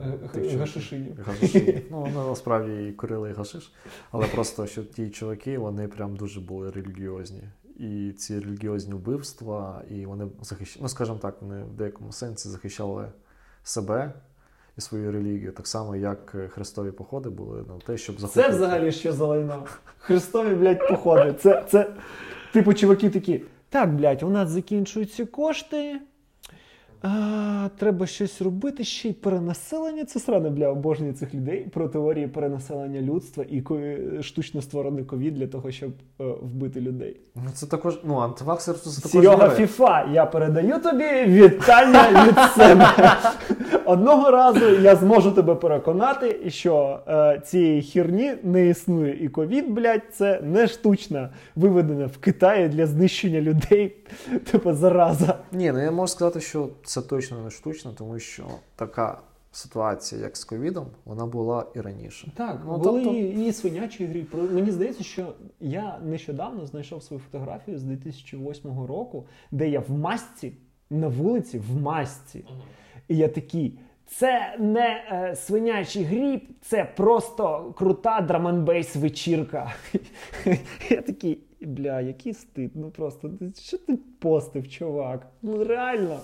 е, 0.00 0.18
Е, 0.24 0.28
тих 0.28 0.58
гашишинів. 0.58 1.16
Гашишинів. 1.26 1.82
Ну, 1.90 2.00
вони 2.00 2.14
насправді 2.28 2.88
і 2.88 2.92
курили 2.92 3.30
і 3.30 3.32
гашиш, 3.32 3.72
але 4.10 4.26
просто 4.26 4.66
що 4.66 4.82
ті 4.84 5.10
чуваки, 5.10 5.58
вони 5.58 5.88
прям 5.88 6.16
дуже 6.16 6.40
були 6.40 6.70
релігіозні. 6.70 7.42
І 7.82 8.12
ці 8.12 8.40
релігіозні 8.40 8.94
вбивства, 8.94 9.82
і 9.90 10.06
вони 10.06 10.28
захищали, 10.42 10.82
ну 10.82 10.88
скажімо 10.88 11.18
так, 11.22 11.42
вони 11.42 11.64
в 11.64 11.72
деякому 11.72 12.12
сенсі 12.12 12.48
захищали 12.48 13.08
себе 13.62 14.12
і 14.78 14.80
свою 14.80 15.12
релігію, 15.12 15.52
так 15.52 15.66
само, 15.66 15.96
як 15.96 16.36
хрестові 16.50 16.90
походи 16.90 17.30
були 17.30 17.58
на 17.58 17.78
те, 17.86 17.96
щоб 17.96 18.20
захопити. 18.20 18.48
Це 18.48 18.56
взагалі 18.56 18.92
що 18.92 19.12
за 19.12 19.26
лайно? 19.26 19.66
Христові, 19.98 20.54
блядь, 20.54 20.88
походи. 20.88 21.34
Це, 21.40 21.64
це, 21.68 21.94
типу, 22.52 22.74
чуваки 22.74 23.10
такі. 23.10 23.42
Так, 23.68 23.96
блядь, 23.96 24.22
у 24.22 24.30
нас 24.30 24.48
закінчуються 24.48 25.26
кошти. 25.26 26.00
А, 27.02 27.68
треба 27.78 28.06
щось 28.06 28.42
робити, 28.42 28.84
ще 28.84 29.08
й 29.08 29.12
перенаселення. 29.12 30.04
Це 30.04 30.20
сране 30.20 30.50
бля 30.50 30.68
обожнює 30.68 31.12
цих 31.12 31.34
людей 31.34 31.66
про 31.74 31.88
теорії 31.88 32.26
перенаселення 32.26 33.00
людства 33.00 33.44
і 33.50 33.62
штучно 34.22 34.62
створений 34.62 35.04
ковід 35.04 35.34
для 35.34 35.46
того, 35.46 35.70
щоб 35.70 35.90
е, 36.20 36.24
вбити 36.42 36.80
людей. 36.80 37.20
Ну 37.34 37.42
це 37.54 37.66
також, 37.66 37.98
ну, 38.04 38.16
антиваксер 38.16 38.74
це 38.74 39.02
також 39.02 39.10
Серега. 39.10 39.50
Фіфа, 39.50 40.08
я 40.12 40.26
передаю 40.26 40.78
тобі 40.78 41.24
вітання 41.26 42.26
від 42.26 42.62
себе. 42.62 42.90
Одного 43.84 44.30
разу 44.30 44.68
я 44.68 44.96
зможу 44.96 45.30
тебе 45.30 45.54
переконати, 45.54 46.50
що 46.50 46.98
е, 47.08 47.42
цієї 47.44 47.82
херні 47.82 48.32
не 48.42 48.66
існує. 48.66 49.24
І 49.24 49.28
ковід, 49.28 49.70
блядь, 49.70 50.02
це 50.12 50.40
не 50.42 50.66
штучна, 50.66 51.30
виведена 51.56 52.06
в 52.06 52.18
Китаї 52.18 52.68
для 52.68 52.86
знищення 52.86 53.40
людей. 53.40 53.96
Типу 54.50 54.72
зараза. 54.72 55.38
Ні, 55.52 55.72
ну 55.72 55.82
я 55.82 55.90
можу 55.90 56.08
сказати, 56.12 56.40
що 56.40 56.68
це 56.92 57.02
точно 57.02 57.42
не 57.42 57.50
штучно, 57.50 57.92
тому 57.98 58.18
що 58.18 58.46
така 58.76 59.20
ситуація, 59.52 60.20
як 60.20 60.36
з 60.36 60.44
ковідом, 60.44 60.86
вона 61.04 61.26
була 61.26 61.66
і 61.74 61.80
раніше. 61.80 62.32
Так, 62.36 62.60
Ну, 62.66 62.78
були 62.78 63.02
тобто- 63.04 63.18
і, 63.18 63.46
і 63.46 63.52
свинячі 63.52 64.06
грі. 64.06 64.26
Мені 64.52 64.70
здається, 64.70 65.04
що 65.04 65.34
я 65.60 65.98
нещодавно 66.04 66.66
знайшов 66.66 67.02
свою 67.02 67.22
фотографію 67.22 67.78
з 67.78 67.82
2008 67.82 68.86
року, 68.86 69.26
де 69.50 69.68
я 69.68 69.80
в 69.80 69.90
масці 69.90 70.52
на 70.90 71.08
вулиці 71.08 71.58
в 71.58 71.82
масці. 71.82 72.44
І 73.08 73.16
я 73.16 73.28
такий. 73.28 73.78
Це 74.06 74.56
не 74.58 75.04
е, 75.12 75.36
свинячий 75.36 76.04
гріб, 76.04 76.48
це 76.60 76.84
просто 76.96 77.74
крута 77.78 78.20
драманбейс 78.20 78.96
вечірка. 78.96 79.72
Я 80.90 81.02
такий, 81.02 81.38
бля, 81.66 82.00
який 82.00 82.34
стид. 82.34 82.70
Ну 82.74 82.90
просто 82.90 83.30
що 83.58 83.78
ти 83.78 83.98
постив, 84.18 84.68
чувак? 84.68 85.26
Ну 85.42 85.64
реально. 85.64 86.20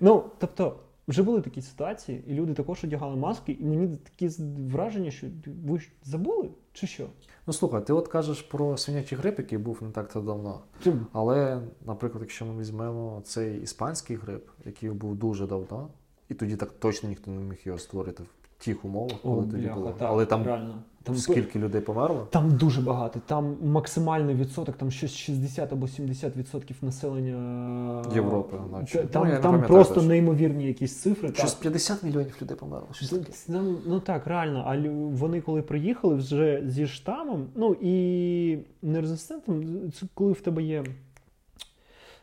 Ну, 0.00 0.24
тобто, 0.38 0.76
вже 1.08 1.22
були 1.22 1.40
такі 1.40 1.62
ситуації, 1.62 2.24
і 2.26 2.34
люди 2.34 2.54
також 2.54 2.84
одягали 2.84 3.16
маски, 3.16 3.56
і 3.60 3.64
мені 3.64 3.96
такі 3.96 4.28
враження, 4.72 5.10
що 5.10 5.26
ви 5.66 5.78
ж 5.78 5.90
забули? 6.04 6.48
Чи 6.72 6.86
що? 6.86 7.06
Ну 7.46 7.52
слухай, 7.52 7.86
ти 7.86 7.92
от 7.92 8.08
кажеш 8.08 8.42
про 8.42 8.76
свинячий 8.76 9.18
грип, 9.18 9.38
який 9.38 9.58
був 9.58 9.78
не 9.82 9.90
так 9.90 10.12
то 10.12 10.20
давно. 10.20 10.60
Чи- 10.84 10.92
Але, 11.12 11.62
наприклад, 11.86 12.22
якщо 12.22 12.46
ми 12.46 12.60
візьмемо 12.60 13.22
цей 13.24 13.62
іспанський 13.62 14.16
грип, 14.16 14.48
який 14.64 14.90
був 14.90 15.16
дуже 15.16 15.46
давно, 15.46 15.88
і 16.28 16.34
тоді 16.34 16.56
так 16.56 16.72
точно 16.72 17.08
ніхто 17.08 17.30
не 17.30 17.40
міг 17.40 17.58
його 17.64 17.78
створити 17.78 18.22
в 18.22 18.26
тих 18.64 18.84
умовах, 18.84 19.12
коли 19.22 19.46
тоді 19.46 19.62
бляха, 19.62 19.74
було. 19.80 19.90
так, 19.98 20.08
Але 20.10 20.26
там 20.26 20.42
реально. 20.44 20.74
Там 21.02 21.16
скільки 21.16 21.58
людей 21.58 21.80
померло? 21.80 22.26
Там 22.30 22.56
дуже 22.56 22.80
багато. 22.80 23.20
Там 23.26 23.56
максимальний 23.62 24.34
відсоток, 24.34 24.76
там 24.76 24.90
щось 24.90 25.14
60 25.14 25.72
або 25.72 25.88
70 25.88 26.36
відсотків 26.36 26.76
населення 26.82 28.02
Європи, 28.14 28.56
наче. 28.72 28.98
Та- 28.98 29.02
Ну, 29.04 29.08
Там, 29.10 29.26
я 29.28 29.34
не 29.34 29.40
там 29.40 29.62
просто 29.62 29.94
точно. 29.94 30.08
неймовірні 30.08 30.66
якісь 30.66 31.00
цифри. 31.00 31.32
Щось 31.34 31.52
так. 31.52 31.60
50 31.62 32.02
мільйонів 32.02 32.36
людей 32.42 32.56
померло. 32.56 32.86
Щось 32.92 33.08
таке. 33.10 33.32
Там, 33.46 33.76
ну 33.86 34.00
так, 34.00 34.26
реально. 34.26 34.64
А 34.66 34.88
вони 35.16 35.40
коли 35.40 35.62
приїхали 35.62 36.14
вже 36.14 36.62
зі 36.66 36.86
штамом, 36.86 37.46
ну 37.54 37.76
і 37.80 38.58
нерезистентом, 38.82 39.64
це 39.92 40.06
коли 40.14 40.32
в 40.32 40.40
тебе 40.40 40.62
є 40.62 40.84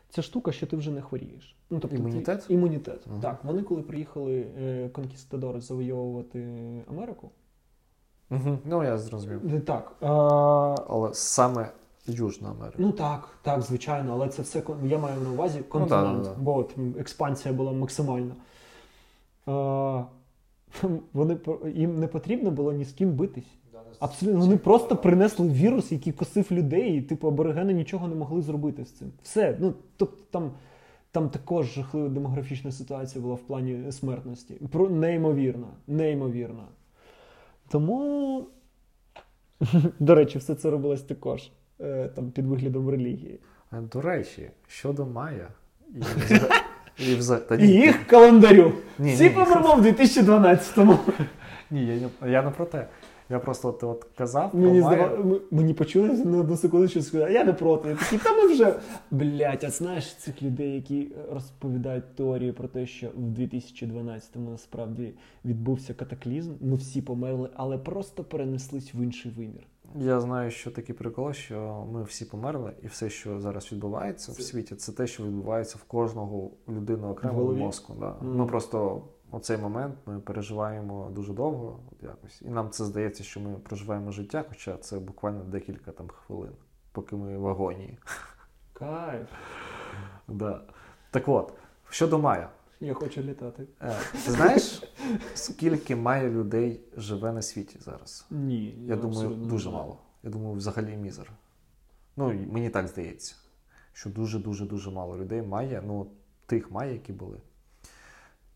ця 0.08 0.22
штука, 0.22 0.52
що 0.52 0.66
ти 0.66 0.76
вже 0.76 0.90
не 0.90 1.02
хворієш. 1.02 1.56
Ну, 1.70 1.78
тобто 1.78 1.96
ти- 1.96 2.02
Імунітет? 2.02 2.46
імунітет. 2.48 3.00
Ага. 3.10 3.20
Так, 3.20 3.44
вони 3.44 3.62
коли 3.62 3.82
приїхали 3.82 4.46
е, 4.58 4.88
конкістадори 4.88 5.60
завойовувати 5.60 6.48
Америку. 6.90 7.30
Угу. 8.30 8.58
Ну, 8.64 8.84
я 8.84 8.98
зрозумів. 8.98 9.54
е, 9.54 9.60
Так. 9.60 9.92
Е, 10.02 10.06
Але 10.88 11.10
саме 11.14 11.68
Южна 12.06 12.50
Америка. 12.50 12.76
Ну 12.78 12.92
так, 12.92 13.28
так, 13.42 13.62
звичайно, 13.62 14.12
але 14.12 14.28
це 14.28 14.42
все 14.42 14.62
я 14.84 14.98
маю 14.98 15.20
на 15.20 15.30
увазі 15.30 15.60
континент, 15.60 16.22
да, 16.22 16.28
да. 16.28 16.34
бо 16.38 16.56
от 16.58 16.74
експансія 16.98 17.54
була 17.54 17.72
максимальна. 17.72 18.34
Е, 19.48 20.04
вони 21.12 21.38
їм 21.74 22.00
не 22.00 22.06
потрібно 22.06 22.50
було 22.50 22.72
ні 22.72 22.84
з 22.84 22.92
ким 22.92 23.10
битись. 23.12 23.57
Абсолютно, 23.98 24.40
вони 24.40 24.56
просто 24.56 24.96
принесли 24.96 25.48
вірус, 25.48 25.92
який 25.92 26.12
косив 26.12 26.46
людей, 26.50 26.98
і 26.98 27.02
типу 27.02 27.28
аборигени 27.28 27.72
нічого 27.72 28.08
не 28.08 28.14
могли 28.14 28.42
зробити 28.42 28.84
з 28.84 28.90
цим. 28.90 29.12
Все. 29.22 29.56
Ну 29.60 29.74
тобто 29.96 30.24
там, 30.30 30.50
там 31.10 31.28
також 31.30 31.74
жахлива 31.74 32.08
демографічна 32.08 32.72
ситуація 32.72 33.22
була 33.22 33.34
в 33.34 33.40
плані 33.40 33.92
смертності. 33.92 34.54
Про 34.54 34.88
неймовірна, 34.88 35.66
неймовірна. 35.86 36.64
Тому, 37.68 38.46
до 39.98 40.14
речі, 40.14 40.38
все 40.38 40.54
це 40.54 40.70
робилось 40.70 41.02
також 41.02 41.50
е, 41.80 42.08
там 42.08 42.30
під 42.30 42.46
виглядом 42.46 42.90
релігії. 42.90 43.40
До 43.92 44.00
речі, 44.00 44.50
щодо 44.66 45.06
Майя 45.06 45.48
і 45.94 45.98
вза- 47.14 47.38
і 47.38 47.48
та 47.48 47.54
І 47.54 47.68
їх 47.68 48.06
календарю. 48.06 48.72
Ні, 48.98 49.14
Всі 49.14 49.24
ні. 49.24 49.30
помремо 49.30 49.74
в 49.74 49.86
2012-му. 49.86 50.98
Ні, 51.70 51.86
я 51.86 52.28
я 52.28 52.42
не 52.42 52.50
про 52.50 52.64
те. 52.66 52.86
Я 53.30 53.38
просто 53.38 53.72
ти 53.72 53.86
от 53.86 54.06
казав 54.16 54.50
Мені 54.54 54.80
здавалося, 54.80 55.40
мені 55.50 55.74
почулося 55.74 56.24
на 56.24 56.38
одну 56.38 56.56
секунду, 56.56 56.88
що 56.88 57.02
сказати, 57.02 57.32
я 57.32 57.44
не 57.44 57.52
проти. 57.52 57.88
Я 57.88 57.96
такий, 57.96 58.18
та 58.18 58.32
ми 58.32 58.52
вже. 58.52 58.80
Блять, 59.10 59.64
а 59.64 59.70
знаєш 59.70 60.14
цих 60.14 60.42
людей, 60.42 60.74
які 60.74 61.08
розповідають 61.32 62.14
теорії 62.16 62.52
про 62.52 62.68
те, 62.68 62.86
що 62.86 63.08
в 63.14 63.40
2012-му 63.40 64.50
насправді 64.50 65.14
відбувся 65.44 65.94
катаклізм. 65.94 66.52
Ми 66.60 66.76
всі 66.76 67.02
померли, 67.02 67.50
але 67.54 67.78
просто 67.78 68.24
перенеслись 68.24 68.94
в 68.94 68.96
інший 68.96 69.32
вимір. 69.36 69.66
Я 69.96 70.20
знаю, 70.20 70.50
що 70.50 70.70
такий 70.70 70.94
прикол, 70.94 71.32
що 71.32 71.86
ми 71.92 72.02
всі 72.02 72.24
померли, 72.24 72.72
і 72.82 72.86
все, 72.86 73.10
що 73.10 73.40
зараз 73.40 73.72
відбувається 73.72 74.32
в 74.32 74.40
світі, 74.40 74.74
це 74.74 74.92
те, 74.92 75.06
що 75.06 75.22
відбувається 75.22 75.78
в 75.80 75.84
кожного 75.84 76.50
людини 76.68 77.06
окремо 77.06 77.44
В 77.44 77.54
в 77.54 77.56
мозку. 77.56 77.94
Да. 78.00 78.14
Мгм. 78.20 78.36
Ми 78.36 78.46
просто 78.46 79.02
оцей 79.30 79.56
момент 79.56 79.94
ми 80.06 80.20
переживаємо 80.20 81.10
дуже 81.10 81.32
довго, 81.32 81.80
якось, 82.02 82.42
і 82.42 82.48
нам 82.48 82.70
це 82.70 82.84
здається, 82.84 83.24
що 83.24 83.40
ми 83.40 83.54
проживаємо 83.54 84.12
життя, 84.12 84.44
хоча 84.48 84.76
це 84.76 84.98
буквально 84.98 85.44
декілька 85.44 85.92
там 85.92 86.08
хвилин, 86.08 86.52
поки 86.92 87.16
ми 87.16 87.38
в 87.38 87.48
агонії. 87.48 87.98
Кайф. 88.72 89.28
Да. 90.28 90.62
Так 91.10 91.28
от, 91.28 91.52
щодо 91.90 92.18
Майя. 92.18 92.50
Я 92.80 92.94
хочу 92.94 93.22
літати. 93.22 93.66
Е, 93.82 93.96
Ти 94.24 94.30
знаєш, 94.30 94.82
скільки 95.34 95.96
має 95.96 96.30
людей 96.30 96.80
живе 96.96 97.32
на 97.32 97.42
світі 97.42 97.78
зараз? 97.80 98.26
Ні. 98.30 98.84
Я 98.86 98.96
думаю, 98.96 99.28
дуже 99.28 99.70
мало. 99.70 99.98
Я 100.22 100.30
думаю, 100.30 100.54
взагалі 100.54 100.96
мізер. 100.96 101.32
Ну, 102.16 102.34
мені 102.52 102.70
так 102.70 102.88
здається, 102.88 103.34
що 103.92 104.10
дуже-дуже 104.10 104.66
дуже 104.66 104.90
мало 104.90 105.18
людей 105.18 105.42
має, 105.42 105.82
ну, 105.86 106.06
тих 106.46 106.70
має, 106.70 106.92
які 106.92 107.12
були. 107.12 107.38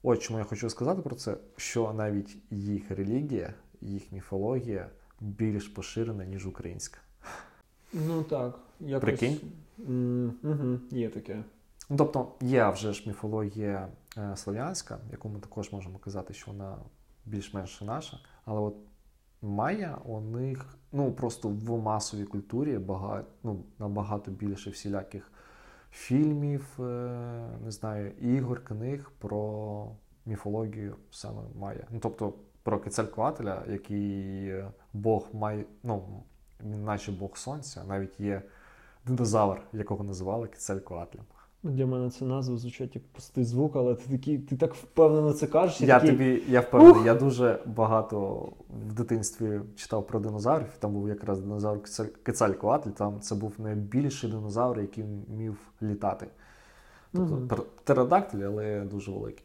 От 0.02 0.22
чому 0.22 0.38
я 0.38 0.44
хочу 0.44 0.70
сказати 0.70 1.02
про 1.02 1.14
це, 1.16 1.36
що 1.56 1.92
навіть 1.92 2.36
їх 2.50 2.90
релігія, 2.90 3.54
їх 3.80 4.12
міфологія 4.12 4.90
більш 5.20 5.68
поширена, 5.68 6.24
ніж 6.24 6.46
українська. 6.46 6.98
Ну 7.92 8.22
так. 8.22 8.58
Якось... 8.80 9.02
Прикинь? 9.02 9.40
Угу, 10.42 10.78
є 10.90 11.08
таке. 11.08 11.44
Ну, 11.90 11.96
тобто, 11.96 12.32
є 12.40 12.70
вже 12.70 12.92
ж 12.92 13.04
міфологія 13.06 13.88
е, 14.16 14.36
слов'янська, 14.36 14.98
яку 15.10 15.28
ми 15.28 15.40
також 15.40 15.72
можемо 15.72 15.98
казати, 15.98 16.34
що 16.34 16.50
вона 16.50 16.76
більш-менш 17.26 17.80
наша. 17.80 18.18
Але 18.44 18.60
от 18.60 18.76
майя 19.42 19.98
у 20.04 20.20
них 20.20 20.78
ну, 20.92 21.12
просто 21.12 21.48
в 21.48 21.82
масовій 21.82 22.24
культурі 22.24 22.78
багато, 22.78 23.26
ну, 23.42 23.64
набагато 23.78 24.30
більше 24.30 24.70
всіляких 24.70 25.32
фільмів, 25.92 26.66
е, 26.78 26.82
не 27.64 27.70
знаю, 27.70 28.10
ігор, 28.10 28.64
книг 28.64 29.10
про 29.18 29.88
міфологію 30.26 30.96
саме 31.10 31.42
майя. 31.54 31.86
Ну, 31.90 31.98
тобто 32.02 32.34
про 32.62 32.78
Кецалькоатля, 32.78 33.62
який 33.68 34.48
е, 34.48 34.70
Бог 34.92 35.28
має, 35.32 35.64
ну, 35.82 36.22
наче 36.60 37.12
Бог 37.12 37.36
Сонця, 37.36 37.84
навіть 37.84 38.20
є 38.20 38.42
динозавр, 39.06 39.62
якого 39.72 40.04
називали 40.04 40.48
Кецалькоатлем. 40.48 41.24
Для 41.62 41.86
мене 41.86 42.10
це 42.10 42.24
назва 42.24 42.56
звучать 42.56 42.94
як 42.94 43.04
простий 43.12 43.44
звук, 43.44 43.76
але 43.76 43.94
ти 43.94 44.10
такий, 44.10 44.38
ти 44.38 44.56
так 44.56 44.74
впевнено 44.74 45.32
це 45.32 45.46
кажеш. 45.46 45.80
і 45.80 45.86
Я 45.86 46.00
такий, 46.00 46.10
тобі, 46.16 46.42
я 46.48 46.60
впевнений, 46.60 47.04
я 47.04 47.14
дуже 47.14 47.58
багато 47.66 48.48
в 48.88 48.92
дитинстві 48.92 49.60
читав 49.76 50.06
про 50.06 50.20
динозаврів. 50.20 50.68
Там 50.78 50.92
був 50.92 51.08
якраз 51.08 51.40
динозавр 51.40 51.78
Кецаль- 51.78 52.16
Кецалькоатль, 52.22 52.90
там 52.90 53.20
це 53.20 53.34
був 53.34 53.52
найбільший 53.58 54.30
динозавр, 54.30 54.80
який 54.80 55.04
вмів 55.28 55.56
літати. 55.82 56.26
Тобто 57.12 57.56
птеродактиль, 57.84 58.38
але 58.38 58.80
дуже 58.80 59.10
великий. 59.12 59.44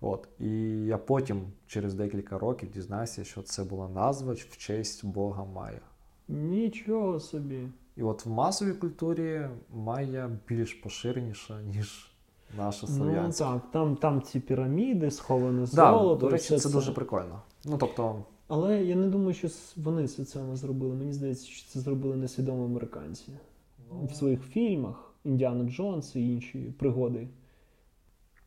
От. 0.00 0.28
І 0.38 0.50
я 0.86 0.98
потім, 0.98 1.42
через 1.66 1.94
декілька 1.94 2.38
років, 2.38 2.70
дізнався, 2.70 3.24
що 3.24 3.42
це 3.42 3.64
була 3.64 3.88
назва 3.88 4.32
в 4.32 4.56
честь 4.56 5.06
Бога 5.06 5.44
Майя. 5.44 5.80
Нічого 6.28 7.20
собі. 7.20 7.68
І 7.98 8.02
от 8.02 8.26
в 8.26 8.30
масовій 8.30 8.72
культурі 8.72 9.48
Майя 9.74 10.30
більш 10.48 10.74
поширеніша, 10.74 11.62
ніж 11.62 12.10
наша 12.58 12.86
Ну 12.90 13.32
так, 13.38 13.70
там, 13.72 13.96
там 13.96 14.22
ці 14.22 14.40
піраміди, 14.40 15.10
сховане 15.10 15.60
Да, 15.60 15.66
золото. 15.92 16.20
до 16.26 16.28
речі, 16.32 16.48
це, 16.48 16.58
це 16.58 16.70
дуже 16.70 16.92
прикольно. 16.92 17.42
Ну 17.64 17.76
тобто, 17.78 18.24
Але 18.48 18.84
я 18.84 18.96
не 18.96 19.06
думаю, 19.06 19.34
що 19.34 19.46
с- 19.48 19.76
вони 19.76 20.08
соціально 20.08 20.56
зробили. 20.56 20.94
Мені 20.94 21.12
здається, 21.12 21.46
що 21.46 21.68
це 21.68 21.80
зробили 21.80 22.16
несвідомо 22.16 22.64
американці. 22.64 23.32
Ну. 23.92 24.06
В 24.06 24.14
своїх 24.14 24.42
фільмах 24.42 25.14
Індіана 25.24 25.70
Джонс 25.70 26.16
і 26.16 26.32
інші 26.32 26.58
пригоди. 26.78 27.28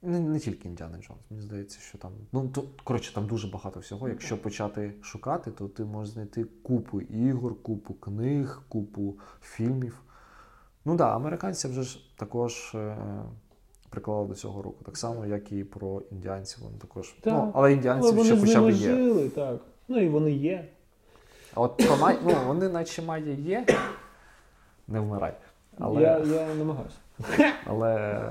Не, 0.04 0.20
не 0.20 0.40
тільки 0.40 0.68
Індіана 0.68 0.98
Джонс, 0.98 1.20
мені 1.30 1.42
здається, 1.42 1.80
що 1.80 1.98
там. 1.98 2.12
Ну, 2.32 2.48
то, 2.48 2.64
коротше, 2.84 3.14
там 3.14 3.28
дуже 3.28 3.48
багато 3.48 3.80
всього. 3.80 4.10
Якщо 4.10 4.38
почати 4.38 4.94
шукати, 5.02 5.52
то 5.52 5.68
ти 5.68 5.84
можеш 5.84 6.14
знайти 6.14 6.44
купу 6.64 7.02
ігор, 7.02 7.64
купу 7.64 7.94
книг, 7.94 8.62
купу 8.70 9.16
фільмів. 9.42 10.02
Ну 10.86 10.92
так, 10.92 10.98
да, 10.98 11.16
американці 11.16 11.68
вже 11.68 11.84
ж 11.84 12.16
також 12.16 12.76
е, 12.76 12.98
приклали 13.90 14.28
до 14.28 14.36
цього 14.36 14.62
руку. 14.62 14.84
Так 14.84 14.98
само, 14.98 15.26
як 15.26 15.52
і 15.52 15.64
про 15.64 16.02
індіанців. 16.12 16.64
Вони 16.64 16.78
також. 16.78 17.10
Так. 17.10 17.34
Ну, 17.34 17.52
але 17.56 17.74
індіанців 17.74 18.14
Але 18.16 18.26
ще 18.26 18.36
з 18.36 18.40
хоча 18.40 18.62
б 18.62 18.70
є. 18.70 18.76
жили, 18.76 19.30
так. 19.30 19.62
Ну 19.88 20.00
і 20.00 20.10
вони 20.10 20.32
є. 20.32 20.68
А 21.54 21.62
от 21.62 21.78
про 21.78 21.98
май, 21.98 22.18
ну, 22.26 22.36
вони 22.48 22.70
наче 22.70 23.02
має 23.02 23.34
є. 23.42 23.66
Не 24.88 25.00
вмирай. 25.00 25.34
Але, 25.82 26.02
Я, 26.02 26.20
я 26.20 26.56
намагаюся. 26.56 26.96
але 27.66 28.22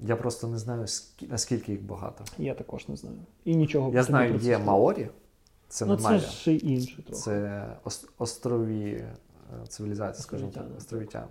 я 0.00 0.16
просто 0.16 0.46
не 0.46 0.58
знаю, 0.58 0.86
наскільки 1.28 1.72
їх 1.72 1.82
багато. 1.82 2.24
Я 2.38 2.54
також 2.54 2.88
не 2.88 2.96
знаю. 2.96 3.16
І 3.44 3.56
нічого 3.56 3.92
Я 3.94 4.02
знаю, 4.02 4.36
є. 4.36 4.58
Маорі. 4.58 5.08
Це 5.68 5.86
Ну 5.86 5.96
не 5.96 6.02
це 6.02 6.20
ще 6.20 6.54
інше 6.54 7.02
трохи. 7.02 7.22
Це 7.22 7.66
острові 8.18 8.90
е, 8.90 9.12
цивілізації, 9.68 10.22
скажімо 10.22 10.50
так, 10.54 10.64
Островітяни. 10.78 11.26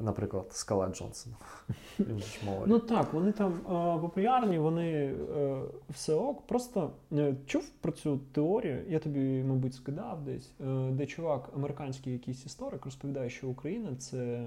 Наприклад, 0.00 0.46
скала 0.50 0.88
Джонсон. 0.88 1.32
Він 1.98 2.18
же 2.18 2.24
ж 2.24 2.38
Маорі. 2.46 2.62
Ну 2.66 2.78
так, 2.78 3.12
вони 3.12 3.32
там 3.32 3.52
е, 3.52 4.00
популярні, 4.00 4.58
вони 4.58 4.92
е, 4.92 5.60
все 5.90 6.14
ок. 6.14 6.46
Просто 6.46 6.90
е, 7.12 7.34
чув 7.46 7.68
про 7.80 7.92
цю 7.92 8.20
теорію, 8.32 8.82
я 8.88 8.98
тобі, 8.98 9.42
мабуть, 9.42 9.74
скидав 9.74 10.24
десь, 10.24 10.50
е, 10.60 10.90
де 10.90 11.06
чувак, 11.06 11.48
американський 11.56 12.12
якийсь 12.12 12.46
історик, 12.46 12.84
розповідає, 12.84 13.30
що 13.30 13.48
Україна 13.48 13.88
це 13.98 14.42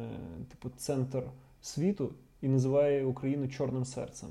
типу 0.50 0.70
центр 0.78 1.24
світу 1.62 2.10
і 2.42 2.48
називає 2.48 3.06
Україну 3.06 3.48
чорним 3.48 3.86
серцем. 3.86 4.30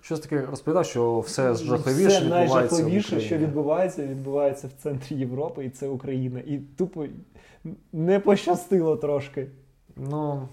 Щось 0.00 0.20
таке 0.20 0.46
розповідав, 0.46 0.86
що 0.86 1.20
все 1.20 1.54
жахливіше 1.54 2.08
Все 2.08 2.20
відбувається 2.20 2.26
в 2.26 2.28
найжахливіше, 2.28 3.06
Україні. 3.06 3.26
що 3.26 3.38
відбувається, 3.38 4.06
відбувається 4.06 4.68
в 4.68 4.82
центрі 4.82 5.16
Європи, 5.16 5.64
і 5.64 5.70
це 5.70 5.88
Україна. 5.88 6.40
І 6.40 6.58
тупо 6.58 7.06
не 7.92 8.20
пощастило 8.20 8.96
трошки. 8.96 9.46
Ну, 10.08 10.48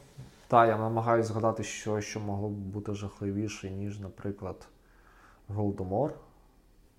так, 0.48 0.70
я 0.70 0.78
намагаюся 0.78 1.30
згадати 1.30 1.64
щось, 1.64 2.06
що 2.06 2.20
могло 2.20 2.50
б 2.50 2.52
бути 2.54 2.94
жахливіше, 2.94 3.70
ніж, 3.72 4.00
наприклад, 4.00 4.68
Голодомор. 5.48 6.14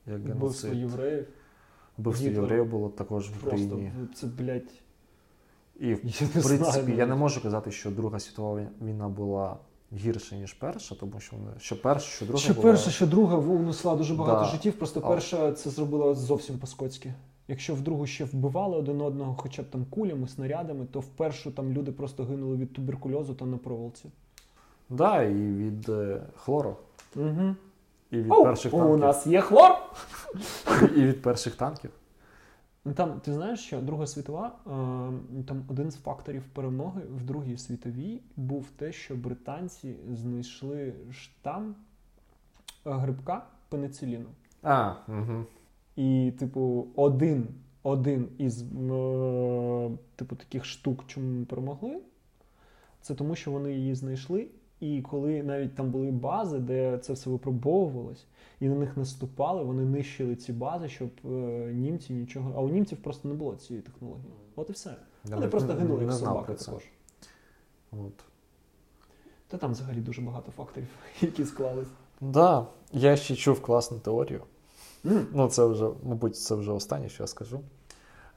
Як 0.06 0.18
Вбивство 0.20 0.74
євреїв. 0.74 1.28
Вбивство 1.98 2.28
євреїв 2.28 2.66
було 2.66 2.88
також 2.88 3.28
в 3.30 3.32
Просто 3.32 3.48
Україні. 3.48 3.92
це, 4.14 4.26
блядь, 4.26 4.72
І 5.80 5.94
в 5.94 6.00
я 6.04 6.26
не 6.34 6.42
принципі, 6.42 6.60
знаю. 6.82 6.94
я 6.96 7.06
не 7.06 7.14
можу 7.14 7.42
казати, 7.42 7.70
що 7.70 7.90
Друга 7.90 8.18
світова 8.20 8.66
війна 8.82 9.08
була 9.08 9.56
гірша, 9.92 10.36
ніж 10.36 10.52
перша, 10.52 10.94
тому 10.94 11.20
що 11.20 11.36
вони 11.36 11.50
що 11.58 11.82
перша, 11.82 12.06
що 12.08 12.24
друга 12.26 12.38
Що 12.40 12.54
була... 12.54 12.62
перша, 12.72 12.90
що 12.90 13.06
друга 13.06 13.36
внесла 13.36 13.96
дуже 13.96 14.14
багато 14.14 14.40
Да. 14.40 14.46
життів, 14.50 14.78
просто 14.78 15.00
перша 15.00 15.52
це 15.52 15.70
зробила 15.70 16.14
зовсім 16.14 16.58
по-скотськи. 16.58 17.14
Якщо 17.48 17.74
в 17.74 17.80
другу 17.80 18.06
ще 18.06 18.24
вбивали 18.24 18.76
один 18.76 19.00
одного, 19.00 19.34
хоча 19.34 19.62
б 19.62 19.66
там 19.70 19.84
кулями, 19.84 20.28
снарядами, 20.28 20.86
то 20.86 21.00
в 21.00 21.06
першу 21.08 21.50
там 21.50 21.72
люди 21.72 21.92
просто 21.92 22.24
гинули 22.24 22.56
від 22.56 22.72
туберкульозу 22.72 23.34
та 23.34 23.44
на 23.44 23.56
проволоці. 23.56 24.10
Да, 24.90 25.22
і 25.22 25.34
від 25.34 25.88
е, 25.88 26.22
хлору, 26.36 26.76
Угу. 27.16 27.54
і 28.10 28.16
від 28.16 28.32
О, 28.32 28.42
перших 28.44 28.74
у 28.74 28.96
нас 28.96 29.26
є 29.26 29.40
хлор! 29.40 29.70
І 30.96 31.02
від 31.02 31.22
перших 31.22 31.54
танків. 31.56 31.90
Ну, 32.84 32.94
Там 32.94 33.20
ти 33.20 33.32
знаєш, 33.32 33.60
що 33.60 33.80
Друга 33.80 34.06
світова, 34.06 34.46
е, 34.46 34.70
там 35.46 35.64
один 35.68 35.90
з 35.90 35.96
факторів 35.96 36.42
перемоги 36.52 37.02
в 37.16 37.22
Другій 37.22 37.56
світовій 37.58 38.20
був 38.36 38.66
те, 38.76 38.92
що 38.92 39.14
британці 39.14 39.96
знайшли 40.12 40.94
штам 41.12 41.74
е, 42.86 42.90
грибка 42.90 43.42
пенициліну. 43.68 44.28
А, 44.62 44.92
угу. 45.08 45.44
І, 45.98 46.32
типу, 46.38 46.86
один, 46.96 47.48
один 47.82 48.28
із 48.38 48.62
е, 48.62 49.90
типу, 50.16 50.36
таких 50.36 50.64
штук, 50.64 51.04
чому 51.06 51.38
ми 51.38 51.44
перемогли, 51.44 52.00
це 53.00 53.14
тому, 53.14 53.34
що 53.34 53.50
вони 53.50 53.72
її 53.72 53.94
знайшли. 53.94 54.48
І 54.80 55.02
коли 55.02 55.42
навіть 55.42 55.74
там 55.74 55.90
були 55.90 56.10
бази, 56.10 56.58
де 56.58 56.98
це 56.98 57.12
все 57.12 57.30
випробовувалось, 57.30 58.26
і 58.60 58.68
на 58.68 58.74
них 58.74 58.96
наступали, 58.96 59.62
вони 59.62 59.84
нищили 59.84 60.36
ці 60.36 60.52
бази, 60.52 60.88
щоб 60.88 61.10
е, 61.24 61.28
німці 61.74 62.12
нічого. 62.12 62.52
А 62.56 62.60
у 62.60 62.68
німців 62.68 62.98
просто 62.98 63.28
не 63.28 63.34
було 63.34 63.56
цієї 63.56 63.82
технології. 63.82 64.32
От 64.56 64.70
і 64.70 64.72
все. 64.72 64.90
Я 64.90 64.96
Вони 65.24 65.36
навіть 65.36 65.50
просто 65.50 65.74
не- 65.74 65.80
гинули 65.80 66.00
не 66.00 66.06
як 66.06 66.14
собаки 66.14 66.54
також. 66.54 66.82
От. 67.92 68.24
Та 69.48 69.56
там 69.56 69.72
взагалі 69.72 70.00
дуже 70.00 70.22
багато 70.22 70.52
факторів, 70.52 70.88
які 71.20 71.44
склались. 71.44 71.88
Да, 72.20 72.66
я 72.92 73.16
ще 73.16 73.36
чув 73.36 73.62
класну 73.62 73.98
теорію. 73.98 74.42
Ну, 75.04 75.48
це 75.48 75.64
вже, 75.64 75.88
мабуть, 76.02 76.36
це 76.36 76.54
вже 76.54 76.72
останнє, 76.72 77.08
що 77.08 77.22
я 77.22 77.26
скажу. 77.26 77.60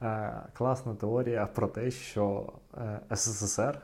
Е, 0.02 0.42
класна 0.52 0.94
теорія 0.94 1.46
про 1.46 1.66
те, 1.66 1.90
що 1.90 2.52
е, 2.78 3.00
СССР 3.16 3.80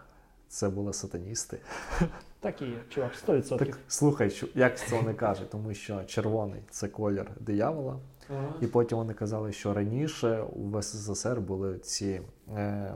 це 0.48 0.68
були 0.68 0.92
сатаністи. 0.92 1.58
Так 2.40 2.62
і 2.62 2.64
є, 2.64 2.78
чувак, 2.88 3.12
100%. 3.26 3.58
Так 3.58 3.78
слухай, 3.88 4.42
як 4.54 4.78
це 4.78 4.96
вони 4.96 5.14
кажуть, 5.14 5.50
тому 5.50 5.74
що 5.74 6.04
червоний 6.04 6.62
це 6.70 6.88
колір 6.88 7.30
диявола. 7.40 7.98
Ага. 8.30 8.48
І 8.60 8.66
потім 8.66 8.98
вони 8.98 9.14
казали, 9.14 9.52
що 9.52 9.74
раніше 9.74 10.44
в 10.56 10.82
СССР 10.82 11.40
були 11.40 11.78
ці. 11.78 12.20
Е, 12.56 12.94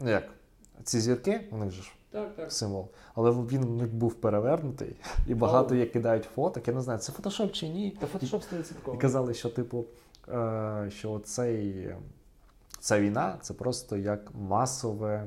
ну 0.00 0.10
як, 0.10 0.24
ці 0.84 1.00
зірки, 1.00 1.40
у 1.50 1.56
них 1.56 1.70
же 1.70 1.82
ж 1.82 1.92
Так, 2.14 2.36
так. 2.36 2.52
символ. 2.52 2.88
Але 3.14 3.30
він 3.30 3.76
не 3.76 3.86
був 3.86 4.14
перевернутий, 4.14 4.96
і 5.26 5.34
багато 5.34 5.74
є 5.74 5.86
кидають 5.86 6.24
фоток. 6.34 6.68
Я 6.68 6.74
не 6.74 6.80
знаю, 6.80 6.98
це 6.98 7.12
фотошоп 7.12 7.52
чи 7.52 7.68
ні. 7.68 7.96
Та 8.00 8.06
фотошоп 8.06 8.42
І 8.94 8.96
казали, 8.96 9.34
що, 9.34 9.50
типу, 9.50 9.84
е, 10.28 10.90
що 10.90 11.18
цей, 11.18 11.90
ця 12.80 13.00
війна 13.00 13.36
це 13.40 13.54
просто 13.54 13.96
як 13.96 14.20
масове 14.34 15.24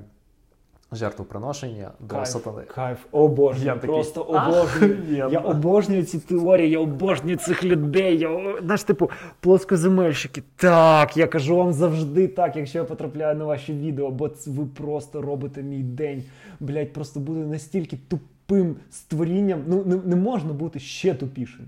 жертвоприношення 0.92 1.92
до 2.00 2.16
Кайф, 2.16 2.28
сатани. 2.28 2.62
Кайф, 2.64 2.98
обожнюю, 3.12 3.66
Я 3.66 3.74
такий, 3.76 3.90
просто 3.90 4.22
обожнюю. 4.22 4.62
«Ахуєнно». 4.64 5.30
Я 5.32 5.40
обожнюю 5.40 6.04
ці 6.04 6.20
теорії, 6.20 6.70
я 6.70 6.80
обожнюю 6.80 7.38
цих 7.38 7.64
людей. 7.64 8.18
Я, 8.18 8.56
знаєш, 8.62 8.84
типу, 8.84 9.10
плоскоземельщики. 9.40 10.44
Так, 10.56 11.18
я 11.18 11.28
кажу 11.28 11.56
вам 11.56 11.74
завжди 11.74 12.28
так, 12.28 12.56
якщо 12.56 12.78
я 12.78 12.84
потрапляю 12.84 13.38
на 13.38 13.46
ваші 13.46 13.74
відео, 13.74 14.12
бо 14.12 14.30
ви 14.48 14.66
просто 14.66 15.22
робите 15.22 15.64
мій 15.64 15.84
день. 15.84 16.24
Блять, 16.60 16.94
просто 16.94 17.20
буду 17.20 17.40
настільки 17.40 17.98
тупим 18.08 18.76
створінням. 18.92 19.64
Ну, 19.68 19.84
не, 19.86 19.96
не 19.96 20.16
можна 20.16 20.54
бути 20.54 20.80
ще 20.80 21.14
тупішим. 21.14 21.66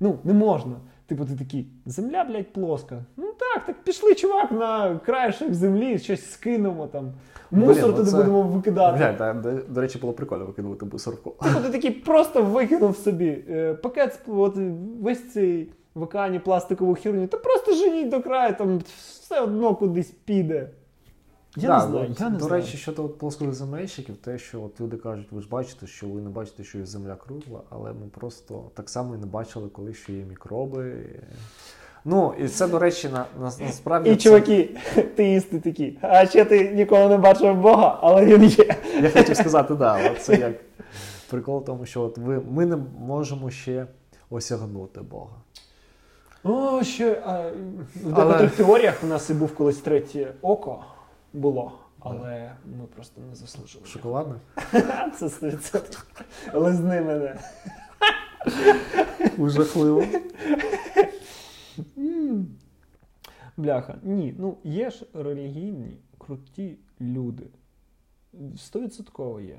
Ну, 0.00 0.18
не 0.24 0.32
можна. 0.32 0.76
Типу, 1.06 1.24
ти 1.24 1.36
такий, 1.36 1.66
земля, 1.86 2.24
блядь, 2.24 2.52
плоска. 2.52 3.04
Ну 3.16 3.32
так, 3.38 3.66
так 3.66 3.84
пішли, 3.84 4.14
чувак, 4.14 4.52
на 4.52 4.98
краєшок 4.98 5.54
землі, 5.54 5.98
щось 5.98 6.30
скинемо 6.30 6.86
там. 6.86 7.12
Мусор 7.50 7.88
ну 7.90 7.92
туди 7.96 8.10
будемо 8.10 8.42
викидати. 8.42 8.98
Блядь, 8.98 9.16
та, 9.16 9.34
до, 9.34 9.52
до 9.52 9.80
речі, 9.80 9.98
було 9.98 10.12
прикольно 10.12 10.44
викидувати 10.46 10.86
мусорку. 10.92 11.30
Типу 11.42 11.60
ти 11.60 11.70
такий 11.70 11.90
просто 11.90 12.42
викинув 12.42 12.96
собі 12.96 13.44
е, 13.48 13.74
пакет, 13.74 14.18
от, 14.26 14.56
весь 15.00 15.32
цей 15.32 15.72
в 15.94 16.02
океані 16.02 16.38
пластикову 16.38 16.94
херню, 16.94 17.26
та 17.26 17.36
просто 17.36 17.74
женіть 17.74 18.08
до 18.08 18.22
краю, 18.22 18.54
там 18.58 18.80
все 19.20 19.40
одно 19.40 19.74
кудись 19.74 20.10
піде. 20.24 20.70
Я 21.56 21.68
Да, 21.68 21.78
не 21.86 21.90
знаю, 21.90 22.08
от, 22.10 22.20
я 22.20 22.30
не 22.30 22.38
до 22.38 22.44
знаю. 22.44 22.62
речі, 22.62 22.76
щодо 22.78 23.04
от 23.04 23.18
плоскоземельщиків, 23.18 24.16
те, 24.16 24.38
що 24.38 24.62
от 24.62 24.80
люди 24.80 24.96
кажуть, 24.96 25.26
ви 25.30 25.42
ж 25.42 25.48
бачите, 25.48 25.86
що 25.86 26.06
ви 26.08 26.20
не 26.20 26.30
бачите, 26.30 26.64
що 26.64 26.78
є 26.78 26.86
земля 26.86 27.14
кругла, 27.16 27.60
але 27.70 27.92
ми 27.92 28.06
просто 28.14 28.64
так 28.74 28.90
само 28.90 29.14
і 29.14 29.18
не 29.18 29.26
бачили, 29.26 29.68
коли 29.68 29.94
що 29.94 30.12
є 30.12 30.24
мікроби. 30.24 31.06
Ну, 32.04 32.34
і 32.38 32.48
це, 32.48 32.66
до 32.68 32.78
речі, 32.78 33.08
на, 33.08 33.24
на, 33.40 33.52
насправді. 33.66 34.10
І 34.10 34.16
це- 34.16 34.20
чуваки, 34.22 34.70
теїсти 35.16 35.60
такі. 35.60 35.98
А 36.00 36.26
ще 36.26 36.44
ти 36.44 36.70
ніколи 36.70 37.08
не 37.08 37.18
бачив 37.18 37.56
Бога, 37.56 37.98
але 38.02 38.24
він 38.24 38.44
є. 38.44 38.74
Я 39.02 39.10
хотів 39.10 39.36
сказати, 39.36 39.74
да, 39.74 40.10
от 40.10 40.22
це 40.22 40.36
як 40.36 40.52
прикол 41.30 41.58
в 41.60 41.64
тому, 41.64 41.86
що 41.86 42.02
от 42.02 42.18
ви, 42.18 42.40
ми 42.50 42.66
не 42.66 42.76
можемо 43.00 43.50
ще 43.50 43.86
осягнути 44.30 45.00
Бога. 45.00 45.36
О, 46.44 46.82
ще 46.82 47.22
а, 47.26 47.32
в 47.32 48.14
Але- 48.14 48.24
декотрих 48.26 48.50
теоріях 48.56 48.94
у 49.04 49.06
нас 49.06 49.30
і 49.30 49.34
був 49.34 49.54
колись 49.54 49.78
третє 49.78 50.32
око 50.42 50.84
було, 51.32 51.72
але 52.00 52.50
ми 52.78 52.84
просто 52.94 53.20
не 53.30 53.34
заслужили. 53.34 53.86
Шоколадне? 53.86 54.34
Це 55.18 55.26
100%. 55.26 55.98
Лизни 56.54 57.00
мене. 57.00 57.36
Жахливо. 59.48 60.04
Бляха, 63.60 63.98
ні, 64.02 64.34
ну 64.38 64.56
є 64.64 64.90
ж 64.90 65.06
релігійні, 65.14 65.96
круті 66.18 66.76
люди. 67.00 67.46
Стовідсотково 68.56 69.40
є. 69.40 69.58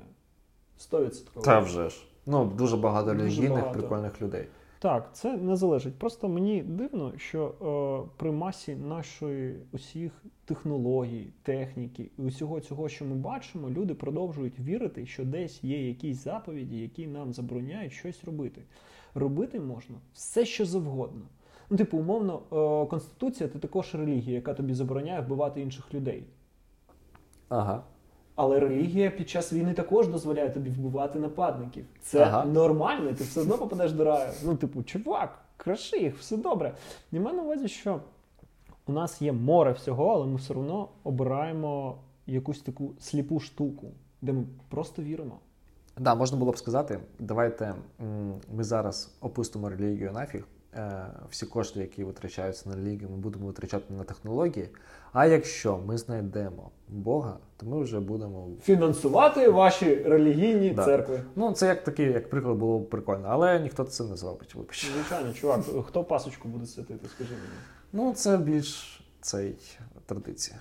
Стовідсотково. 0.76 1.44
Та 1.46 1.60
вже 1.60 1.88
ж. 1.88 2.04
Ну, 2.26 2.44
дуже 2.44 2.76
багато 2.76 3.12
Дуже 3.12 3.24
релігійних, 3.24 3.50
багато. 3.50 3.78
прикольних 3.78 4.22
людей. 4.22 4.46
Так, 4.78 5.10
це 5.12 5.36
не 5.36 5.56
залежить. 5.56 5.94
Просто 5.98 6.28
мені 6.28 6.62
дивно, 6.62 7.12
що 7.16 7.46
е, 8.08 8.10
при 8.16 8.32
масі 8.32 8.76
нашої 8.76 9.56
усіх 9.72 10.12
технологій, 10.44 11.26
техніки 11.42 12.10
і 12.18 12.22
усього 12.22 12.60
цього, 12.60 12.88
що 12.88 13.04
ми 13.04 13.14
бачимо, 13.14 13.70
люди 13.70 13.94
продовжують 13.94 14.58
вірити, 14.60 15.06
що 15.06 15.24
десь 15.24 15.64
є 15.64 15.88
якісь 15.88 16.24
заповіді, 16.24 16.78
які 16.78 17.06
нам 17.06 17.32
забороняють 17.32 17.92
щось 17.92 18.24
робити. 18.24 18.62
Робити 19.14 19.60
можна 19.60 19.96
все, 20.14 20.44
що 20.44 20.64
завгодно. 20.66 21.22
Ну, 21.70 21.76
типу, 21.76 21.98
умовно, 21.98 22.40
е, 22.52 22.86
конституція 22.90 23.48
це 23.48 23.58
також 23.58 23.94
релігія, 23.94 24.34
яка 24.36 24.54
тобі 24.54 24.74
забороняє 24.74 25.20
вбивати 25.20 25.60
інших 25.60 25.94
людей. 25.94 26.24
Ага. 27.48 27.82
Але 28.34 28.60
релігія 28.60 29.10
під 29.10 29.28
час 29.28 29.52
війни 29.52 29.74
також 29.74 30.08
дозволяє 30.08 30.50
тобі 30.50 30.70
вбивати 30.70 31.18
нападників. 31.18 31.84
Це 32.00 32.24
Ага. 32.24 32.44
нормально, 32.44 33.12
ти 33.12 33.24
все 33.24 33.40
одно 33.40 33.58
попадеш 33.58 33.92
до 33.92 34.04
раю. 34.04 34.32
Ну, 34.44 34.56
типу, 34.56 34.82
чувак, 34.82 35.38
краши 35.56 35.98
їх, 35.98 36.18
все 36.18 36.36
добре. 36.36 36.74
І 37.12 37.20
маю 37.20 37.36
на 37.36 37.42
увазі, 37.42 37.68
що 37.68 38.00
у 38.86 38.92
нас 38.92 39.22
є 39.22 39.32
море 39.32 39.72
всього, 39.72 40.08
але 40.08 40.26
ми 40.26 40.36
все 40.36 40.54
одно 40.54 40.88
обираємо 41.04 41.98
якусь 42.26 42.60
таку 42.60 42.92
сліпу 43.00 43.40
штуку, 43.40 43.86
де 44.22 44.32
ми 44.32 44.44
просто 44.68 45.02
віримо. 45.02 45.38
Да, 45.98 46.14
можна 46.14 46.38
було 46.38 46.52
б 46.52 46.58
сказати, 46.58 47.00
давайте 47.18 47.74
ми 48.54 48.64
зараз 48.64 49.14
опустимо 49.20 49.68
релігію 49.70 50.12
нафіг. 50.12 50.44
Е, 50.74 51.06
Всі 51.30 51.46
кошти, 51.46 51.80
які 51.80 52.04
витрачаються 52.04 52.68
на 52.68 52.76
релігію, 52.76 53.08
ми 53.10 53.16
будемо 53.16 53.46
витрачати 53.46 53.94
на 53.94 54.04
технології. 54.04 54.68
А 55.12 55.26
якщо 55.26 55.78
ми 55.78 55.98
знайдемо 55.98 56.70
Бога, 56.88 57.36
то 57.56 57.66
ми 57.66 57.82
вже 57.82 58.00
будемо. 58.00 58.48
Фінансувати 58.62 59.48
ваші 59.48 59.94
релігійні 59.94 60.70
Да. 60.70 60.84
церкви. 60.84 61.20
Ну, 61.36 61.52
це 61.52 61.66
як 61.66 61.84
такий, 61.84 62.06
як 62.12 62.30
приклад 62.30 62.56
було 62.56 62.78
б 62.78 62.90
прикольно, 62.90 63.24
але 63.28 63.60
ніхто 63.60 63.84
це 63.84 64.04
не 64.04 64.16
зробить, 64.16 64.54
вибач. 64.54 64.90
Звичайно, 64.94 65.32
чувак, 65.32 65.60
хто 65.86 66.04
пасочку 66.04 66.48
буде 66.48 66.66
святити, 66.66 67.08
скажи 67.08 67.30
мені. 67.34 67.44
Ну, 67.92 68.12
це 68.14 68.36
більш 68.38 69.00
цей 69.20 69.54
традиція. 70.06 70.60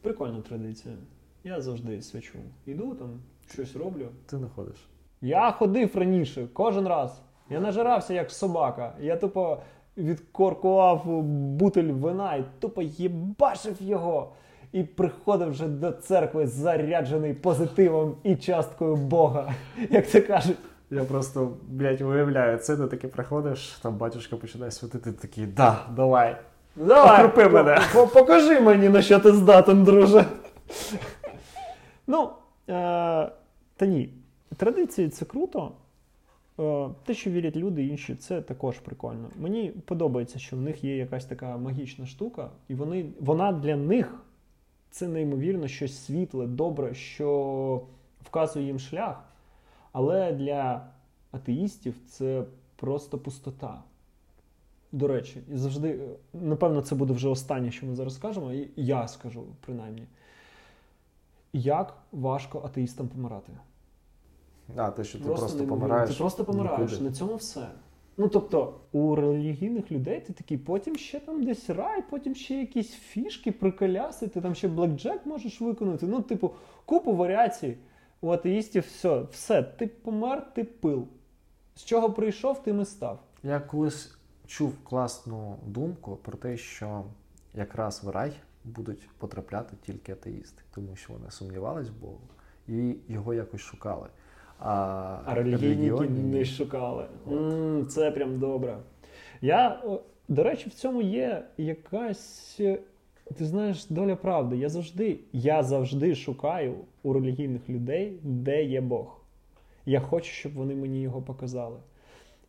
Прикольна 0.00 0.40
традиція. 0.40 0.94
Я 1.44 1.60
завжди 1.60 2.02
свячу. 2.02 2.38
Іду 2.66 2.94
там, 2.94 3.20
щось 3.50 3.76
роблю. 3.76 4.08
Ти 4.26 4.36
не 4.36 4.48
ходиш. 4.48 4.76
Я 5.20 5.50
ходив 5.50 5.90
раніше, 5.96 6.48
кожен 6.52 6.88
раз. 6.88 7.20
Я 7.52 7.60
нажирався 7.60 8.14
як 8.14 8.30
собака. 8.30 8.92
Я 9.00 9.16
тупо 9.16 9.58
відкоркував 9.96 11.22
бутиль 11.22 11.92
вина 11.92 12.34
і 12.34 12.44
тупо 12.60 12.82
їбашив 12.82 13.76
його. 13.80 14.32
І 14.72 14.84
приходив 14.84 15.50
вже 15.50 15.68
до 15.68 15.92
церкви 15.92 16.46
заряджений 16.46 17.34
позитивом 17.34 18.16
і 18.22 18.36
часткою 18.36 18.96
Бога, 18.96 19.54
як 19.90 20.08
це 20.08 20.20
кажуть. 20.20 20.56
Я 20.90 21.04
просто, 21.04 21.50
блядь, 21.68 22.00
уявляю, 22.00 22.58
це 22.58 22.76
ти 22.76 22.86
таки 22.86 23.08
приходиш, 23.08 23.68
там 23.68 23.96
батюшка 23.96 24.36
починає 24.36 24.70
святити, 24.70 25.12
такий, 25.12 25.46
да, 25.46 25.78
давай. 25.96 26.36
Давай, 26.76 27.24
Окрупи 27.24 27.48
мене. 27.48 27.78
покажи 27.92 28.60
мені, 28.60 28.88
на 28.88 29.02
що 29.02 29.20
ти 29.20 29.32
здатен, 29.32 29.84
друже. 29.84 30.24
ну, 32.06 32.30
е, 32.68 33.30
та 33.76 33.86
ні. 33.86 34.08
Традиції 34.56 35.08
це 35.08 35.24
круто. 35.24 35.72
Е, 36.60 36.88
те, 37.04 37.14
що 37.14 37.30
вірять 37.30 37.56
люди 37.56 37.86
інші, 37.86 38.14
це 38.14 38.42
також 38.42 38.78
прикольно. 38.78 39.30
Мені 39.36 39.70
подобається, 39.70 40.38
що 40.38 40.56
в 40.56 40.60
них 40.60 40.84
є 40.84 40.96
якась 40.96 41.24
така 41.24 41.56
магічна 41.56 42.06
штука, 42.06 42.50
і 42.68 42.74
вони, 42.74 43.06
вона 43.20 43.52
для 43.52 43.76
них 43.76 44.24
це 44.90 45.08
неймовірно 45.08 45.68
щось 45.68 46.04
світле, 46.04 46.46
добре, 46.46 46.94
що 46.94 47.82
вказує 48.22 48.66
їм 48.66 48.78
шлях. 48.78 49.24
Але 49.92 50.32
для 50.32 50.86
атеїстів 51.30 51.94
це 52.08 52.44
просто 52.76 53.18
пустота. 53.18 53.82
До 54.92 55.08
речі, 55.08 55.40
і 55.52 55.56
завжди, 55.56 55.88
е, 55.88 56.08
напевно, 56.32 56.82
це 56.82 56.94
буде 56.94 57.12
вже 57.12 57.28
останнє, 57.28 57.70
що 57.70 57.86
ми 57.86 57.94
зараз 57.94 58.14
скажемо, 58.14 58.52
і 58.52 58.68
я 58.76 59.08
скажу 59.08 59.44
принаймні. 59.60 60.06
Як 61.52 61.96
важко 62.12 62.62
атеїстам 62.64 63.08
помирати? 63.08 63.52
А, 64.76 64.90
те, 64.90 65.04
що 65.04 65.18
ти 65.18 65.24
Просто 65.24 65.40
просто, 65.40 65.58
неймовірно. 65.58 65.86
помираєш. 65.86 66.10
Ти 66.10 66.18
просто 66.18 66.44
помираєш. 66.44 66.90
нікуди. 66.90 67.08
На 67.10 67.14
цьому 67.14 67.36
все. 67.36 67.68
Ну 68.16 68.28
тобто, 68.28 68.74
у 68.92 69.14
релігійних 69.14 69.92
людей 69.92 70.20
ти 70.20 70.32
такий, 70.32 70.58
потім 70.58 70.96
ще 70.96 71.20
там 71.20 71.44
десь 71.44 71.70
рай, 71.70 72.02
потім 72.10 72.34
ще 72.34 72.54
якісь 72.54 72.90
фішки, 72.92 73.52
приколяси, 73.52 74.26
ти 74.28 74.40
там 74.40 74.54
ще 74.54 74.68
блекджек 74.68 75.26
можеш 75.26 75.60
виконати. 75.60 76.06
Ну, 76.06 76.22
типу, 76.22 76.50
купу 76.84 77.16
варіацій. 77.16 77.76
У 78.20 78.30
атеїстів 78.30 78.82
все, 78.82 79.20
все, 79.30 79.62
ти 79.62 79.86
помер, 79.86 80.54
ти 80.54 80.64
пил. 80.64 81.06
З 81.74 81.84
чого 81.84 82.12
прийшов, 82.12 82.62
тим 82.62 82.80
і 82.80 82.84
став. 82.84 83.18
Я 83.42 83.60
колись 83.60 84.14
чув 84.46 84.72
класну 84.84 85.56
думку 85.66 86.16
про 86.22 86.36
те, 86.36 86.56
що 86.56 87.04
якраз 87.54 88.04
в 88.04 88.08
рай 88.10 88.32
будуть 88.64 89.08
потрапляти 89.18 89.76
тільки 89.86 90.12
атеїсти, 90.12 90.62
тому 90.74 90.96
що 90.96 91.12
вони 91.12 91.30
сумнівались 91.30 91.88
в 91.88 92.00
Богу 92.00 92.20
і 92.68 92.96
його 93.08 93.34
якось 93.34 93.60
шукали. 93.60 94.06
А, 94.64 95.18
А 95.24 95.34
релігійники 95.34 96.08
не 96.08 96.44
шукали. 96.44 97.04
М, 97.32 97.86
це 97.86 98.10
прям 98.10 98.38
добре. 98.38 98.76
Я, 99.40 99.82
до 100.28 100.42
речі, 100.42 100.68
в 100.68 100.74
цьому 100.74 101.02
є 101.02 101.44
якась, 101.58 102.56
е, 102.60 102.78
ти 103.38 103.44
знаєш, 103.44 103.86
доля 103.86 104.16
правди. 104.16 104.56
Я 104.56 104.68
завжди, 104.68 105.18
я 105.32 105.62
завжди 105.62 106.14
шукаю 106.14 106.74
у 107.02 107.12
релігійних 107.12 107.70
людей, 107.70 108.18
де 108.22 108.64
є 108.64 108.80
Бог. 108.80 109.20
Я 109.86 110.00
хочу, 110.00 110.30
щоб 110.32 110.54
вони 110.54 110.74
мені 110.74 111.00
його 111.02 111.22
показали. 111.22 111.76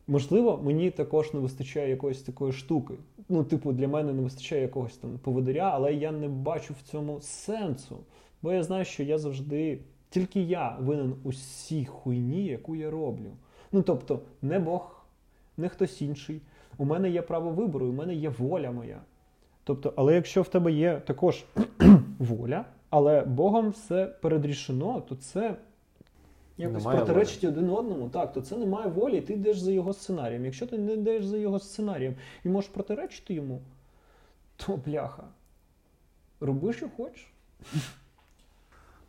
Можливо, 0.06 0.60
мені 0.64 0.90
також 0.90 1.34
не 1.34 1.40
вистачає 1.40 1.90
якоїсь 1.90 2.22
такої 2.22 2.52
штуки. 2.52 2.94
Ну, 3.28 3.44
типу, 3.44 3.72
для 3.72 3.88
мене 3.88 4.12
не 4.12 4.22
вистачає 4.22 4.62
якогось 4.62 4.96
там 4.96 5.18
поводиря, 5.22 5.70
але 5.74 5.94
я 5.94 6.12
не 6.12 6.28
бачу 6.28 6.74
в 6.74 6.90
цьому 6.90 7.20
сенсу. 7.20 7.96
Бо 8.42 8.52
я 8.52 8.62
знаю, 8.62 8.84
що 8.84 9.02
я 9.02 9.18
завжди, 9.18 9.78
тільки 10.14 10.40
я 10.40 10.76
винен 10.80 11.14
усій 11.24 11.84
хуйні, 11.84 12.44
яку 12.44 12.76
я 12.76 12.90
роблю. 12.90 13.30
Ну 13.72 13.82
тобто, 13.82 14.20
не 14.42 14.58
Бог, 14.58 15.04
не 15.56 15.68
хтось 15.68 16.02
інший. 16.02 16.40
У 16.78 16.84
мене 16.84 17.10
є 17.10 17.22
право 17.22 17.50
вибору, 17.50 17.86
у 17.86 17.92
мене 17.92 18.14
є 18.14 18.28
воля 18.28 18.70
моя. 18.70 19.00
Тобто, 19.64 19.92
але 19.96 20.14
якщо 20.14 20.42
в 20.42 20.48
тебе 20.48 20.72
є 20.72 21.02
також 21.06 21.44
воля, 22.18 22.64
але 22.90 23.24
Богом 23.24 23.70
все 23.70 24.06
передрішено, 24.06 25.00
то 25.08 25.16
це 25.16 25.56
якось 26.58 26.84
Немає 26.84 26.98
протиречить 26.98 27.44
один 27.44 27.70
одному. 27.70 28.08
Так, 28.08 28.32
то 28.32 28.40
це 28.40 28.56
немає 28.56 28.90
волі, 28.90 29.20
ти 29.20 29.32
йдеш 29.32 29.58
за 29.58 29.72
його 29.72 29.92
сценарієм. 29.92 30.44
Якщо 30.44 30.66
ти 30.66 30.78
не 30.78 30.92
йдеш 30.92 31.24
за 31.24 31.36
його 31.36 31.58
сценарієм 31.58 32.14
і 32.44 32.48
можеш 32.48 32.70
протиречити 32.70 33.34
йому, 33.34 33.60
то 34.56 34.76
бляха. 34.76 35.24
Роби, 36.40 36.72
що 36.72 36.88
хочеш. 36.88 37.32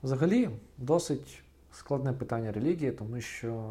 Взагалі, 0.05 0.49
досить 0.77 1.43
складне 1.71 2.13
питання 2.13 2.51
релігії, 2.51 2.91
тому 2.91 3.21
що 3.21 3.63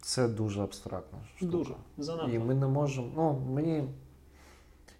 це 0.00 0.28
дуже 0.28 0.62
абстрактна 0.62 1.18
штука. 1.36 1.52
Дуже. 1.52 1.74
Занадто. 1.98 2.30
І 2.30 2.38
ми 2.38 2.54
не 2.54 2.66
можемо. 2.66 3.12
Ну, 3.16 3.52
мені. 3.54 3.84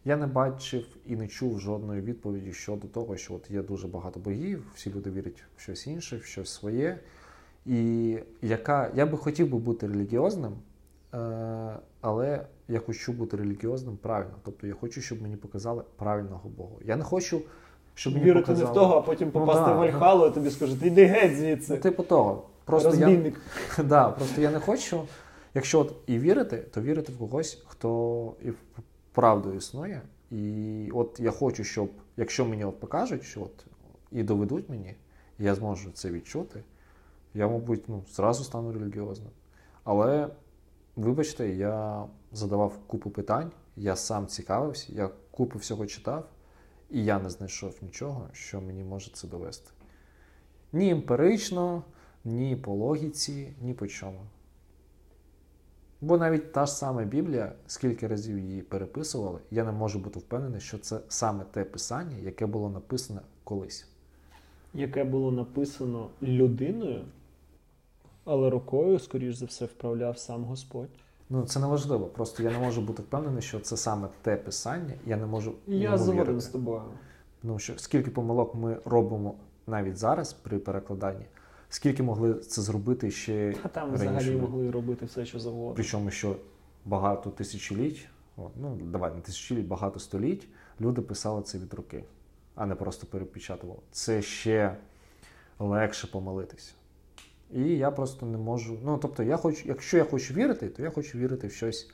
Я 0.05 0.17
не 0.17 0.27
бачив 0.27 0.87
і 1.07 1.17
не 1.17 1.29
чув 1.29 1.61
жодної 1.61 2.01
відповіді 2.01 2.53
щодо 2.53 2.89
того, 2.89 3.17
що 3.17 3.35
от 3.35 3.51
є 3.51 3.63
дуже 3.63 3.89
багато 3.89 4.21
богів, 4.21 4.73
всі 4.75 4.93
люди 4.93 5.11
вірять 5.11 5.45
в 5.57 5.61
щось 5.61 5.87
інше, 5.87 6.17
в 6.17 6.25
щось 6.25 6.51
своє. 6.51 6.99
І 7.67 8.19
яка 8.43 8.91
я 8.95 9.07
би 9.07 9.19
хотів 9.19 9.51
би 9.51 9.59
бути 9.59 9.87
релігіозним, 9.87 10.53
е, 11.15 11.79
але 12.01 12.47
я 12.69 12.81
хочу 12.81 13.13
бути 13.13 13.37
релігіозним 13.37 13.97
правильно. 13.97 14.35
Тобто 14.45 14.67
я 14.67 14.75
хочу, 14.75 15.01
щоб 15.01 15.23
мені 15.23 15.37
показали 15.37 15.85
правильного 15.97 16.49
Бога. 16.49 16.75
Я 16.85 16.97
не 16.97 17.05
хочу, 17.05 17.43
щоб 17.95 18.13
мені 18.13 18.25
Вірити 18.25 18.41
показали... 18.41 18.65
не 18.65 18.71
в 18.71 18.75
того, 18.75 18.97
а 18.97 19.01
потім 19.01 19.31
Ну, 19.35 19.41
попасти 19.41 19.65
да, 19.65 19.73
в 19.73 19.77
Вальхалу, 19.77 20.27
і 20.27 20.31
тобі 20.31 20.51
скажуть, 20.51 20.83
іди 20.83 21.05
геть 21.05 21.37
звідси. 21.37 21.73
Ну, 21.75 21.81
типу 21.81 22.03
того. 22.03 22.43
Просто 22.65 22.95
я, 22.95 23.33
да, 23.85 24.09
просто 24.09 24.41
я 24.41 24.51
не 24.51 24.61
хочу. 24.61 25.03
Якщо 25.55 25.81
от 25.81 25.95
і 26.07 26.19
вірити, 26.19 26.57
то 26.57 26.81
вірити 26.81 27.13
в 27.13 27.19
когось, 27.19 27.63
хто 27.67 28.33
і 28.43 28.51
правду 29.13 29.53
існує. 29.53 30.03
І 30.31 30.89
от 30.95 31.21
я 31.21 31.31
хочу, 31.31 31.65
щоб, 31.65 31.91
якщо 32.17 32.45
мені 32.45 32.65
от 32.65 32.81
покажуть, 32.81 33.25
що 33.25 33.43
от 33.43 33.67
і 34.13 34.23
доведуть 34.23 34.69
мені, 34.69 34.95
і 35.39 35.45
я 35.45 35.55
зможу 35.55 35.91
це 35.91 36.11
відчути, 36.11 36.63
я, 37.35 37.49
мабуть, 37.49 37.89
ну, 37.89 38.05
зразу 38.15 38.45
стану 38.45 38.73
релігіозним. 38.73 39.31
Але, 39.85 40.29
вибачте, 40.97 41.49
я 41.49 42.05
задавав 42.33 42.73
купу 42.87 43.11
питань, 43.11 43.51
я 43.77 43.97
сам 43.97 44.27
цікавився, 44.27 44.93
я 44.93 45.11
купу 45.31 45.59
всього 45.59 45.87
читав, 45.87 46.29
і 46.93 47.05
я 47.05 47.19
не 47.19 47.31
знайшов 47.31 47.79
нічого, 47.83 48.29
що 48.33 48.61
мені 48.61 48.85
може 48.85 49.11
це 49.13 49.29
довести. 49.29 49.71
Ні 50.73 50.91
емпірично, 50.91 51.83
ні 52.25 52.57
по 52.57 52.75
логіці, 52.75 53.53
ні 53.61 53.75
по 53.75 53.87
чому. 53.87 54.21
Бо 56.01 56.19
навіть 56.19 56.53
та 56.53 56.67
ж 56.67 56.73
сама 56.73 57.05
Біблія, 57.05 57.53
скільки 57.67 58.07
разів 58.07 58.39
її 58.39 58.63
переписували, 58.63 59.39
я 59.51 59.65
не 59.65 59.73
можу 59.73 59.99
бути 59.99 60.19
впевнений, 60.19 60.61
що 60.61 60.79
це 60.79 61.01
саме 61.09 61.45
те 61.45 61.65
писання, 61.65 62.17
яке 62.17 62.47
було 62.47 62.71
написане 62.71 63.21
колись. 63.45 63.87
Яке 64.75 65.05
було 65.05 65.33
написано 65.33 66.11
людиною, 66.23 67.05
але 68.25 68.51
рукою, 68.51 68.99
скоріш 68.99 69.35
за 69.35 69.47
все, 69.47 69.65
вправляв 69.65 70.19
сам 70.19 70.45
Господь. 70.45 70.89
Ну, 71.33 71.43
це 71.43 71.61
не 71.61 71.67
важливо. 71.67 72.07
Просто 72.07 72.43
я 72.43 72.51
не 72.51 72.59
можу 72.59 72.81
бути 72.81 73.03
впевнений, 73.03 73.43
що 73.43 73.61
це 73.61 73.77
саме 73.77 74.09
те 74.23 74.37
писання. 74.37 74.95
Я 75.07 75.17
не 75.17 75.27
можу. 75.27 75.55
Я 75.67 75.99
згоден 75.99 76.41
з 76.41 76.47
тобою. 76.47 76.83
Ну, 77.43 77.59
що 77.59 77.79
скільки 77.79 78.11
помилок 78.11 78.55
ми 78.55 78.77
робимо 78.85 79.35
навіть 79.67 79.97
зараз 79.97 80.33
при 80.33 80.59
перекладанні, 80.59 81.25
скільки 81.69 82.03
могли 82.03 82.35
це 82.35 82.63
зробити 82.63 83.11
ще 83.11 83.55
А 83.63 83.69
там 83.69 83.85
раніше 83.85 84.17
взагалі 84.17 84.37
могли 84.37 84.71
робити 84.71 85.07
все, 85.07 85.27
що 85.27 85.39
завгодно. 85.39 85.75
Причому, 85.75 86.11
що 86.11 86.37
багато 86.85 87.31
тисячоліть, 87.31 88.09
ну 88.37 88.79
давай 88.83 89.15
не 89.15 89.21
тисячоліть, 89.21 89.67
багато 89.67 90.01
століть 90.01 90.49
люди 90.81 91.03
писали 91.03 91.43
це 91.43 91.59
від 91.59 91.75
руки, 91.75 92.05
а 92.55 92.67
не 92.67 92.75
просто 92.75 93.07
перепечатували. 93.07 93.81
Це 93.91 94.23
ще 94.23 94.77
легше 95.59 96.07
помилитися. 96.07 96.73
І 97.53 97.63
я 97.63 97.91
просто 97.91 98.27
не 98.27 98.39
можу. 98.39 98.79
Ну, 98.85 98.99
тобто, 99.03 99.23
я 99.23 99.37
хочу, 99.37 99.63
якщо 99.69 99.97
я 99.97 100.05
хочу 100.05 100.35
вірити, 100.35 100.69
то 100.69 100.83
я 100.83 100.91
хочу 100.91 101.19
вірити 101.19 101.47
в 101.47 101.53
щось 101.53 101.91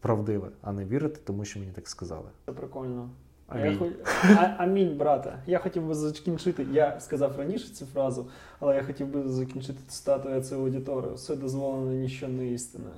правдиве, 0.00 0.48
а 0.62 0.72
не 0.72 0.84
вірити, 0.84 1.20
тому 1.24 1.44
що 1.44 1.60
мені 1.60 1.72
так 1.72 1.88
сказали. 1.88 2.28
Це 2.46 2.52
прикольно. 2.52 3.10
А 3.48 3.58
Амінь. 3.58 3.94
я 4.24 4.56
а, 4.58 4.62
амінь, 4.64 4.96
брате. 4.96 5.38
Я 5.46 5.58
хотів 5.58 5.86
би 5.86 5.94
закінчити. 5.94 6.66
Я 6.72 7.00
сказав 7.00 7.38
раніше 7.38 7.68
цю 7.68 7.86
фразу, 7.86 8.26
але 8.60 8.76
я 8.76 8.82
хотів 8.82 9.06
би 9.06 9.28
закінчити 9.28 9.78
цитатою 9.88 10.42
цю 10.42 10.54
аудиторію. 10.54 11.14
Все 11.14 11.36
дозволено, 11.36 11.92
ніщо 11.92 12.28
не 12.28 12.46
істина. 12.46 12.90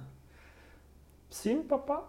Всім 1.30 1.62
па-па. 1.62 2.02